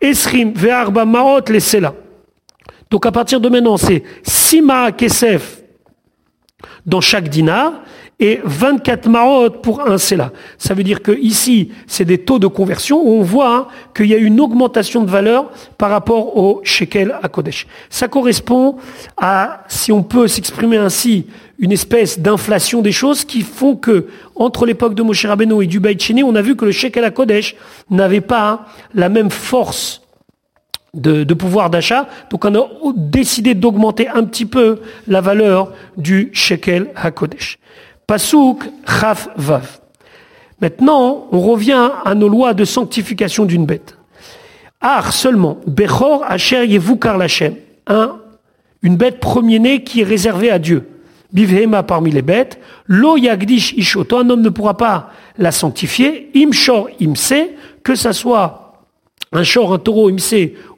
Esrim 0.00 0.52
Ve'arba 0.54 1.04
Maot 1.04 1.40
Lesela. 1.48 1.94
Donc 2.90 3.06
à 3.06 3.12
partir 3.12 3.40
de 3.40 3.48
maintenant, 3.48 3.76
c'est 3.76 4.04
6 4.22 4.62
Ma'a 4.62 4.92
Kesef 4.92 5.62
dans 6.86 7.00
chaque 7.00 7.28
dinar 7.28 7.72
et 8.20 8.40
24 8.44 9.08
maot 9.08 9.50
pour 9.50 9.80
un 9.80 9.98
cela. 9.98 10.32
Ça 10.58 10.74
veut 10.74 10.84
dire 10.84 11.02
que 11.02 11.12
ici, 11.12 11.70
c'est 11.86 12.04
des 12.04 12.18
taux 12.18 12.38
de 12.38 12.46
conversion 12.46 13.00
où 13.02 13.10
on 13.20 13.22
voit 13.22 13.56
hein, 13.56 13.66
qu'il 13.94 14.06
y 14.06 14.14
a 14.14 14.18
une 14.18 14.40
augmentation 14.40 15.02
de 15.02 15.10
valeur 15.10 15.50
par 15.78 15.90
rapport 15.90 16.36
au 16.36 16.60
shekel 16.62 17.14
à 17.22 17.28
Kodesh. 17.28 17.66
Ça 17.90 18.08
correspond 18.08 18.76
à, 19.16 19.64
si 19.68 19.92
on 19.92 20.02
peut 20.02 20.28
s'exprimer 20.28 20.76
ainsi, 20.76 21.26
une 21.58 21.72
espèce 21.72 22.18
d'inflation 22.18 22.82
des 22.82 22.92
choses 22.92 23.24
qui 23.24 23.42
font 23.42 23.76
que, 23.76 24.06
entre 24.36 24.66
l'époque 24.66 24.94
de 24.94 25.02
Moshe 25.02 25.26
Rabbeinu 25.26 25.62
et 25.62 25.66
du 25.66 25.80
Beit 25.80 25.98
on 26.24 26.34
a 26.34 26.42
vu 26.42 26.56
que 26.56 26.64
le 26.64 26.72
shekel 26.72 27.04
à 27.04 27.10
Kodesh 27.10 27.56
n'avait 27.90 28.20
pas 28.20 28.48
hein, 28.48 28.60
la 28.94 29.08
même 29.08 29.30
force 29.30 30.02
de, 30.94 31.34
pouvoir 31.34 31.70
d'achat. 31.70 32.08
Donc 32.30 32.44
on 32.44 32.54
a 32.54 32.68
décidé 32.94 33.54
d'augmenter 33.54 34.08
un 34.08 34.24
petit 34.24 34.46
peu 34.46 34.80
la 35.06 35.20
valeur 35.20 35.72
du 35.96 36.30
shekel 36.32 36.88
HaKodesh. 36.94 37.58
Pasuk 38.06 38.64
Chaf 38.86 39.28
Vav. 39.36 39.80
Maintenant, 40.60 41.26
on 41.32 41.40
revient 41.40 41.90
à 42.04 42.14
nos 42.14 42.28
lois 42.28 42.54
de 42.54 42.64
sanctification 42.64 43.44
d'une 43.44 43.66
bête. 43.66 43.96
Ar 44.80 45.12
seulement, 45.12 45.58
Bechor 45.66 46.24
Asher 46.24 46.66
Yevukar 46.66 47.18
Lachem. 47.18 47.54
Un, 47.86 48.18
une 48.82 48.96
bête 48.96 49.20
premier-née 49.20 49.82
qui 49.82 50.00
est 50.00 50.04
réservée 50.04 50.50
à 50.50 50.58
Dieu. 50.58 50.88
Bivhema 51.32 51.82
parmi 51.82 52.10
les 52.10 52.22
bêtes. 52.22 52.60
Lo 52.86 53.16
Yagdish 53.16 53.72
Ishoto, 53.72 54.18
un 54.18 54.30
homme 54.30 54.42
ne 54.42 54.50
pourra 54.50 54.76
pas 54.76 55.10
la 55.38 55.50
sanctifier. 55.50 56.30
Imshor 56.36 56.88
Imse, 57.00 57.34
que 57.82 57.94
ça 57.94 58.12
soit 58.12 58.62
un 59.32 59.44
shor, 59.44 59.72
un 59.72 59.78
taureau 59.78 60.10
Imse 60.10 60.34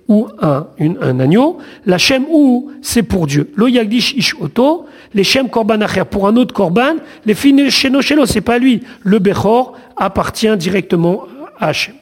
ou 0.08 0.28
un, 0.40 0.66
un 0.78 1.20
agneau. 1.20 1.58
La 1.86 1.98
Shem 1.98 2.24
ou 2.30 2.70
c'est 2.82 3.02
pour 3.02 3.26
Dieu. 3.26 3.50
Lo 3.56 3.68
Yagdish 3.68 4.14
Ishoto 4.14 4.86
les 5.14 5.24
Shem 5.24 5.48
Korban 5.48 5.78
pour 6.10 6.26
un 6.26 6.36
autre 6.36 6.52
Korban, 6.52 6.96
les 7.24 7.34
Fine 7.34 7.70
Sheno 7.70 8.02
Shelo, 8.02 8.26
c'est 8.26 8.40
pas 8.40 8.58
lui. 8.58 8.82
Le 9.02 9.18
Bechor 9.20 9.74
appartient 9.96 10.54
directement 10.56 11.24
à 11.58 11.68
Hachem. 11.68 11.94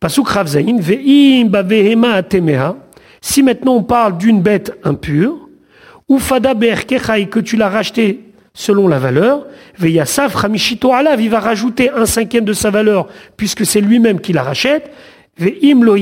Pasuk 0.00 0.28
Ve'im 0.30 1.48
Bavehema 1.48 2.12
Atemea, 2.14 2.76
si 3.20 3.42
maintenant 3.42 3.74
on 3.74 3.82
parle 3.82 4.16
d'une 4.16 4.40
bête 4.40 4.78
impure, 4.84 5.48
ou 6.08 6.18
Fada 6.18 6.54
que 6.54 7.40
tu 7.40 7.56
l'as 7.56 7.68
racheté 7.68 8.24
selon 8.54 8.88
la 8.88 8.98
valeur, 8.98 9.46
Ve'yasaf 9.78 10.34
Ramishito 10.34 10.92
Alav, 10.92 11.20
il 11.20 11.28
va 11.28 11.40
rajouter 11.40 11.90
un 11.90 12.06
cinquième 12.06 12.44
de 12.44 12.54
sa 12.54 12.70
valeur, 12.70 13.08
puisque 13.36 13.66
c'est 13.66 13.80
lui-même 13.80 14.20
qui 14.20 14.32
la 14.32 14.42
rachète, 14.42 14.90
Ve'im 15.36 15.84
Lo 15.84 15.96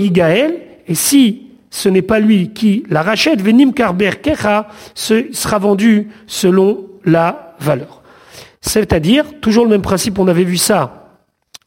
et 0.89 0.95
si 0.95 1.43
ce 1.71 1.89
n'est 1.89 2.03
pas 2.03 2.21
lui 2.21 2.51
qui 2.51 2.85
la 2.89 3.03
rachète, 3.03 3.43
Venim 3.43 3.73
Karber 3.73 4.13
Kecha 4.23 4.69
sera 4.95 5.59
vendu 5.59 6.09
selon 6.27 6.87
la 7.05 7.55
valeur. 7.61 8.03
C'est-à-dire, 8.61 9.41
toujours 9.41 9.65
le 9.65 9.71
même 9.71 9.83
principe, 9.83 10.19
on 10.19 10.29
avait 10.29 10.45
vu 10.45 10.57
ça 10.57 11.13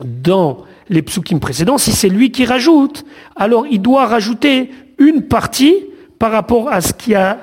dans 0.04 0.66
les 0.90 1.02
psukim 1.02 1.40
précédents, 1.40 1.78
si 1.78 1.92
c'est 1.92 2.10
lui 2.10 2.32
qui 2.32 2.46
rajoute, 2.46 3.06
alors 3.36 3.68
il 3.68 3.82
doit 3.82 4.08
rajouter 4.08 4.72
une 4.98 5.24
partie 5.24 5.76
par 6.18 6.32
rapport 6.32 6.70
à 6.70 6.82
ce 6.82 6.94
qui 6.94 7.16
a 7.16 7.40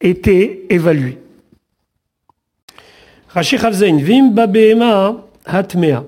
été 0.00 0.66
évalué. 0.72 1.18
Vim 3.34 4.34
Hatmea. 5.46 6.04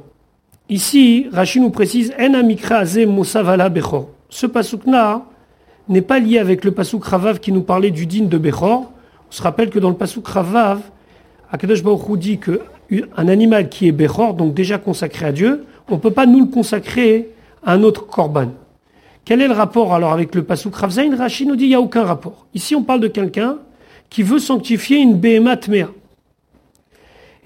Ici, 0.68 1.26
Rashi 1.32 1.60
nous 1.60 1.70
précise 1.70 2.12
En 2.18 2.34
Amikra 2.34 2.84
Bechor. 2.84 4.08
Ce 4.30 4.46
pasuk-là, 4.46 5.24
n'est 5.90 6.02
pas 6.02 6.20
lié 6.20 6.38
avec 6.38 6.64
le 6.64 6.70
Pasuk 6.70 7.04
Ravav 7.04 7.40
qui 7.40 7.52
nous 7.52 7.62
parlait 7.62 7.90
du 7.90 8.06
din 8.06 8.24
de 8.24 8.38
Bechor. 8.38 8.90
On 9.28 9.32
se 9.32 9.42
rappelle 9.42 9.70
que 9.70 9.78
dans 9.78 9.90
le 9.90 9.96
Pasuk 9.96 10.26
Ravav, 10.26 10.80
Akadosh 11.50 11.82
Baruch 11.82 12.18
dit 12.18 12.38
qu'un 12.38 13.28
animal 13.28 13.68
qui 13.68 13.88
est 13.88 13.92
Bechor, 13.92 14.34
donc 14.34 14.54
déjà 14.54 14.78
consacré 14.78 15.26
à 15.26 15.32
Dieu, 15.32 15.66
on 15.88 15.96
ne 15.96 16.00
peut 16.00 16.12
pas 16.12 16.26
nous 16.26 16.40
le 16.40 16.46
consacrer 16.46 17.30
à 17.64 17.72
un 17.72 17.82
autre 17.82 18.06
Korban. 18.06 18.52
Quel 19.24 19.42
est 19.42 19.48
le 19.48 19.52
rapport 19.52 19.92
alors 19.92 20.12
avec 20.12 20.34
le 20.36 20.44
Pasuk 20.44 20.74
Ravzain 20.76 21.14
Rachid 21.16 21.48
nous 21.48 21.56
dit 21.56 21.64
qu'il 21.64 21.70
n'y 21.70 21.74
a 21.74 21.80
aucun 21.80 22.04
rapport. 22.04 22.46
Ici, 22.54 22.76
on 22.76 22.84
parle 22.84 23.00
de 23.00 23.08
quelqu'un 23.08 23.58
qui 24.08 24.22
veut 24.22 24.38
sanctifier 24.38 24.98
une 24.98 25.16
Behemat 25.16 25.68
Mea. 25.68 25.90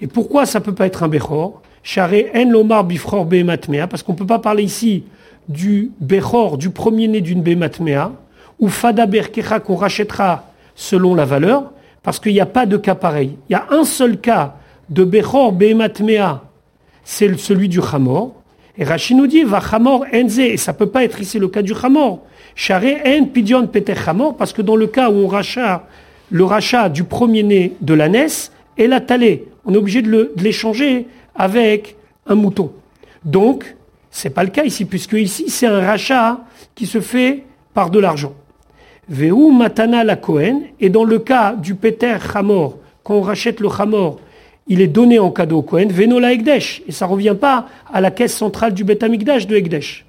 Et 0.01 0.07
pourquoi 0.07 0.45
ça 0.45 0.59
ne 0.59 0.63
peut 0.63 0.75
pas 0.75 0.85
être 0.85 1.01
un 1.01 1.07
Bechor? 1.07 1.61
Charé 1.81 2.31
en 2.35 2.49
lomar 2.49 2.83
Behemat 2.83 3.57
parce 3.89 4.03
qu'on 4.03 4.13
ne 4.13 4.17
peut 4.17 4.25
pas 4.25 4.39
parler 4.39 4.63
ici 4.63 5.03
du 5.47 5.91
Bechor, 5.99 6.57
du 6.57 6.69
premier-né 6.69 7.21
d'une 7.21 7.41
Behemat 7.41 7.79
Mea, 7.79 8.11
ou 8.59 8.69
Fada 8.69 9.05
Berkecha 9.05 9.59
qu'on 9.59 9.75
rachètera 9.75 10.45
selon 10.75 11.15
la 11.15 11.25
valeur, 11.25 11.71
parce 12.03 12.19
qu'il 12.19 12.33
n'y 12.33 12.39
a 12.39 12.45
pas 12.45 12.65
de 12.65 12.77
cas 12.77 12.95
pareil. 12.95 13.35
Il 13.49 13.53
y 13.53 13.55
a 13.55 13.67
un 13.71 13.83
seul 13.83 14.17
cas 14.19 14.55
de 14.89 15.03
Bechor 15.03 15.51
Behematmea, 15.51 16.43
c'est 17.03 17.37
celui 17.39 17.69
du 17.69 17.79
Hamor. 17.79 18.33
Et 18.77 18.83
Rachid 18.83 19.17
nous 19.17 19.27
dit, 19.27 19.43
va 19.43 19.61
Hamor 19.71 20.05
Enze, 20.13 20.39
et 20.39 20.57
ça 20.57 20.73
peut 20.73 20.89
pas 20.89 21.03
être 21.03 21.21
ici 21.21 21.39
le 21.39 21.47
cas 21.47 21.61
du 21.61 21.73
Hamor. 21.81 22.19
Charé 22.55 23.01
En 23.05 23.25
Pidion 23.25 23.67
Peter 23.67 23.95
Hamor, 24.05 24.35
parce 24.37 24.53
que 24.53 24.61
dans 24.61 24.75
le 24.75 24.87
cas 24.87 25.09
où 25.09 25.15
on 25.15 25.27
rachat 25.27 25.87
le 26.31 26.43
rachat 26.43 26.89
du 26.89 27.03
premier-né 27.03 27.73
de 27.81 27.93
la 27.93 28.09
naisse 28.09 28.51
et 28.77 28.87
la 28.87 28.99
on 29.65 29.73
est 29.73 29.77
obligé 29.77 30.01
de 30.01 30.31
l'échanger 30.37 31.07
avec 31.35 31.95
un 32.27 32.35
mouton. 32.35 32.71
Donc, 33.23 33.75
c'est 34.15 34.29
pas 34.29 34.45
le 34.45 34.49
cas 34.49 34.63
ici, 34.63 34.85
puisque 34.85 35.11
ici 35.13 35.49
c'est 35.49 35.67
un 35.67 35.81
rachat 35.81 36.39
qui 36.73 36.85
se 36.85 37.01
fait 37.01 37.43
par 37.73 37.89
de 37.89 37.99
l'argent. 37.99 38.31
Veu 39.09 39.33
matana 39.51 40.05
la 40.05 40.17
et 40.79 40.89
dans 40.89 41.03
le 41.03 41.19
cas 41.19 41.53
du 41.53 41.75
Peter 41.75 42.15
Hamor, 42.33 42.77
quand 43.03 43.15
on 43.15 43.21
rachète 43.21 43.59
le 43.59 43.67
Hamor, 43.67 44.21
il 44.67 44.79
est 44.79 44.87
donné 44.87 45.19
en 45.19 45.31
cadeau 45.31 45.57
au 45.57 45.61
Cohen, 45.63 45.89
Veno 45.89 46.17
la 46.17 46.31
Egdesh, 46.31 46.81
et 46.87 46.93
ça 46.93 47.07
revient 47.07 47.35
pas 47.37 47.67
à 47.93 47.99
la 47.99 48.09
caisse 48.09 48.33
centrale 48.33 48.73
du 48.73 48.85
Bet 48.85 48.95
de 48.95 49.55
Egdesh. 49.55 50.05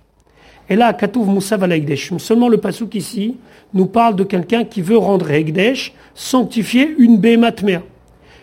Et 0.68 0.76
là, 0.76 0.92
Katouv 0.92 1.26
Moussav 1.26 1.64
à 1.64 1.66
la 1.66 1.76
Seulement 2.18 2.48
le 2.48 2.58
Passouk 2.58 2.94
ici 2.94 3.36
nous 3.74 3.86
parle 3.86 4.14
de 4.14 4.22
quelqu'un 4.22 4.62
qui 4.62 4.82
veut 4.82 4.98
rendre 4.98 5.32
Egdesh, 5.32 5.92
sanctifier 6.14 6.94
une 6.96 7.18
Behematmea. 7.18 7.82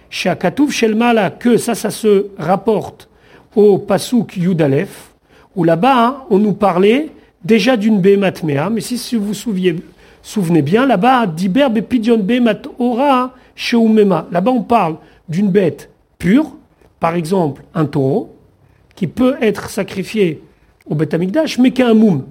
Chez 0.10 0.34
Katouv 0.38 0.72
Shelmala, 0.72 1.30
que 1.30 1.56
ça, 1.56 1.74
ça 1.74 1.90
se 1.90 2.28
rapporte 2.38 3.08
au 3.56 3.78
Passouk 3.78 4.36
Yudalef, 4.36 5.13
où 5.56 5.64
là-bas, 5.64 6.06
hein, 6.06 6.18
on 6.30 6.40
nous 6.40 6.54
parlait 6.54 7.10
déjà 7.44 7.78
d'une 7.78 8.00
Behematmea, 8.00 8.70
mais 8.70 8.82
si 8.82 9.16
vous 9.16 9.28
vous 9.28 9.34
souvenez, 10.24 10.62
bien, 10.62 10.86
là-bas, 10.86 11.28
Diber 11.28 11.70
Bepidion 11.70 12.18
Behemat 12.18 12.62
Ora. 12.80 13.34
Là-bas, 14.32 14.52
on 14.52 14.64
parle 14.64 14.96
d'une 15.30 15.50
bête 15.50 15.92
pure, 16.18 16.56
par 17.00 17.16
exemple 17.16 17.64
un 17.76 17.86
taureau, 17.86 18.36
qui 18.96 19.08
peut 19.08 19.36
être 19.42 19.70
sacrifié 19.70 20.42
au 20.88 20.96
Beth 20.96 21.14
Amikdash, 21.14 21.60
mais 21.60 21.72
qui 21.72 21.82
a 21.82 21.90
un 21.90 21.94
moum. 21.94 22.26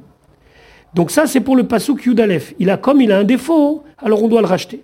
Donc 0.94 1.10
ça, 1.10 1.26
c'est 1.26 1.40
pour 1.40 1.56
le 1.56 1.64
Pasuk 1.64 2.04
Yudalef. 2.04 2.54
Il 2.58 2.70
a 2.70 2.76
comme 2.76 3.00
il 3.00 3.12
a 3.12 3.18
un 3.18 3.24
défaut, 3.24 3.84
alors 3.98 4.22
on 4.22 4.28
doit 4.28 4.40
le 4.40 4.46
racheter. 4.46 4.82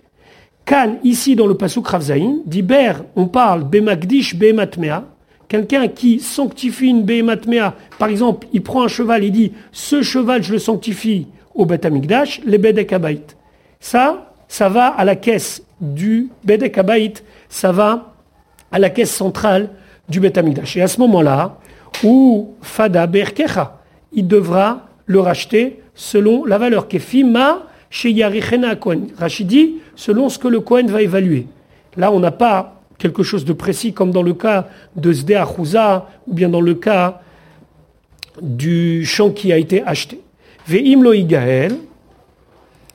Kan, 0.64 0.96
ici 1.02 1.34
dans 1.34 1.46
le 1.46 1.54
Pasuk 1.54 1.86
Ravzaïn, 1.86 2.40
d'Iber, 2.46 2.92
on 3.16 3.26
parle 3.26 3.64
Bemakdish 3.64 4.36
Behematmea, 4.36 5.04
quelqu'un 5.48 5.88
qui 5.88 6.20
sanctifie 6.20 6.88
une 6.88 7.02
Behematmea, 7.02 7.74
par 7.98 8.08
exemple, 8.08 8.46
il 8.52 8.62
prend 8.62 8.84
un 8.84 8.88
cheval, 8.88 9.24
il 9.24 9.32
dit, 9.32 9.52
ce 9.72 10.02
cheval, 10.02 10.42
je 10.42 10.52
le 10.52 10.58
sanctifie 10.58 11.26
au 11.54 11.64
Beth 11.64 11.84
Amikdash, 11.84 12.40
les 12.44 12.58
Bedek 12.58 12.94
Ça, 13.80 14.32
ça 14.46 14.68
va 14.68 14.88
à 14.88 15.04
la 15.04 15.16
caisse 15.16 15.62
du 15.80 16.28
Bedek 16.44 16.78
Abaït, 16.78 17.24
ça 17.48 17.72
va 17.72 18.14
à 18.70 18.78
la 18.78 18.90
caisse 18.90 19.14
centrale 19.14 19.70
du 20.08 20.20
Bet 20.20 20.32
Et 20.76 20.82
à 20.82 20.88
ce 20.88 21.00
moment-là, 21.00 21.58
où 22.04 22.54
Fada 22.62 23.06
Berkecha, 23.06 23.80
il 24.12 24.26
devra 24.26 24.88
le 25.06 25.20
racheter 25.20 25.82
selon 25.94 26.44
la 26.44 26.58
valeur 26.58 26.88
Kefima 26.88 27.66
chez 27.90 28.10
Yarichena 28.10 28.76
Kohen. 28.76 29.08
Rachidi, 29.18 29.76
selon 29.96 30.28
ce 30.28 30.38
que 30.38 30.48
le 30.48 30.60
Kohen 30.60 30.86
va 30.86 31.02
évaluer. 31.02 31.46
Là, 31.96 32.12
on 32.12 32.20
n'a 32.20 32.30
pas 32.30 32.77
quelque 32.98 33.22
chose 33.22 33.44
de 33.44 33.52
précis 33.52 33.92
comme 33.92 34.10
dans 34.10 34.22
le 34.22 34.34
cas 34.34 34.68
de 34.96 35.12
Zdea 35.12 35.46
ou 36.26 36.34
bien 36.34 36.48
dans 36.48 36.60
le 36.60 36.74
cas 36.74 37.20
du 38.42 39.04
champ 39.04 39.30
qui 39.30 39.52
a 39.52 39.58
été 39.58 39.82
acheté. 39.82 40.20
Ve'im 40.66 41.02
lo 41.02 41.12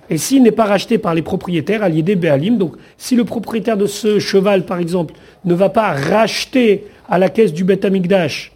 et 0.10 0.18
s'il 0.18 0.44
n'est 0.44 0.52
pas 0.52 0.66
racheté 0.66 0.98
par 0.98 1.16
les 1.16 1.22
propriétaires, 1.22 1.90
des 1.90 2.16
Be'alim, 2.16 2.58
donc 2.58 2.76
si 2.98 3.16
le 3.16 3.24
propriétaire 3.24 3.78
de 3.78 3.86
ce 3.88 4.20
cheval, 4.20 4.66
par 4.66 4.80
exemple, 4.80 5.16
ne 5.46 5.54
va 5.54 5.70
pas 5.70 5.94
racheter 5.94 6.86
à 7.08 7.18
la 7.18 7.30
caisse 7.30 7.54
du 7.54 7.64
Bet 7.64 7.86
Amikdash 7.86 8.54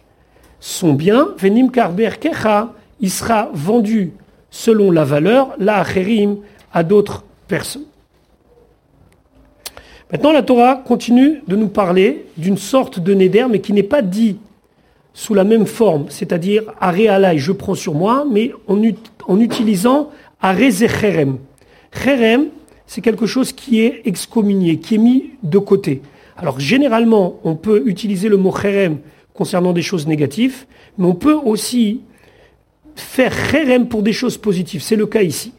son 0.60 0.92
bien, 0.92 1.28
Venim 1.38 1.68
Karber 1.68 2.10
Kecha, 2.20 2.74
il 3.00 3.10
sera 3.10 3.50
vendu 3.52 4.12
selon 4.50 4.90
la 4.90 5.04
valeur, 5.04 5.54
la 5.58 5.84
à 6.72 6.82
d'autres 6.82 7.24
personnes. 7.46 7.84
Maintenant, 10.10 10.32
la 10.32 10.42
Torah 10.42 10.76
continue 10.76 11.42
de 11.46 11.54
nous 11.54 11.68
parler 11.68 12.24
d'une 12.38 12.56
sorte 12.56 12.98
de 12.98 13.12
neder, 13.12 13.46
mais 13.50 13.60
qui 13.60 13.74
n'est 13.74 13.82
pas 13.82 14.00
dit 14.00 14.38
sous 15.12 15.34
la 15.34 15.44
même 15.44 15.66
forme, 15.66 16.06
c'est-à-dire 16.08 16.62
Aréalai, 16.80 17.38
je 17.38 17.52
prends 17.52 17.74
sur 17.74 17.92
moi, 17.92 18.24
mais 18.30 18.52
en, 18.68 18.80
en 19.26 19.40
utilisant 19.40 20.10
Arezecherem. 20.40 21.38
Cherem, 21.92 22.46
c'est 22.86 23.00
quelque 23.00 23.26
chose 23.26 23.52
qui 23.52 23.80
est 23.80 24.02
excommunié, 24.06 24.78
qui 24.78 24.94
est 24.94 24.98
mis 24.98 25.30
de 25.42 25.58
côté. 25.58 26.00
Alors 26.36 26.60
généralement, 26.60 27.40
on 27.44 27.56
peut 27.56 27.82
utiliser 27.86 28.28
le 28.28 28.36
mot 28.36 28.54
cherem 28.54 28.98
concernant 29.34 29.72
des 29.72 29.82
choses 29.82 30.06
négatives, 30.06 30.66
mais 30.96 31.06
on 31.06 31.14
peut 31.14 31.34
aussi 31.34 32.00
faire 32.94 33.32
cherem 33.50 33.88
pour 33.88 34.02
des 34.02 34.12
choses 34.12 34.38
positives. 34.38 34.82
C'est 34.82 34.96
le 34.96 35.06
cas 35.06 35.22
ici. 35.22 35.52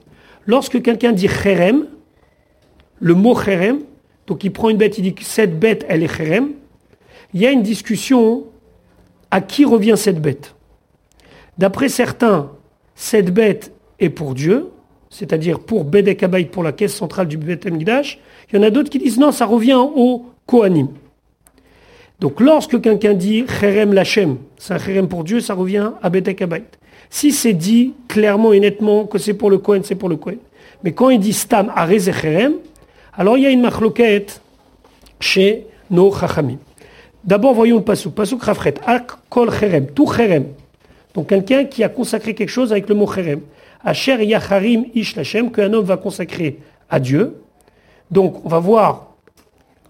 Lorsque 0.46 0.82
quelqu'un 0.82 1.12
dit 1.12 1.28
cherem, 1.28 1.86
le 3.00 3.14
mot 3.14 3.36
cherem, 3.36 3.80
donc 4.30 4.44
il 4.44 4.54
prend 4.54 4.70
une 4.70 4.78
bête, 4.78 5.00
il 5.00 5.02
dit 5.02 5.16
que 5.16 5.24
cette 5.24 5.60
bête, 5.60 5.86
elle 5.90 6.04
est 6.04 6.08
cherem, 6.08 6.52
il 7.34 7.42
y 7.42 7.48
a 7.48 7.52
une 7.52 7.64
discussion 7.64 8.46
à 9.32 9.42
qui 9.42 9.66
revient 9.66 9.96
cette 9.98 10.22
bête. 10.22 10.54
D'après 11.58 11.90
certains, 11.90 12.52
cette 12.94 13.34
bête 13.34 13.74
est 14.00 14.12
pour 14.12 14.36
Dieu, 14.36 14.68
c'est-à-dire 15.10 15.60
pour 15.60 15.84
Bedek 15.84 16.24
pour 16.52 16.62
la 16.62 16.72
caisse 16.72 16.94
centrale 16.94 17.28
du 17.28 17.38
Bet 17.38 17.60
Il 17.66 18.56
y 18.56 18.58
en 18.58 18.62
a 18.62 18.70
d'autres 18.70 18.92
qui 18.92 19.00
disent 19.00 19.18
non, 19.18 19.32
ça 19.32 19.48
revient 19.48 19.80
au 19.80 20.28
Kohanim. 20.46 20.90
Donc 22.20 22.40
lorsque 22.40 22.80
quelqu'un 22.80 23.16
dit 23.16 23.46
Cherem 23.48 23.94
Lachem, 23.94 24.38
c'est 24.60 24.76
un 24.76 24.78
Cherem 24.78 25.08
pour 25.08 25.24
Dieu, 25.24 25.40
ça 25.40 25.56
revient 25.56 25.92
à 26.04 26.10
Bedek 26.12 26.44
Si 27.10 27.32
c'est 27.32 27.54
dit 27.54 27.94
clairement 28.08 28.54
et 28.54 28.60
nettement 28.60 29.06
que 29.06 29.18
c'est 29.18 29.34
pour 29.34 29.50
le 29.50 29.58
Kohen, 29.58 29.82
c'est 29.84 29.96
pour 29.96 30.10
le 30.10 30.18
Kohen. 30.18 30.38
Mais 30.84 30.92
quand 30.92 31.10
il 31.10 31.20
dit 31.20 31.34
Stam 31.34 31.72
Arez 31.76 32.12
Cherem, 32.12 32.54
alors 33.20 33.38
il 33.38 33.44
y 33.44 33.46
a 33.46 33.50
une 33.50 33.62
machloquette 33.62 34.42
chez 35.20 35.68
nos 35.92 36.10
Chachamim. 36.16 36.58
D'abord, 37.26 37.54
voyons 37.54 37.76
le 37.76 37.84
pasuk. 37.84 38.16
Pasuk 38.16 38.42
Rafret. 38.42 38.76
Ak 38.86 39.12
kol 39.30 39.52
cherem. 39.52 39.88
Tout 39.88 40.08
cherem. 40.08 40.46
Donc 41.14 41.28
quelqu'un 41.28 41.66
qui 41.66 41.84
a 41.84 41.90
consacré 41.90 42.34
quelque 42.34 42.50
chose 42.50 42.72
avec 42.72 42.88
le 42.88 42.96
mot 42.96 43.08
cherem. 43.08 43.42
Asher 43.84 44.24
Yacharim 44.24 44.86
Ish 44.96 45.18
Lachem, 45.18 45.52
qu'un 45.52 45.74
homme 45.74 45.84
va 45.84 45.98
consacrer 45.98 46.60
à 46.90 47.02
Dieu. 47.02 47.42
Donc, 48.10 48.46
on 48.46 48.50
va 48.50 48.60
voir 48.60 49.08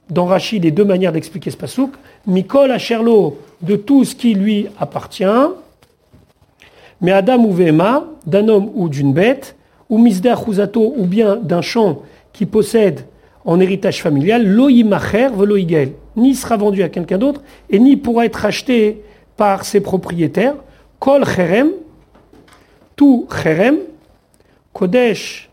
dans 0.10 0.26
Rachid 0.26 0.64
les 0.64 0.72
deux 0.72 0.84
manières 0.84 1.12
d'expliquer 1.12 1.52
ce 1.52 1.58
pasouk. 1.58 1.92
Mikol 2.26 2.72
Asherlo, 2.72 3.38
de 3.62 3.76
tout 3.76 4.06
ce 4.06 4.16
qui 4.16 4.34
lui 4.34 4.68
appartient. 4.80 5.24
Mais 7.00 7.12
Adam 7.12 7.46
ou 7.46 7.54
Vema, 7.54 8.06
d'un 8.26 8.48
homme 8.48 8.72
ou 8.74 8.90
d'une 8.90 9.14
bête, 9.14 9.56
ou 9.88 10.00
Misda 10.00 10.36
Chuzato, 10.36 10.96
ou 10.98 11.06
bien 11.06 11.36
d'un 11.36 11.62
champ 11.62 12.02
qui 12.34 12.48
possède 12.48 13.06
en 13.50 13.60
héritage 13.60 14.04
familial, 14.04 14.46
loïmacher 14.46 15.30
veloïgel, 15.34 15.94
ni 16.16 16.36
sera 16.36 16.56
vendu 16.56 16.84
à 16.84 16.90
quelqu'un 16.90 17.18
d'autre, 17.18 17.42
et 17.72 17.80
ni 17.80 17.98
pourra 17.98 18.28
être 18.28 18.46
acheté 18.46 19.02
par 19.38 19.66
ses 19.66 19.82
propriétaires. 19.82 20.54
Kol 21.00 21.26
cherem, 21.26 21.72
tout 22.96 23.28
cherem, 23.32 23.78
kodesh, 24.72 25.50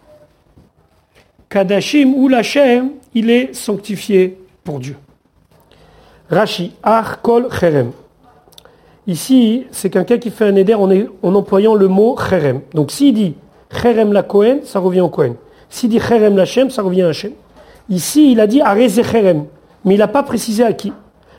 kadashim 1.48 2.12
ou 2.14 2.28
lachem, 2.28 2.90
il 3.14 3.30
est 3.30 3.54
sanctifié 3.54 4.36
pour 4.62 4.78
Dieu. 4.78 4.96
Rashi, 6.28 6.74
ar 6.82 7.22
kol 7.22 7.48
cherem. 7.50 7.92
Ici, 9.06 9.64
c'est 9.70 9.88
quelqu'un 9.88 10.18
qui 10.18 10.30
fait 10.30 10.44
un 10.44 10.56
éder 10.56 10.74
en, 10.74 10.90
en, 10.90 11.34
employant 11.34 11.74
le 11.74 11.88
mot 11.88 12.14
cherem. 12.18 12.60
Donc 12.74 12.90
s'il 12.90 13.14
dit 13.14 13.36
cherem 13.70 14.12
la 14.12 14.22
Kohen, 14.22 14.58
ça 14.64 14.80
revient 14.80 15.00
au 15.00 15.08
Kohen. 15.08 15.36
S'il 15.70 15.88
dit 15.88 16.00
cherem 16.00 16.36
la 16.36 16.44
Shem, 16.44 16.68
ça 16.68 16.82
revient 16.82 17.02
à 17.02 17.14
Shem. 17.14 17.32
Ici, 17.88 18.32
il 18.32 18.40
a 18.40 18.46
dit 18.46 18.60
areze 18.60 19.02
cherem, 19.02 19.44
mais 19.84 19.94
il 19.94 19.98
n'a 19.98 20.08
pas 20.08 20.22
précisé 20.22 20.64
à 20.64 20.72
qui. 20.72 20.92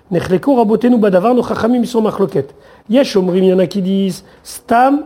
Nechleko 0.10 0.56
rabotenu 0.56 0.98
badavar, 0.98 1.34
nos 1.34 1.44
chachamim 1.44 1.84
sont 1.84 2.02
machloket. 2.02 2.56
Yesh 2.90 3.18
omrim, 3.18 3.44
il 3.44 3.50
y 3.50 3.54
en 3.54 3.60
a 3.60 3.68
qui 3.68 3.82
disent 3.82 4.24
stam 4.44 5.04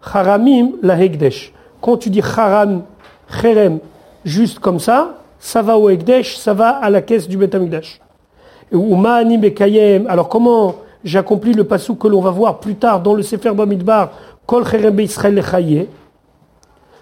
Haramim 0.00 0.72
la 0.82 1.02
Hekdesh. 1.02 1.52
Quand 1.80 1.96
tu 1.96 2.10
dis 2.10 2.20
Haram, 2.20 2.84
Cherem, 3.28 3.80
juste 4.24 4.60
comme 4.60 4.78
ça, 4.78 5.16
ça 5.40 5.62
va 5.62 5.76
au 5.76 5.88
Hekdesh, 5.88 6.36
ça 6.36 6.54
va 6.54 6.70
à 6.70 6.88
la 6.90 7.02
caisse 7.02 7.26
du 7.26 7.36
Betamigdash. 7.36 8.00
Ou 8.72 8.94
Ma'anim 8.94 9.40
Bekayem. 9.40 10.06
Alors 10.08 10.28
comment 10.28 10.76
j'accomplis 11.04 11.54
le 11.54 11.64
passou 11.64 11.96
que 11.96 12.06
l'on 12.06 12.20
va 12.20 12.30
voir 12.30 12.60
plus 12.60 12.76
tard 12.76 13.00
dans 13.00 13.14
le 13.14 13.22
Sefer 13.22 13.52
Bamidbar, 13.52 14.10
Kol 14.46 14.64
Cherem 14.64 14.96
Lechaye, 14.96 15.88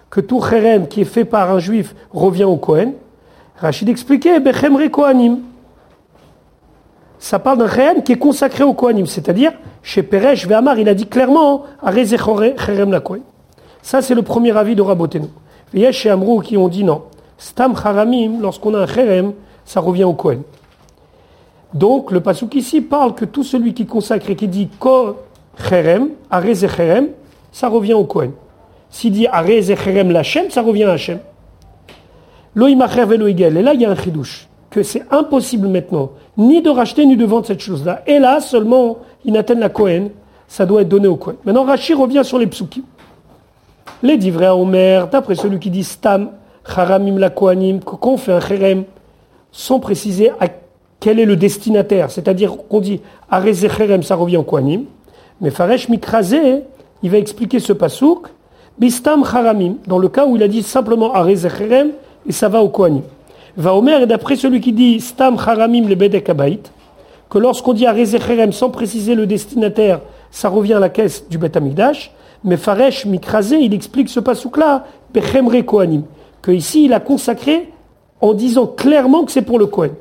que 0.09 0.21
tout 0.21 0.41
Cherem 0.41 0.87
qui 0.87 1.01
est 1.01 1.05
fait 1.05 1.25
par 1.25 1.51
un 1.51 1.59
juif 1.59 1.95
revient 2.11 2.43
au 2.45 2.57
Kohen. 2.57 2.93
Rachid 3.57 3.89
expliquait, 3.89 4.39
Bechemre 4.39 4.89
Kohanim 4.91 5.39
ça 7.25 7.39
parle 7.39 7.57
d'un 7.57 7.67
Cherem 7.67 8.03
qui 8.03 8.11
est 8.11 8.17
consacré 8.17 8.63
au 8.63 8.73
Kohanim, 8.73 9.07
c'est-à-dire 9.07 9.53
chez 9.81 10.03
Peresh 10.03 10.45
Ve'amar, 10.47 10.77
il 10.77 10.87
a 10.87 10.93
dit 10.93 11.07
clairement 11.07 11.63
à 11.81 11.91
Cherem 11.91 12.91
la. 12.91 13.01
Ça, 13.81 14.03
c'est 14.03 14.13
le 14.13 14.21
premier 14.21 14.55
avis 14.55 14.75
de 14.75 14.83
Rabotenu. 14.83 15.27
Il 15.73 15.79
y 15.79 15.87
a 15.87 15.91
chez 15.91 16.11
Amrou 16.11 16.41
qui 16.41 16.55
ont 16.55 16.67
dit 16.67 16.83
non. 16.83 17.03
Stam 17.37 17.73
Haramim, 17.73 18.41
lorsqu'on 18.41 18.73
a 18.75 18.79
un 18.79 18.87
Cherem, 18.87 19.33
ça 19.65 19.79
revient 19.79 20.03
au 20.03 20.13
Kohen. 20.13 20.43
Donc, 21.73 22.11
le 22.11 22.19
Pasuk 22.19 22.53
ici 22.53 22.81
parle 22.81 23.15
que 23.15 23.25
tout 23.25 23.43
celui 23.43 23.73
qui 23.73 23.85
consacre 23.85 24.29
et 24.29 24.35
qui 24.35 24.47
dit 24.47 24.69
Ko 24.79 25.17
Cherem, 25.67 26.09
Areze 26.29 26.67
Cherem, 26.67 27.07
ça 27.51 27.69
revient 27.69 27.93
au 27.93 28.05
Kohen. 28.05 28.31
S'il 28.89 29.13
dit 29.13 29.25
Areze 29.25 29.73
Cherem 29.75 30.11
Lachem, 30.11 30.49
ça 30.51 30.61
revient 30.61 30.83
à 30.83 30.91
Hachem. 30.91 31.19
Et 32.55 32.59
là, 32.59 33.73
il 33.73 33.81
y 33.81 33.85
a 33.85 33.91
un 33.91 33.95
chidouche 33.95 34.47
que 34.69 34.83
c'est 34.83 35.03
impossible 35.11 35.67
maintenant, 35.67 36.11
ni 36.37 36.61
de 36.61 36.69
racheter 36.69 37.05
ni 37.05 37.15
de 37.15 37.25
vendre 37.25 37.45
cette 37.45 37.61
chose-là. 37.61 38.01
Et 38.07 38.19
là, 38.19 38.41
seulement, 38.41 38.97
ils 39.23 39.35
atteignent 39.37 39.59
la 39.59 39.69
Kohen, 39.69 40.09
ça 40.47 40.65
doit 40.65 40.81
être 40.81 40.89
donné 40.89 41.07
au 41.07 41.15
Kohen. 41.15 41.37
Maintenant, 41.45 41.63
Rachid 41.63 41.97
revient 41.97 42.21
sur 42.23 42.37
les 42.37 42.47
psukim. 42.47 42.83
Les 44.03 44.17
divrei 44.17 44.49
Omer, 44.49 45.07
d'après 45.07 45.35
celui 45.35 45.59
qui 45.59 45.69
dit 45.69 45.83
Stam, 45.83 46.31
Haramim 46.65 47.17
la 47.17 47.29
Kohanim, 47.29 47.79
qu'on 47.79 48.17
fait 48.17 48.33
un 48.33 48.39
Cherem, 48.39 48.83
sans 49.51 49.79
préciser 49.79 50.31
à 50.39 50.47
quel 50.99 51.19
est 51.19 51.25
le 51.25 51.35
destinataire. 51.35 52.11
C'est-à-dire 52.11 52.57
qu'on 52.69 52.81
dit 52.81 53.01
Areze 53.29 53.67
Cherem, 53.69 54.03
ça 54.03 54.15
revient 54.15 54.37
au 54.37 54.43
Kohanim. 54.43 54.85
Mais 55.41 55.51
Faresh 55.51 55.89
Mikrazé, 55.89 56.63
il 57.03 57.09
va 57.09 57.17
expliquer 57.17 57.59
ce 57.59 57.73
pasouk, 57.73 58.27
Bistam 58.77 59.23
Haramim, 59.23 59.75
dans 59.87 59.99
le 59.99 60.09
cas 60.09 60.25
où 60.25 60.35
il 60.35 60.43
a 60.43 60.47
dit 60.47 60.63
simplement 60.63 61.13
Areze 61.13 61.47
Cherem, 61.47 61.91
et 62.27 62.31
ça 62.31 62.49
va 62.49 62.61
au 62.61 62.69
Kohanim. 62.69 63.03
Va 63.57 63.73
Omer, 63.73 64.01
et 64.01 64.05
d'après 64.05 64.35
celui 64.35 64.59
qui 64.59 64.73
dit 64.73 64.99
Stam 64.99 65.37
Haramim 65.37 65.87
le 65.87 65.95
Bedek 65.95 66.29
que 67.29 67.37
lorsqu'on 67.37 67.73
dit 67.73 67.85
Cherem 67.85 68.51
sans 68.51 68.69
préciser 68.69 69.15
le 69.15 69.25
destinataire, 69.25 70.01
ça 70.31 70.49
revient 70.49 70.73
à 70.73 70.79
la 70.79 70.89
caisse 70.89 71.27
du 71.29 71.37
Bet 71.37 71.57
Amigdash, 71.57 72.11
mais 72.43 72.57
Faresh 72.57 73.05
Mikrazé, 73.05 73.57
il 73.59 73.73
explique 73.73 74.09
ce 74.09 74.19
pasouk-là, 74.19 74.85
Bechemre 75.13 75.65
Kohanim, 75.65 76.03
que 76.41 76.51
ici 76.51 76.85
il 76.85 76.93
a 76.93 76.99
consacré 76.99 77.71
en 78.21 78.33
disant 78.33 78.67
clairement 78.67 79.23
que 79.23 79.31
c'est 79.31 79.41
pour 79.41 79.59
le 79.59 79.65
Kohen. 79.65 79.91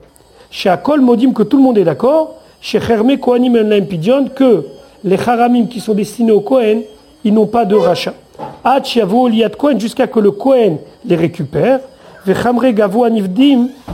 Chez 0.51 0.69
Akol 0.69 1.01
Modim, 1.01 1.33
que 1.33 1.43
tout 1.43 1.57
le 1.57 1.63
monde 1.63 1.79
est 1.79 1.85
d'accord, 1.85 2.35
chez 2.61 2.81
Cherme 2.81 3.17
Kohanim 3.19 3.57
en 3.57 3.69
Limpidion, 3.69 4.27
que 4.35 4.67
les 5.03 5.19
Haramim 5.19 5.67
qui 5.67 5.81
sont 5.81 5.95
destinés 5.95 6.33
au 6.33 6.41
Kohen, 6.41 6.83
ils 7.25 7.33
n'ont 7.33 7.47
pas 7.47 7.65
de 7.65 7.75
rachat. 7.75 8.15
Hach 8.63 8.97
Liat 8.97 9.51
Kohen, 9.51 9.81
jusqu'à 9.81 10.07
que 10.07 10.21
le 10.21 10.33
Kohen 10.33 10.79
les 11.05 11.17
récupère 11.17 11.81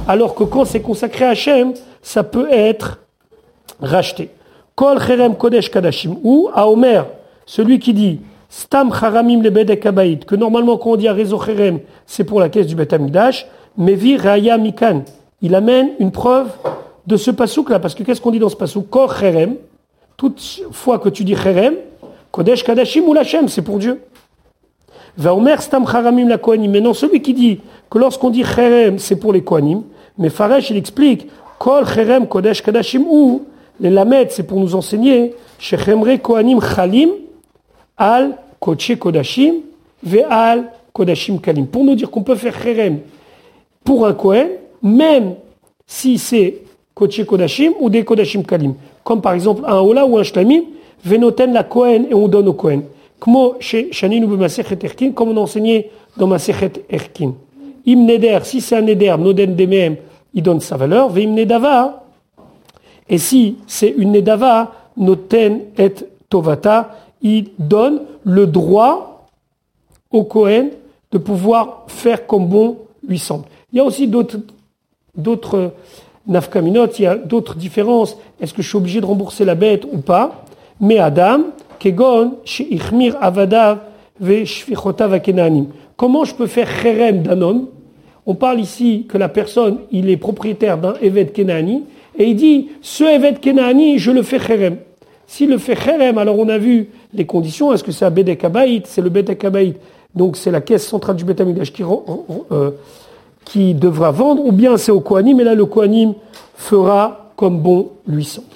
alors 0.06 0.34
que 0.34 0.44
quand 0.44 0.64
c'est 0.64 0.80
consacré 0.80 1.24
à 1.24 1.30
Hachem, 1.30 1.72
ça 2.02 2.22
peut 2.22 2.48
être 2.50 3.00
racheté. 3.80 4.30
Kol 4.74 5.00
Cherem 5.00 5.36
Kodesh 5.36 5.70
Kadashim, 5.70 6.16
ou 6.22 6.48
à 6.54 6.68
Omer, 6.68 7.06
celui 7.44 7.78
qui 7.78 7.92
dit 7.92 8.20
Stam 8.48 8.92
Charamim 8.92 9.42
le 9.42 9.50
Bedek 9.50 9.80
que 10.26 10.34
normalement 10.34 10.76
quand 10.76 10.90
on 10.90 10.96
dit 10.96 11.08
à 11.08 11.12
Rezo 11.12 11.40
Cherem, 11.40 11.80
c'est 12.06 12.24
pour 12.24 12.40
la 12.40 12.48
caisse 12.48 12.66
du 12.66 12.74
Bet 12.74 12.94
Amidash, 12.94 13.46
mais 13.76 13.94
vi 13.94 14.16
Raya 14.16 14.58
Mikan, 14.58 15.02
il 15.42 15.54
amène 15.54 15.90
une 15.98 16.10
preuve 16.10 16.48
de 17.06 17.16
ce 17.16 17.30
pasouk 17.30 17.70
là, 17.70 17.78
parce 17.78 17.94
que 17.94 18.02
qu'est-ce 18.02 18.20
qu'on 18.20 18.30
dit 18.30 18.38
dans 18.38 18.48
ce 18.48 18.56
pasouk? 18.56 18.88
Kor 18.90 19.14
cherem, 19.16 19.56
toute 20.16 20.62
fois 20.70 20.98
que 20.98 21.08
tu 21.08 21.24
dis 21.24 21.34
cherem, 21.34 21.74
kodesh 22.30 22.62
kadashim 22.62 23.02
ou 23.02 23.14
lachem, 23.14 23.48
c'est 23.48 23.62
pour 23.62 23.78
Dieu. 23.78 24.00
Va 25.16 25.34
omer 25.34 25.60
stam 25.60 25.84
la 25.84 26.38
kohanim. 26.38 26.70
Maintenant, 26.70 26.94
celui 26.94 27.20
qui 27.20 27.34
dit 27.34 27.60
que 27.88 27.98
lorsqu'on 27.98 28.30
dit 28.30 28.44
cherem, 28.44 28.98
c'est 28.98 29.16
pour 29.16 29.32
les 29.32 29.42
kohanim, 29.42 29.82
mais 30.18 30.30
Faresh, 30.30 30.70
il 30.70 30.76
explique, 30.76 31.28
kol 31.58 31.86
cherem 31.86 32.26
kodesh 32.26 32.62
kadashim 32.62 33.04
ou, 33.08 33.42
les 33.80 33.90
lamed, 33.90 34.30
c'est 34.30 34.42
pour 34.42 34.60
nous 34.60 34.74
enseigner, 34.74 35.34
shechemre 35.58 36.18
kohanim 36.20 36.60
chalim 36.60 37.10
al 37.96 38.36
kodesh 38.58 38.98
kodashim 38.98 39.54
ve 40.02 40.22
al 40.28 40.64
kodashim 40.92 41.38
kalim. 41.38 41.66
Pour 41.66 41.84
nous 41.84 41.94
dire 41.94 42.10
qu'on 42.10 42.22
peut 42.22 42.36
faire 42.36 42.54
cherem 42.60 43.00
pour 43.84 44.06
un 44.06 44.12
kohen, 44.12 44.48
même 44.82 45.34
si 45.86 46.18
c'est 46.18 46.62
Kodesh 46.94 47.24
Kodashim 47.24 47.72
ou 47.80 47.90
des 47.90 48.04
Kodashim 48.04 48.42
Kalim. 48.42 48.74
Comme 49.02 49.20
par 49.20 49.32
exemple 49.32 49.62
un 49.66 49.78
Ola 49.78 50.06
ou 50.06 50.18
un 50.18 50.22
Shlamim, 50.22 50.62
Venoten 51.04 51.52
la 51.52 51.64
Kohen 51.64 52.06
et 52.10 52.14
on 52.14 52.28
donne 52.28 52.48
au 52.48 52.52
Kohen. 52.52 52.82
Chez 53.60 53.92
Shanin 53.92 54.22
ou 54.24 54.42
Erkin, 54.42 55.12
comme 55.12 55.30
on 55.30 55.36
a 55.36 55.40
enseigné 55.40 55.90
dans 56.16 56.26
Masechet 56.26 56.84
Erkin. 56.88 57.34
Im 57.86 58.04
Neder, 58.04 58.40
si 58.44 58.60
c'est 58.60 58.76
un 58.76 58.82
Neder, 58.82 59.16
Noden 59.18 59.54
Demehem, 59.54 59.96
il 60.34 60.42
donne 60.42 60.60
sa 60.60 60.76
valeur. 60.76 61.08
Veim 61.08 61.34
Nedava, 61.34 62.04
et 63.08 63.18
si 63.18 63.56
c'est 63.66 63.94
une 63.96 64.12
Nedava, 64.12 64.72
Noten 64.96 65.60
et 65.76 65.92
Tovata, 66.28 66.96
il 67.22 67.48
donne 67.58 68.02
le 68.24 68.46
droit 68.46 69.28
au 70.10 70.24
Kohen 70.24 70.70
de 71.10 71.18
pouvoir 71.18 71.84
faire 71.88 72.26
comme 72.26 72.46
bon 72.46 72.78
lui 73.06 73.18
semble. 73.18 73.44
Il 73.72 73.78
y 73.78 73.80
a 73.80 73.84
aussi 73.84 74.06
d'autres 74.06 74.38
d'autres 75.16 75.72
nafkaminot, 76.26 76.86
il 76.98 77.02
y 77.02 77.06
a 77.06 77.16
d'autres 77.16 77.56
différences. 77.56 78.16
Est-ce 78.40 78.54
que 78.54 78.62
je 78.62 78.68
suis 78.68 78.78
obligé 78.78 79.00
de 79.00 79.06
rembourser 79.06 79.44
la 79.44 79.54
bête 79.54 79.84
ou 79.90 79.98
pas? 79.98 80.44
Mais 80.80 80.98
Adam, 80.98 81.40
Comment 85.96 86.24
je 86.24 86.34
peux 86.34 86.46
faire 86.46 86.68
cherem 86.68 87.22
d'un 87.22 87.42
homme 87.42 87.66
On 88.26 88.34
parle 88.34 88.60
ici 88.60 89.06
que 89.08 89.18
la 89.18 89.28
personne, 89.28 89.78
il 89.90 90.08
est 90.10 90.16
propriétaire 90.16 90.78
d'un 90.78 90.94
Evet 91.02 91.26
Kenani, 91.26 91.84
et 92.18 92.24
il 92.24 92.36
dit, 92.36 92.68
ce 92.82 93.04
Evet 93.04 93.40
Kenani, 93.40 93.98
je 93.98 94.10
le 94.10 94.22
fais 94.22 94.38
cherem. 94.38 94.76
S'il 95.26 95.50
le 95.50 95.58
fait 95.58 95.76
cherem, 95.76 96.18
alors 96.18 96.38
on 96.38 96.48
a 96.48 96.58
vu 96.58 96.90
les 97.14 97.24
conditions, 97.24 97.72
est-ce 97.72 97.84
que 97.84 97.92
c'est 97.92 98.04
un 98.04 98.10
Bedek 98.10 98.44
C'est 98.84 99.02
le 99.02 99.10
Bedek 99.10 99.46
donc 100.14 100.36
c'est 100.36 100.50
la 100.50 100.60
caisse 100.60 100.86
centrale 100.86 101.16
du 101.16 101.24
Betamigdash 101.24 101.72
qui 101.72 101.84
euh, 102.50 102.70
qui 103.44 103.74
devra 103.74 104.10
vendre, 104.10 104.44
ou 104.44 104.52
bien 104.52 104.76
c'est 104.76 104.92
au 104.92 105.00
Kohanim, 105.00 105.40
et 105.40 105.44
là 105.44 105.54
le 105.54 105.66
Kohanim 105.66 106.14
fera 106.56 107.32
comme 107.36 107.58
bon 107.58 107.90
lui 108.06 108.24
semble. 108.24 108.46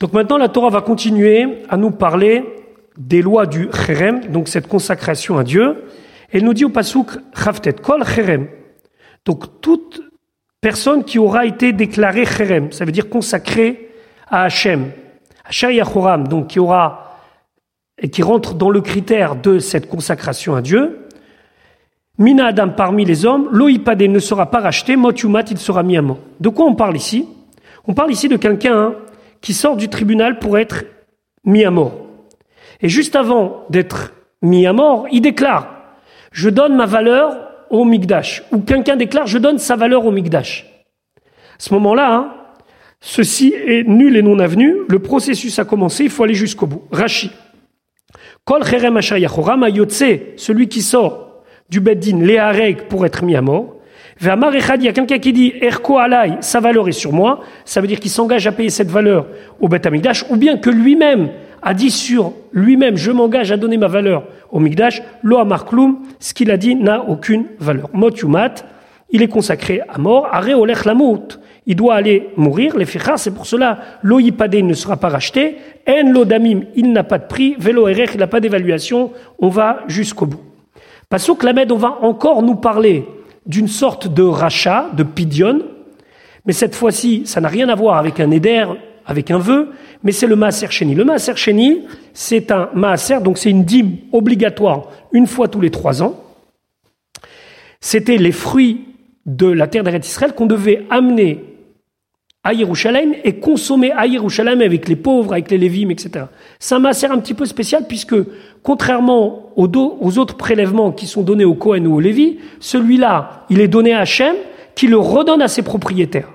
Donc 0.00 0.12
maintenant 0.12 0.38
la 0.38 0.48
Torah 0.48 0.70
va 0.70 0.80
continuer 0.82 1.62
à 1.68 1.76
nous 1.76 1.90
parler 1.90 2.44
des 2.98 3.22
lois 3.22 3.46
du 3.46 3.68
Cherem, 3.72 4.26
donc 4.26 4.48
cette 4.48 4.68
consacration 4.68 5.38
à 5.38 5.44
Dieu. 5.44 5.84
Elle 6.32 6.44
nous 6.44 6.54
dit 6.54 6.64
au 6.64 6.70
Pasuk 6.70 7.10
Chavtet, 7.34 7.74
Kol 7.74 8.04
Cherem. 8.04 8.48
Donc 9.24 9.60
toute 9.60 10.02
personne 10.60 11.04
qui 11.04 11.18
aura 11.18 11.46
été 11.46 11.72
déclarée 11.72 12.26
Cherem, 12.26 12.72
ça 12.72 12.84
veut 12.84 12.92
dire 12.92 13.08
consacrée 13.08 13.90
à 14.28 14.44
Hachem, 14.44 14.90
Hachem 15.44 15.72
Yachoram, 15.72 16.28
donc 16.28 16.48
qui 16.48 16.58
aura 16.58 17.02
et 18.00 18.10
qui 18.10 18.22
rentre 18.22 18.54
dans 18.54 18.68
le 18.68 18.80
critère 18.82 19.36
de 19.36 19.58
cette 19.58 19.88
consacration 19.88 20.54
à 20.54 20.60
Dieu, 20.60 21.06
Mina 22.18 22.46
Adam 22.46 22.70
parmi 22.70 23.04
les 23.04 23.26
hommes, 23.26 23.48
l'oïpadé 23.52 24.08
ne 24.08 24.18
sera 24.18 24.50
pas 24.50 24.60
racheté, 24.60 24.96
motumat 24.96 25.44
il 25.50 25.58
sera 25.58 25.82
mis 25.82 25.96
à 25.96 26.02
mort. 26.02 26.18
De 26.40 26.48
quoi 26.48 26.66
on 26.66 26.74
parle 26.74 26.96
ici? 26.96 27.28
On 27.86 27.94
parle 27.94 28.10
ici 28.10 28.28
de 28.28 28.36
quelqu'un 28.36 28.94
qui 29.46 29.54
sort 29.54 29.76
du 29.76 29.88
tribunal 29.88 30.40
pour 30.40 30.58
être 30.58 30.84
mis 31.44 31.64
à 31.64 31.70
mort. 31.70 32.04
Et 32.82 32.88
juste 32.88 33.14
avant 33.14 33.64
d'être 33.70 34.12
mis 34.42 34.66
à 34.66 34.72
mort, 34.72 35.06
il 35.12 35.20
déclare 35.20 35.68
Je 36.32 36.50
donne 36.50 36.74
ma 36.74 36.84
valeur 36.84 37.38
au 37.70 37.84
Migdash. 37.84 38.42
Ou 38.50 38.58
quelqu'un 38.58 38.96
déclare 38.96 39.28
Je 39.28 39.38
donne 39.38 39.60
sa 39.60 39.76
valeur 39.76 40.04
au 40.04 40.10
Migdash. 40.10 40.66
À 41.16 41.60
ce 41.60 41.72
moment-là, 41.74 42.12
hein, 42.12 42.34
ceci 43.00 43.54
est 43.54 43.86
nul 43.86 44.16
et 44.16 44.22
non 44.22 44.40
avenu. 44.40 44.78
Le 44.88 44.98
processus 44.98 45.60
a 45.60 45.64
commencé, 45.64 46.02
il 46.02 46.10
faut 46.10 46.24
aller 46.24 46.34
jusqu'au 46.34 46.66
bout. 46.66 46.82
Rashi. 46.90 47.30
Kol 48.44 48.64
celui 48.64 50.68
qui 50.68 50.82
sort 50.82 51.44
du 51.68 51.78
Beddin, 51.78 52.18
les 52.18 52.76
pour 52.88 53.06
être 53.06 53.22
mis 53.22 53.36
à 53.36 53.42
mort. 53.42 53.75
Il 54.20 54.82
y 54.82 54.88
a 54.88 54.92
quelqu'un 54.92 55.18
qui 55.18 55.32
dit 55.32 55.52
Erko 55.60 55.98
alay, 55.98 56.38
sa 56.40 56.60
valeur 56.60 56.88
est 56.88 56.92
sur 56.92 57.12
moi, 57.12 57.40
ça 57.64 57.80
veut 57.80 57.86
dire 57.86 58.00
qu'il 58.00 58.10
s'engage 58.10 58.46
à 58.46 58.52
payer 58.52 58.70
cette 58.70 58.90
valeur 58.90 59.26
au 59.60 59.68
Bet 59.68 59.86
Amigdash, 59.86 60.24
ou 60.30 60.36
bien 60.36 60.56
que 60.56 60.70
lui-même 60.70 61.30
a 61.62 61.74
dit 61.74 61.90
sur 61.90 62.32
lui-même 62.52 62.96
Je 62.96 63.10
m'engage 63.10 63.52
à 63.52 63.56
donner 63.56 63.76
ma 63.76 63.88
valeur 63.88 64.24
au 64.50 64.60
Migdash, 64.60 65.02
lo 65.22 65.38
amarkloum, 65.38 65.98
ce 66.18 66.32
qu'il 66.32 66.50
a 66.50 66.56
dit 66.56 66.76
n'a 66.76 67.02
aucune 67.02 67.46
valeur. 67.58 67.90
Mot 67.92 68.10
il 69.10 69.22
est 69.22 69.28
consacré 69.28 69.82
à 69.88 69.98
mort, 69.98 70.28
are 70.32 70.48
olech 70.58 70.84
lamout, 70.84 71.38
il 71.66 71.76
doit 71.76 71.94
aller 71.94 72.30
mourir, 72.36 72.76
les 72.76 72.86
fichas, 72.86 73.18
c'est 73.18 73.34
pour 73.34 73.46
cela, 73.46 73.78
yipade 74.02 74.54
ne 74.56 74.74
sera 74.74 74.96
pas 74.96 75.08
racheté, 75.08 75.56
en 75.88 76.10
lo 76.10 76.24
damim, 76.24 76.62
il 76.74 76.92
n'a 76.92 77.04
pas 77.04 77.18
de 77.18 77.26
prix, 77.26 77.54
velo 77.58 77.86
erech, 77.86 78.10
il 78.14 78.20
n'a 78.20 78.26
pas 78.26 78.40
d'évaluation, 78.40 79.12
on 79.38 79.48
va 79.48 79.80
jusqu'au 79.86 80.26
bout. 80.26 80.40
Passouk 81.08 81.42
Lamed, 81.44 81.70
on 81.70 81.76
va 81.76 81.98
encore 82.02 82.42
nous 82.42 82.56
parler 82.56 83.04
d'une 83.46 83.68
sorte 83.68 84.12
de 84.12 84.22
rachat, 84.22 84.90
de 84.96 85.02
pidion, 85.02 85.60
mais 86.46 86.52
cette 86.52 86.74
fois-ci, 86.74 87.22
ça 87.26 87.40
n'a 87.40 87.48
rien 87.48 87.68
à 87.68 87.74
voir 87.74 87.96
avec 87.96 88.20
un 88.20 88.30
éder, 88.30 88.64
avec 89.04 89.30
un 89.30 89.38
vœu, 89.38 89.70
mais 90.02 90.12
c'est 90.12 90.26
le 90.26 90.36
maaser 90.36 90.70
chéni. 90.70 90.94
Le 90.94 91.04
maaser 91.04 91.36
chéni, 91.36 91.82
c'est 92.12 92.50
un 92.50 92.70
maaser, 92.74 93.20
donc 93.20 93.38
c'est 93.38 93.50
une 93.50 93.64
dîme 93.64 93.96
obligatoire 94.12 94.88
une 95.12 95.26
fois 95.26 95.48
tous 95.48 95.60
les 95.60 95.70
trois 95.70 96.02
ans. 96.02 96.20
C'était 97.80 98.16
les 98.16 98.32
fruits 98.32 98.84
de 99.26 99.46
la 99.46 99.66
terre 99.66 99.82
d'Eretz 99.82 100.08
Israël 100.08 100.32
qu'on 100.34 100.46
devait 100.46 100.86
amener 100.90 101.55
à 102.46 102.52
Yerushalayim 102.52 103.12
et 103.24 103.38
consommer 103.38 103.92
à 103.92 104.06
Yerushalayim 104.06 104.60
avec 104.60 104.88
les 104.88 104.96
pauvres, 104.96 105.32
avec 105.32 105.50
les 105.50 105.58
lévimes, 105.58 105.90
etc. 105.90 106.26
C'est 106.58 106.74
un 106.74 106.78
maaser 106.78 107.06
un 107.06 107.18
petit 107.18 107.34
peu 107.34 107.44
spécial 107.44 107.84
puisque 107.88 108.14
Contrairement 108.66 109.52
aux, 109.54 110.18
autres 110.18 110.36
prélèvements 110.36 110.90
qui 110.90 111.06
sont 111.06 111.22
donnés 111.22 111.44
au 111.44 111.54
Cohen 111.54 111.84
ou 111.84 111.94
au 111.94 112.00
Lévi, 112.00 112.38
celui-là, 112.58 113.44
il 113.48 113.60
est 113.60 113.68
donné 113.68 113.92
à 113.92 114.00
Hachem, 114.00 114.34
qui 114.74 114.88
le 114.88 114.98
redonne 114.98 115.40
à 115.40 115.46
ses 115.46 115.62
propriétaires. 115.62 116.30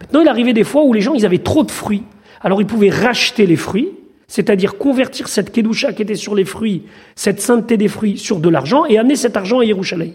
Maintenant, 0.00 0.22
il 0.22 0.28
arrivait 0.28 0.54
des 0.54 0.64
fois 0.64 0.84
où 0.84 0.94
les 0.94 1.02
gens, 1.02 1.12
ils 1.12 1.26
avaient 1.26 1.36
trop 1.36 1.64
de 1.64 1.70
fruits. 1.70 2.04
Alors, 2.40 2.62
ils 2.62 2.66
pouvaient 2.66 2.88
racheter 2.88 3.44
les 3.44 3.56
fruits, 3.56 3.90
c'est-à-dire 4.28 4.78
convertir 4.78 5.28
cette 5.28 5.52
kedusha 5.52 5.92
qui 5.92 6.00
était 6.00 6.14
sur 6.14 6.34
les 6.34 6.46
fruits, 6.46 6.84
cette 7.16 7.42
sainteté 7.42 7.76
des 7.76 7.88
fruits, 7.88 8.16
sur 8.16 8.40
de 8.40 8.48
l'argent 8.48 8.86
et 8.86 8.96
amener 8.96 9.16
cet 9.16 9.36
argent 9.36 9.58
à 9.58 9.64
Yerushalayim. 9.66 10.14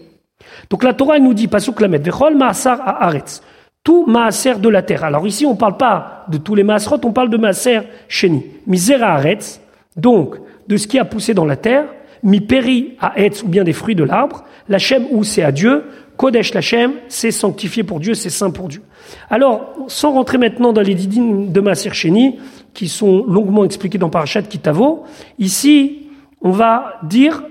Donc 0.71 0.83
la 0.83 0.95
Torah 0.95 1.19
nous 1.19 1.35
dit, 1.35 1.47
pasuk 1.47 1.81
lamet, 1.81 1.99
vechol 1.99 2.35
maasar 2.35 2.81
haaretz, 2.81 3.43
tout 3.83 4.05
maaser 4.05 4.59
de 4.59 4.69
la 4.69 4.81
terre. 4.81 5.03
Alors 5.03 5.27
ici, 5.27 5.45
on 5.45 5.53
ne 5.53 5.57
parle 5.57 5.77
pas 5.77 6.25
de 6.29 6.37
tous 6.37 6.55
les 6.55 6.63
maaserot, 6.63 6.99
on 7.03 7.11
parle 7.11 7.29
de 7.29 7.37
maaser 7.37 7.81
sheni. 8.07 8.45
Misera 8.65 9.15
haaretz, 9.15 9.59
donc 9.97 10.35
de 10.67 10.77
ce 10.77 10.87
qui 10.87 10.99
a 10.99 11.05
poussé 11.05 11.33
dans 11.33 11.45
la 11.45 11.57
terre, 11.57 11.85
mi 12.23 12.39
péri 12.39 12.95
à 12.99 13.19
Etz 13.19 13.43
ou 13.43 13.47
bien 13.47 13.63
des 13.63 13.73
fruits 13.73 13.95
de 13.95 14.03
l'arbre, 14.03 14.43
l'Hachem 14.69 15.05
ou 15.11 15.23
c'est 15.23 15.43
à 15.43 15.51
Dieu, 15.51 15.83
Kodesh 16.15 16.53
l'Hachem, 16.53 16.93
c'est 17.09 17.31
sanctifié 17.31 17.83
pour 17.83 17.99
Dieu, 17.99 18.13
c'est 18.13 18.29
saint 18.29 18.51
pour 18.51 18.69
Dieu. 18.69 18.81
Alors, 19.29 19.73
sans 19.87 20.13
rentrer 20.13 20.37
maintenant 20.37 20.71
dans 20.71 20.81
les 20.81 20.95
didim 20.95 21.47
de 21.49 21.59
Maser 21.59 21.93
Sheni, 21.93 22.39
qui 22.73 22.87
sont 22.87 23.25
longuement 23.25 23.65
expliqués 23.65 23.97
dans 23.97 24.09
Parashat 24.09 24.43
Kitavo, 24.43 25.03
ici, 25.37 26.07
on 26.41 26.51
va 26.51 26.99
dire 27.03 27.43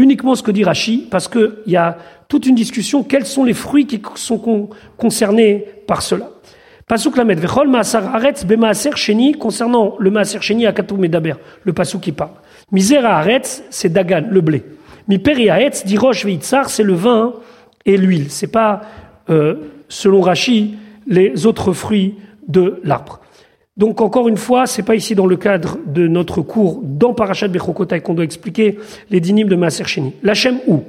uniquement 0.00 0.34
ce 0.34 0.42
que 0.42 0.50
dit 0.50 0.64
Rashi, 0.64 1.06
parce 1.10 1.28
qu'il 1.28 1.52
y 1.66 1.76
a 1.76 1.98
toute 2.28 2.46
une 2.46 2.54
discussion, 2.54 3.02
quels 3.02 3.26
sont 3.26 3.44
les 3.44 3.54
fruits 3.54 3.86
qui 3.86 4.00
sont 4.14 4.70
concernés 4.96 5.64
par 5.86 6.02
cela. 6.02 6.28
Pasuk 6.90 7.16
lamed 7.16 7.38
vechol 7.38 7.68
maasar 7.70 8.16
aretz 8.16 8.44
bemaaser 8.44 8.96
sheni 8.96 9.34
concernant 9.38 9.94
le 10.00 10.10
maaser 10.10 10.40
sheni 10.40 10.66
à 10.66 10.72
Katou 10.72 10.96
Medaber, 10.96 11.34
le 11.62 11.72
pasuk 11.72 12.00
qui 12.00 12.10
parle. 12.10 12.32
Misera 12.72 13.18
aretz, 13.18 13.62
c'est 13.70 13.92
Dagan, 13.92 14.26
le 14.28 14.40
blé. 14.40 14.64
Mi 15.06 15.18
peri 15.18 15.48
aretz, 15.50 15.84
dit 15.84 15.96
Roche 15.96 16.24
veitzar, 16.24 16.68
c'est 16.68 16.82
le 16.82 16.94
vin 16.94 17.34
et 17.86 17.96
l'huile. 17.96 18.26
C'est 18.30 18.50
pas, 18.50 18.80
euh, 19.28 19.54
selon 19.88 20.20
Rashi, 20.20 20.74
les 21.06 21.46
autres 21.46 21.72
fruits 21.72 22.16
de 22.48 22.80
l'arbre. 22.82 23.20
Donc 23.80 24.02
encore 24.02 24.28
une 24.28 24.36
fois, 24.36 24.66
c'est 24.66 24.82
pas 24.82 24.94
ici 24.94 25.14
dans 25.14 25.24
le 25.24 25.38
cadre 25.38 25.78
de 25.86 26.06
notre 26.06 26.42
cours 26.42 26.82
dans 26.82 27.14
Parashat 27.14 27.48
Bechokotai 27.48 28.02
qu'on 28.02 28.12
doit 28.12 28.26
expliquer 28.26 28.78
les 29.08 29.20
dynimes 29.20 29.48
de 29.48 29.56
Maaser 29.56 29.84
Sheni. 29.84 30.12
L'Hachem 30.22 30.58
où? 30.66 30.82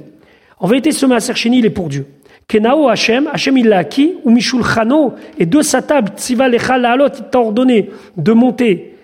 En 0.60 0.66
vérité, 0.66 0.92
ce 0.92 1.06
Maaser 1.06 1.34
Sheni, 1.34 1.60
il 1.60 1.64
est 1.64 1.70
pour 1.70 1.88
Dieu. 1.88 2.06
Kenao 2.46 2.90
Hachem, 2.90 3.30
Hachem 3.32 3.56
il 3.56 3.68
l'a 3.68 3.78
acquis, 3.78 4.16
ou 4.24 4.30
Mishul 4.30 4.62
Chano, 4.62 5.14
et 5.38 5.46
de 5.46 5.62
sa 5.62 5.80
table, 5.80 6.10
Tziva 6.18 6.50
Lecha 6.50 6.76
Laalot, 6.76 7.08
il 7.16 7.24
t'a 7.30 7.40
ordonné 7.40 7.88
de 8.18 8.32
monter 8.34 8.94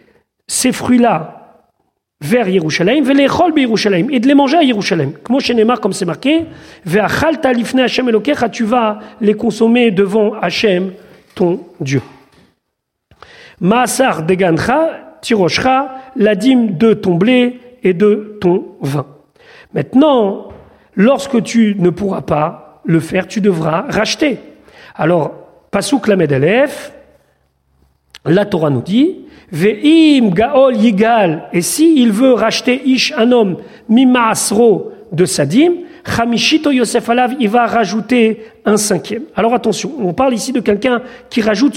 ces 0.46 0.70
fruits-là 0.70 1.62
vers 2.20 2.46
Yerushalayim, 2.46 3.00
et 4.10 4.20
de 4.20 4.28
les 4.28 4.34
manger 4.34 4.58
à 4.58 4.62
Yerushalayim. 4.64 5.12
Comme 5.22 5.38
comme 5.80 5.92
c'est 5.94 6.04
marqué, 6.04 6.44
ve'achalta 6.84 7.54
lifne 7.54 7.80
Hashem 7.80 8.06
elokecha, 8.10 8.50
tu 8.50 8.64
vas 8.64 8.98
les 9.22 9.32
consommer 9.32 9.90
devant 9.90 10.34
Hashem, 10.34 10.92
ton 11.34 11.60
Dieu. 11.80 12.02
Maasar 13.60 14.22
degancha, 14.22 15.18
tiroshcha, 15.20 15.94
la 16.16 16.34
dîme 16.34 16.76
de 16.76 16.94
ton 16.94 17.14
blé 17.14 17.60
et 17.82 17.92
de 17.92 18.38
ton 18.40 18.76
vin. 18.80 19.06
Maintenant, 19.74 20.48
lorsque 20.94 21.42
tu 21.42 21.76
ne 21.78 21.90
pourras 21.90 22.22
pas 22.22 22.80
le 22.84 23.00
faire, 23.00 23.26
tu 23.26 23.40
devras 23.40 23.86
racheter. 23.88 24.38
Alors, 24.94 25.34
Pasuk 25.70 26.06
Lamed 26.08 26.32
la 28.24 28.44
Torah 28.44 28.70
nous 28.70 28.82
dit, 28.82 29.24
Ve'im 29.50 30.30
gaol 30.30 30.76
yigal, 30.76 31.48
et 31.52 31.62
si 31.62 32.02
il 32.02 32.12
veut 32.12 32.34
racheter 32.34 32.82
ish 32.84 33.14
un 33.16 33.32
homme 33.32 33.56
mimasro 33.88 34.92
de 35.10 35.24
sadim, 35.24 35.72
chamishito 36.04 36.70
Yosef 36.70 37.08
alav, 37.08 37.34
il 37.40 37.48
va 37.48 37.66
rajouter 37.66 38.42
un 38.66 38.76
cinquième. 38.76 39.22
Alors 39.34 39.54
attention, 39.54 39.92
on 40.00 40.12
parle 40.12 40.34
ici 40.34 40.52
de 40.52 40.60
quelqu'un 40.60 41.00
qui 41.30 41.40
rajoute 41.40 41.76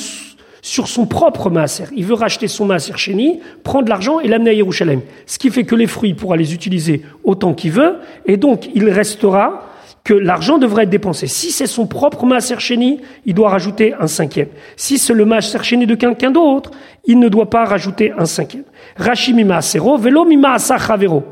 sur 0.62 0.88
son 0.88 1.06
propre 1.06 1.50
maaser. 1.50 1.86
Il 1.96 2.06
veut 2.06 2.14
racheter 2.14 2.48
son 2.48 2.66
maaser 2.66 2.94
chéni, 2.96 3.40
prendre 3.64 3.90
l'argent 3.90 4.20
et 4.20 4.28
l'amener 4.28 4.52
à 4.52 4.54
Yerushalem. 4.54 5.02
Ce 5.26 5.40
qui 5.40 5.50
fait 5.50 5.64
que 5.64 5.76
les 5.76 5.88
fruits, 5.88 6.10
il 6.10 6.16
pourra 6.16 6.38
les 6.38 6.54
utiliser 6.54 7.02
autant 7.24 7.54
qu'il 7.54 7.72
veut, 7.72 7.98
et 8.26 8.38
donc 8.38 8.70
il 8.74 8.90
restera 8.90 9.68
que 10.04 10.14
l'argent 10.14 10.58
devrait 10.58 10.84
être 10.84 10.90
dépensé. 10.90 11.28
Si 11.28 11.52
c'est 11.52 11.68
son 11.68 11.86
propre 11.86 12.26
Maaser 12.26 12.60
Sheni, 12.60 13.02
il 13.26 13.36
doit 13.36 13.50
rajouter 13.50 13.94
un 14.00 14.08
cinquième. 14.08 14.48
Si 14.76 14.98
c'est 14.98 15.14
le 15.14 15.26
Maaser 15.26 15.62
Sheni 15.64 15.86
de 15.86 15.96
quelqu'un 15.96 16.32
d'autre, 16.32 16.72
il 17.06 17.20
ne 17.20 17.30
doit 17.30 17.50
pas 17.50 17.66
rajouter 17.66 18.12
un 18.18 18.26
cinquième. 18.26 18.64
Rachimi 18.96 19.44
Maasero, 19.44 19.98
Velo 19.98 20.26
Mimaaser 20.26 20.78
Chavero. 20.80 21.24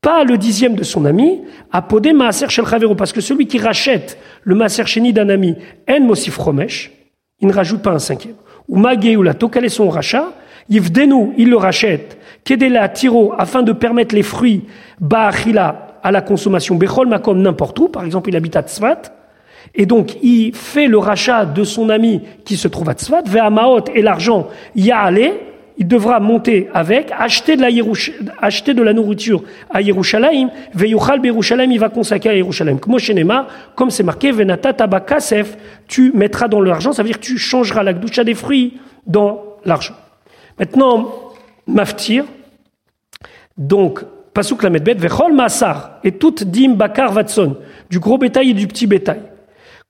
Pas 0.00 0.24
le 0.24 0.38
dixième 0.38 0.76
de 0.76 0.84
son 0.84 1.04
ami, 1.04 1.42
apodé 1.72 2.12
Maaser 2.12 2.48
Shel 2.48 2.66
Chavero, 2.66 2.94
parce 2.94 3.12
que 3.12 3.20
celui 3.20 3.46
qui 3.46 3.58
rachète 3.58 4.18
le 4.44 4.54
Maaser 4.54 4.86
Sheni 4.86 5.12
d'un 5.12 5.28
ami, 5.28 5.56
En 5.88 6.00
Mosif 6.00 6.38
Romesh, 6.38 6.92
il 7.40 7.48
ne 7.48 7.52
rajoute 7.52 7.82
pas 7.82 7.90
un 7.90 7.98
cinquième. 7.98 8.36
Ou 8.68 8.76
Magé 8.76 9.16
ou 9.16 9.24
est 9.24 9.68
son 9.68 9.88
rachat 9.88 10.32
Yivdenu, 10.68 11.32
il 11.38 11.50
le 11.50 11.56
rachète. 11.56 12.18
Kedela 12.44 12.88
Tiro, 12.88 13.32
afin 13.38 13.62
de 13.62 13.72
permettre 13.72 14.14
les 14.14 14.22
fruits, 14.22 14.64
Ba'achila, 15.00 15.98
à 16.02 16.10
la 16.10 16.22
consommation 16.22 16.76
Bechol 16.76 17.08
Makom 17.08 17.40
n'importe 17.40 17.78
où, 17.78 17.88
par 17.88 18.04
exemple 18.04 18.30
il 18.30 18.36
habite 18.36 18.56
à 18.56 18.62
Tzvat, 18.62 19.02
et 19.74 19.86
donc 19.86 20.16
il 20.22 20.54
fait 20.54 20.86
le 20.86 20.98
rachat 20.98 21.44
de 21.44 21.64
son 21.64 21.88
ami 21.88 22.22
qui 22.44 22.56
se 22.56 22.68
trouve 22.68 22.88
à 22.88 22.94
Tzvat, 22.94 23.22
vers 23.26 23.50
Maot 23.50 23.84
et 23.94 24.02
l'argent 24.02 24.48
y 24.74 24.90
a 24.90 25.00
allé, 25.00 25.32
il 25.78 25.86
devra 25.86 26.20
monter 26.20 26.68
avec, 26.72 27.12
acheter 27.16 27.56
de 27.56 27.62
la, 27.62 27.68
acheter 28.40 28.72
de 28.74 28.82
la 28.82 28.92
nourriture 28.92 29.42
à 29.70 29.82
Yerushalayim, 29.82 30.50
Veyuchal 30.74 31.24
Yerushalayim, 31.24 31.70
il 31.70 31.78
va 31.78 31.90
consacrer 31.90 32.30
à 32.30 32.34
Yerushalayim. 32.34 32.78
Comme 33.74 33.90
c'est 33.90 34.02
marqué, 34.02 34.30
Venata 34.32 34.72
Tabakasef, 34.72 35.56
tu 35.86 36.12
mettras 36.14 36.48
dans 36.48 36.60
l'argent, 36.60 36.92
ça 36.92 37.02
veut 37.02 37.08
dire 37.08 37.20
que 37.20 37.24
tu 37.24 37.38
changeras 37.38 37.82
la 37.82 37.92
gdoucha 37.92 38.24
des 38.24 38.34
fruits 38.34 38.78
dans 39.06 39.42
l'argent. 39.64 39.94
Maintenant, 40.58 41.12
Maftir, 41.66 42.24
donc 43.58 44.00
Pasuk 44.36 44.62
la 44.64 44.68
medbet, 44.68 44.92
vechol 44.92 45.32
masar, 45.32 45.98
et 46.04 46.12
toute 46.12 46.44
dim 46.44 46.74
bakar 46.74 47.10
vatson, 47.10 47.56
du 47.88 47.98
gros 47.98 48.18
bétail 48.18 48.50
et 48.50 48.52
du 48.52 48.66
petit 48.66 48.86
bétail. 48.86 49.22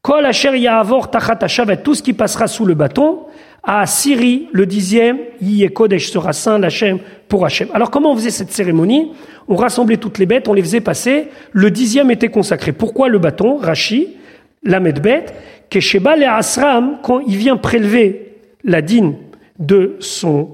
Kol 0.03 0.25
asher 0.25 0.57
yaavor 0.57 1.11
tachat 1.11 1.77
tout 1.83 1.97
ce 1.97 2.03
qui 2.05 2.13
passera 2.13 2.47
sous 2.47 2.65
le 2.65 2.75
bâton, 2.75 3.27
à 3.67 3.85
Syrie, 3.87 4.49
le 4.53 4.65
dixième, 4.65 5.19
Yé 5.43 5.69
Kodesh 5.69 6.11
sera 6.11 6.33
saint, 6.33 6.59
l'Hachem 6.59 7.01
pour 7.29 7.45
Hachem. 7.45 7.69
Alors 7.75 7.91
comment 7.91 8.13
on 8.13 8.17
faisait 8.17 8.31
cette 8.31 8.53
cérémonie? 8.53 9.11
On 9.49 9.57
rassemblait 9.57 9.97
toutes 9.97 10.19
les 10.19 10.27
bêtes, 10.27 10.47
on 10.47 10.55
les 10.55 10.63
faisait 10.63 10.81
passer, 10.81 11.29
le 11.53 11.71
dixième 11.73 12.11
était 12.13 12.29
consacré. 12.29 12.71
Pourquoi 12.71 13.09
le 13.09 13.19
bâton? 13.19 13.57
Rashi, 13.57 14.09
la 14.63 14.79
medbet, 14.79 15.27
Kesheba 15.69 16.17
le 16.17 16.27
Asram, 16.27 16.99
quand 17.03 17.21
il 17.27 17.37
vient 17.37 17.57
prélever 17.57 18.37
la 18.63 18.83
dîne 18.83 19.17
de 19.59 19.97
son 19.99 20.51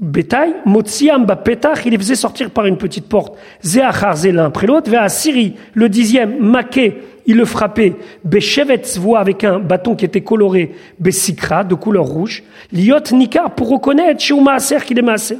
bétail, 0.00 0.54
Motsiam 0.64 1.26
Petach, 1.26 1.86
il 1.86 1.92
les 1.92 1.98
faisait 1.98 2.16
sortir 2.16 2.50
par 2.50 2.66
une 2.66 2.76
petite 2.76 3.08
porte, 3.08 3.36
Zéachar 3.62 4.16
l'un 4.24 4.46
après 4.46 4.66
l'autre, 4.66 4.90
vers 4.90 5.08
Syrie, 5.10 5.54
le 5.74 5.88
dixième, 5.88 6.38
Maké, 6.40 6.98
il 7.28 7.36
le 7.36 7.44
frappait, 7.44 7.92
Beshevetz 8.24 8.98
voit 8.98 9.20
avec 9.20 9.44
un 9.44 9.58
bâton 9.58 9.94
qui 9.94 10.06
était 10.06 10.22
coloré, 10.22 10.72
Bessikra, 10.98 11.62
de 11.62 11.74
couleur 11.74 12.06
rouge, 12.06 12.42
Liot 12.72 13.12
Nikar, 13.12 13.54
pour 13.54 13.68
reconnaître 13.68 14.20
chez 14.20 14.34
Maaser 14.34 14.78
qu'il 14.84 14.98
est 14.98 15.02
Maaser. 15.02 15.36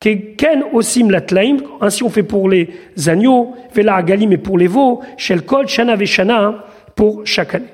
Ken 0.00 0.64
osim 0.72 1.08
latlaim, 1.08 1.58
ainsi 1.80 2.02
on 2.02 2.08
fait 2.08 2.24
pour 2.24 2.48
les 2.48 2.68
agneaux, 3.06 3.54
Vela 3.72 3.94
Agalim 3.94 4.32
et 4.32 4.38
pour 4.38 4.58
les 4.58 4.66
veaux, 4.66 5.02
Kol 5.46 5.68
Shana 5.68 5.94
Veshana, 5.94 6.64
pour 6.96 7.22
chaque 7.24 7.54
année. 7.54 7.66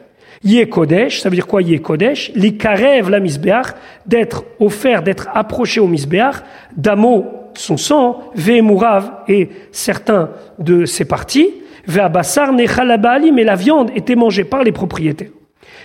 Yé 0.45 0.69
Kodesh, 0.69 1.21
ça 1.23 1.31
veut 1.31 1.35
dire 1.37 1.47
quoi 1.47 1.63
Yé 1.63 1.79
Kodesh? 1.79 2.33
L'ikarev 2.35 3.09
la 3.09 3.21
misbeach, 3.21 3.69
d'être 4.05 4.45
offert, 4.61 5.03
d'être 5.03 5.29
approché 5.33 5.81
au 5.81 5.87
misbeach, 5.87 6.43
d'amo 6.77 7.25
son 7.55 7.79
sang, 7.79 8.21
ve'emurav 8.35 9.13
et 9.29 9.49
certains 9.73 10.29
de 10.59 10.85
ses 10.85 11.07
parties, 11.07 11.49
mais 11.89 13.45
la 13.45 13.55
viande 13.57 13.91
était 13.95 14.17
mangée 14.17 14.45
par 14.45 14.63
les 14.63 14.73
propriétaires. 14.73 15.31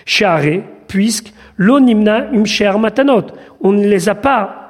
Share, 0.04 0.62
puisque 0.88 1.32
l'onimna 1.56 2.28
umsher 2.32 2.72
matanot, 2.78 3.26
on 3.60 3.72
ne 3.72 3.86
les 3.86 4.08
a 4.08 4.14
pas 4.14 4.62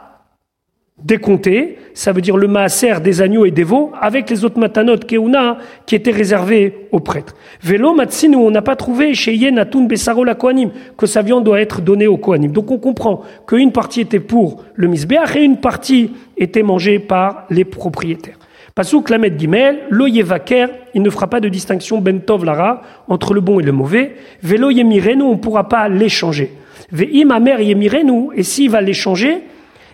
décompté, 1.02 1.78
ça 1.94 2.12
veut 2.12 2.20
dire 2.20 2.36
le 2.36 2.48
maaser 2.48 3.00
des 3.00 3.22
agneaux 3.22 3.44
et 3.44 3.50
des 3.50 3.64
veaux, 3.64 3.92
avec 4.00 4.30
les 4.30 4.44
autres 4.44 4.58
matanot 4.58 4.98
keuna 4.98 5.58
qui 5.86 5.94
étaient 5.94 6.12
réservés 6.12 6.88
aux 6.92 7.00
prêtres. 7.00 7.34
Vélo 7.62 7.94
matsinu, 7.94 8.36
on 8.36 8.50
n'a 8.50 8.62
pas 8.62 8.76
trouvé 8.76 9.14
chez 9.14 9.34
Yenatun 9.34 9.84
Besaro 9.84 10.24
la 10.24 10.34
Kohanim 10.34 10.70
que 10.96 11.06
sa 11.06 11.22
viande 11.22 11.44
doit 11.44 11.60
être 11.60 11.80
donnée 11.80 12.06
aux 12.06 12.18
Kohanim. 12.18 12.52
Donc 12.52 12.70
on 12.70 12.78
comprend 12.78 13.22
qu'une 13.46 13.72
partie 13.72 14.02
était 14.02 14.20
pour 14.20 14.62
le 14.74 14.86
misbeach 14.86 15.36
et 15.36 15.42
une 15.42 15.56
partie 15.56 16.12
était 16.36 16.62
mangée 16.62 16.98
par 16.98 17.46
les 17.50 17.64
propriétaires. 17.64 18.38
Pasuk 18.74 19.10
Lamed 19.10 19.38
Gimel, 19.38 19.80
lo 19.90 20.06
yevaker, 20.06 20.68
il 20.94 21.02
ne 21.02 21.10
fera 21.10 21.26
pas 21.26 21.40
de 21.40 21.48
distinction 21.48 22.00
bentov 22.00 22.44
lara 22.44 22.82
entre 23.08 23.34
le 23.34 23.40
bon 23.40 23.60
et 23.60 23.62
le 23.62 23.72
mauvais. 23.72 24.16
Vélo 24.42 24.70
yemirenu, 24.70 25.22
on 25.22 25.32
ne 25.32 25.38
pourra 25.38 25.68
pas 25.68 25.88
l'échanger. 25.88 26.52
Ve'im 26.90 27.30
amer 27.30 27.60
yemirenu, 27.60 28.30
et 28.34 28.42
s'il 28.42 28.70
va 28.70 28.80
l'échanger, 28.80 29.42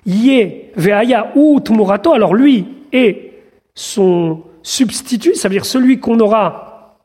Yé 0.07 0.71
veaya 0.77 1.33
ou 1.35 1.61
tmurato, 1.61 2.13
alors 2.13 2.35
lui 2.35 2.67
est 2.93 3.33
son 3.75 4.43
substitut, 4.63 5.35
ça 5.35 5.49
veut 5.49 5.55
dire 5.55 5.65
celui 5.65 5.99
qu'on 5.99 6.19
aura 6.21 6.99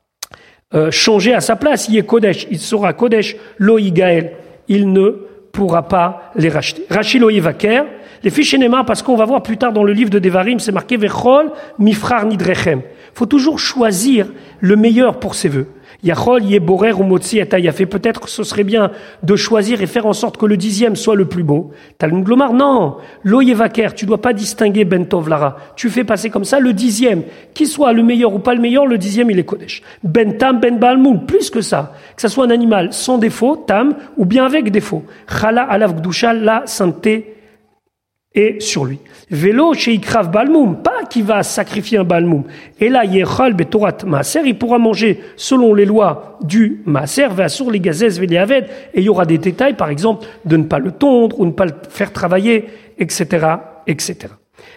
euh, 0.74 0.90
changé 0.90 1.34
à 1.34 1.40
sa 1.40 1.56
place, 1.56 1.88
Yé 1.88 2.02
Kodesh, 2.02 2.46
il 2.50 2.58
sera 2.58 2.92
Kodesh, 2.92 3.36
lo 3.58 3.78
Gaël, 3.78 4.32
il 4.68 4.92
ne 4.92 5.10
pourra 5.52 5.86
pas 5.86 6.32
les 6.34 6.48
racheter. 6.48 6.84
Rachilo 6.88 7.30
Vaker, 7.40 7.84
les 8.24 8.30
fiches 8.30 8.56
parce 8.86 9.02
qu'on 9.02 9.16
va 9.16 9.26
voir 9.26 9.42
plus 9.42 9.58
tard 9.58 9.72
dans 9.72 9.84
le 9.84 9.92
livre 9.92 10.10
de 10.10 10.18
Devarim, 10.18 10.58
c'est 10.58 10.72
marqué 10.72 10.96
Vechol 10.96 11.52
Mifrar 11.78 12.24
Nidrechem. 12.24 12.80
Il 12.80 13.18
faut 13.18 13.26
toujours 13.26 13.58
choisir 13.58 14.32
le 14.60 14.76
meilleur 14.76 15.20
pour 15.20 15.34
ses 15.34 15.48
vœux. 15.48 15.68
Yachol, 16.02 16.44
Yeborer 16.44 16.92
ou 16.92 17.02
Motsi 17.02 17.40
fait 17.40 17.86
Peut-être 17.86 18.20
que 18.20 18.30
ce 18.30 18.42
serait 18.42 18.64
bien 18.64 18.90
de 19.22 19.36
choisir 19.36 19.80
et 19.80 19.86
faire 19.86 20.06
en 20.06 20.12
sorte 20.12 20.36
que 20.36 20.46
le 20.46 20.56
dixième 20.56 20.96
soit 20.96 21.14
le 21.14 21.26
plus 21.26 21.42
beau. 21.42 21.70
Talmud 21.98 22.24
Glomar, 22.24 22.52
non. 22.52 22.96
Loyevaker, 23.24 23.94
tu 23.94 24.04
dois 24.04 24.20
pas 24.20 24.32
distinguer 24.32 24.84
Bentov 24.84 25.28
Lara. 25.28 25.56
Tu 25.76 25.88
fais 25.88 26.04
passer 26.04 26.30
comme 26.30 26.44
ça 26.44 26.60
le 26.60 26.72
dixième. 26.72 27.22
Qui 27.54 27.66
soit 27.66 27.92
le 27.92 28.02
meilleur 28.02 28.34
ou 28.34 28.38
pas 28.38 28.54
le 28.54 28.60
meilleur, 28.60 28.86
le 28.86 28.98
dixième 28.98 29.30
il 29.30 29.38
est 29.38 29.44
Kodesh. 29.44 29.82
Ben 30.02 30.36
Balmoul, 30.78 31.24
plus 31.26 31.50
que 31.50 31.60
ça. 31.60 31.92
Que 32.16 32.22
ça 32.22 32.28
soit 32.28 32.44
un 32.44 32.50
animal 32.50 32.92
sans 32.92 33.18
défaut, 33.18 33.56
Tam, 33.56 33.94
ou 34.16 34.24
bien 34.24 34.44
avec 34.44 34.70
défaut. 34.70 35.04
Chala 35.28 35.62
Alav 35.62 36.00
Gdusha, 36.00 36.32
la 36.34 36.62
sainteté 36.66 37.33
et 38.34 38.56
sur 38.60 38.84
lui. 38.84 38.98
Vélo 39.30 39.74
chez 39.74 39.92
Ikrav 39.92 40.30
Balmoum, 40.30 40.82
pas 40.82 41.04
qui 41.08 41.22
va 41.22 41.42
sacrifier 41.42 41.98
un 41.98 42.04
Balmoum. 42.04 42.44
Et 42.80 42.88
là, 42.88 43.04
Betorat 43.52 43.98
Maaser, 44.04 44.42
il 44.44 44.58
pourra 44.58 44.78
manger 44.78 45.20
selon 45.36 45.74
les 45.74 45.84
lois 45.84 46.38
du 46.42 46.82
Maaser, 46.84 47.28
sur 47.48 47.70
les 47.70 47.80
gazès, 47.80 48.20
et 48.20 48.66
il 48.96 49.02
y 49.02 49.08
aura 49.08 49.24
des 49.24 49.38
détails, 49.38 49.74
par 49.74 49.88
exemple, 49.88 50.26
de 50.44 50.56
ne 50.56 50.64
pas 50.64 50.78
le 50.78 50.90
tondre 50.92 51.38
ou 51.40 51.46
ne 51.46 51.52
pas 51.52 51.66
le 51.66 51.72
faire 51.88 52.12
travailler, 52.12 52.66
etc., 52.98 53.46
etc. 53.86 54.16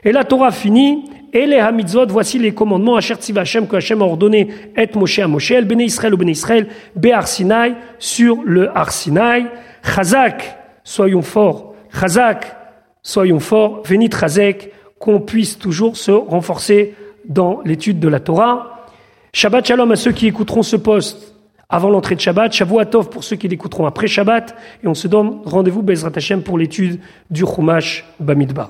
Et 0.04 0.12
la 0.12 0.24
Torah 0.24 0.52
finit, 0.52 1.06
et 1.34 1.46
les 1.46 1.60
Hamidzot, 1.60 2.08
voici 2.08 2.40
les 2.40 2.54
commandements, 2.54 2.96
Asher 2.96 3.16
Hashem, 3.36 3.68
que 3.68 3.76
Hashem 3.76 4.02
a 4.02 4.06
ordonné, 4.06 4.48
et 4.76 4.90
Moshe 4.96 5.20
à 5.20 5.28
Moshe, 5.28 5.54
Bene 5.64 5.82
Israël 5.82 6.14
ou 6.14 6.18
Bene 6.18 6.30
Israël, 6.30 6.68
Be 6.96 7.08
Arsinaï, 7.08 7.76
sur 8.00 8.38
le 8.46 8.76
Arsinaï, 8.76 9.48
Chazak, 9.84 10.58
soyons 10.84 11.22
forts, 11.22 11.74
Chazak, 12.00 12.57
soyons 13.04 13.40
forts, 13.40 13.84
Vénit 13.86 14.10
Razek, 14.14 14.72
qu'on 15.00 15.20
puisse 15.20 15.58
toujours 15.58 15.98
se 15.98 16.12
renforcer 16.12 16.96
dans 17.28 17.62
l'étude 17.66 18.00
de 18.00 18.08
la 18.08 18.20
Torah. 18.20 18.86
Shabbat 19.34 19.68
Shalom 19.68 19.92
à 19.92 19.96
ceux 19.96 20.12
qui 20.12 20.28
écouteront 20.28 20.64
ce 20.64 20.76
poste 20.76 21.36
avant 21.70 21.90
l'entrée 21.90 22.16
de 22.16 22.22
Shabbat, 22.22 22.54
Shavuatov 22.54 23.10
pour 23.10 23.24
ceux 23.24 23.36
qui 23.36 23.48
l'écouteront 23.48 23.86
après 23.86 24.08
Shabbat, 24.08 24.56
et 24.84 24.88
on 24.88 24.94
se 24.94 25.08
donne 25.08 25.42
rendez-vous 25.46 25.82
Bezrat 25.82 26.12
Hashem 26.16 26.42
pour 26.42 26.58
l'étude 26.58 27.00
du 27.30 27.46
Chumash 27.46 28.06
Bamidbar. 28.20 28.70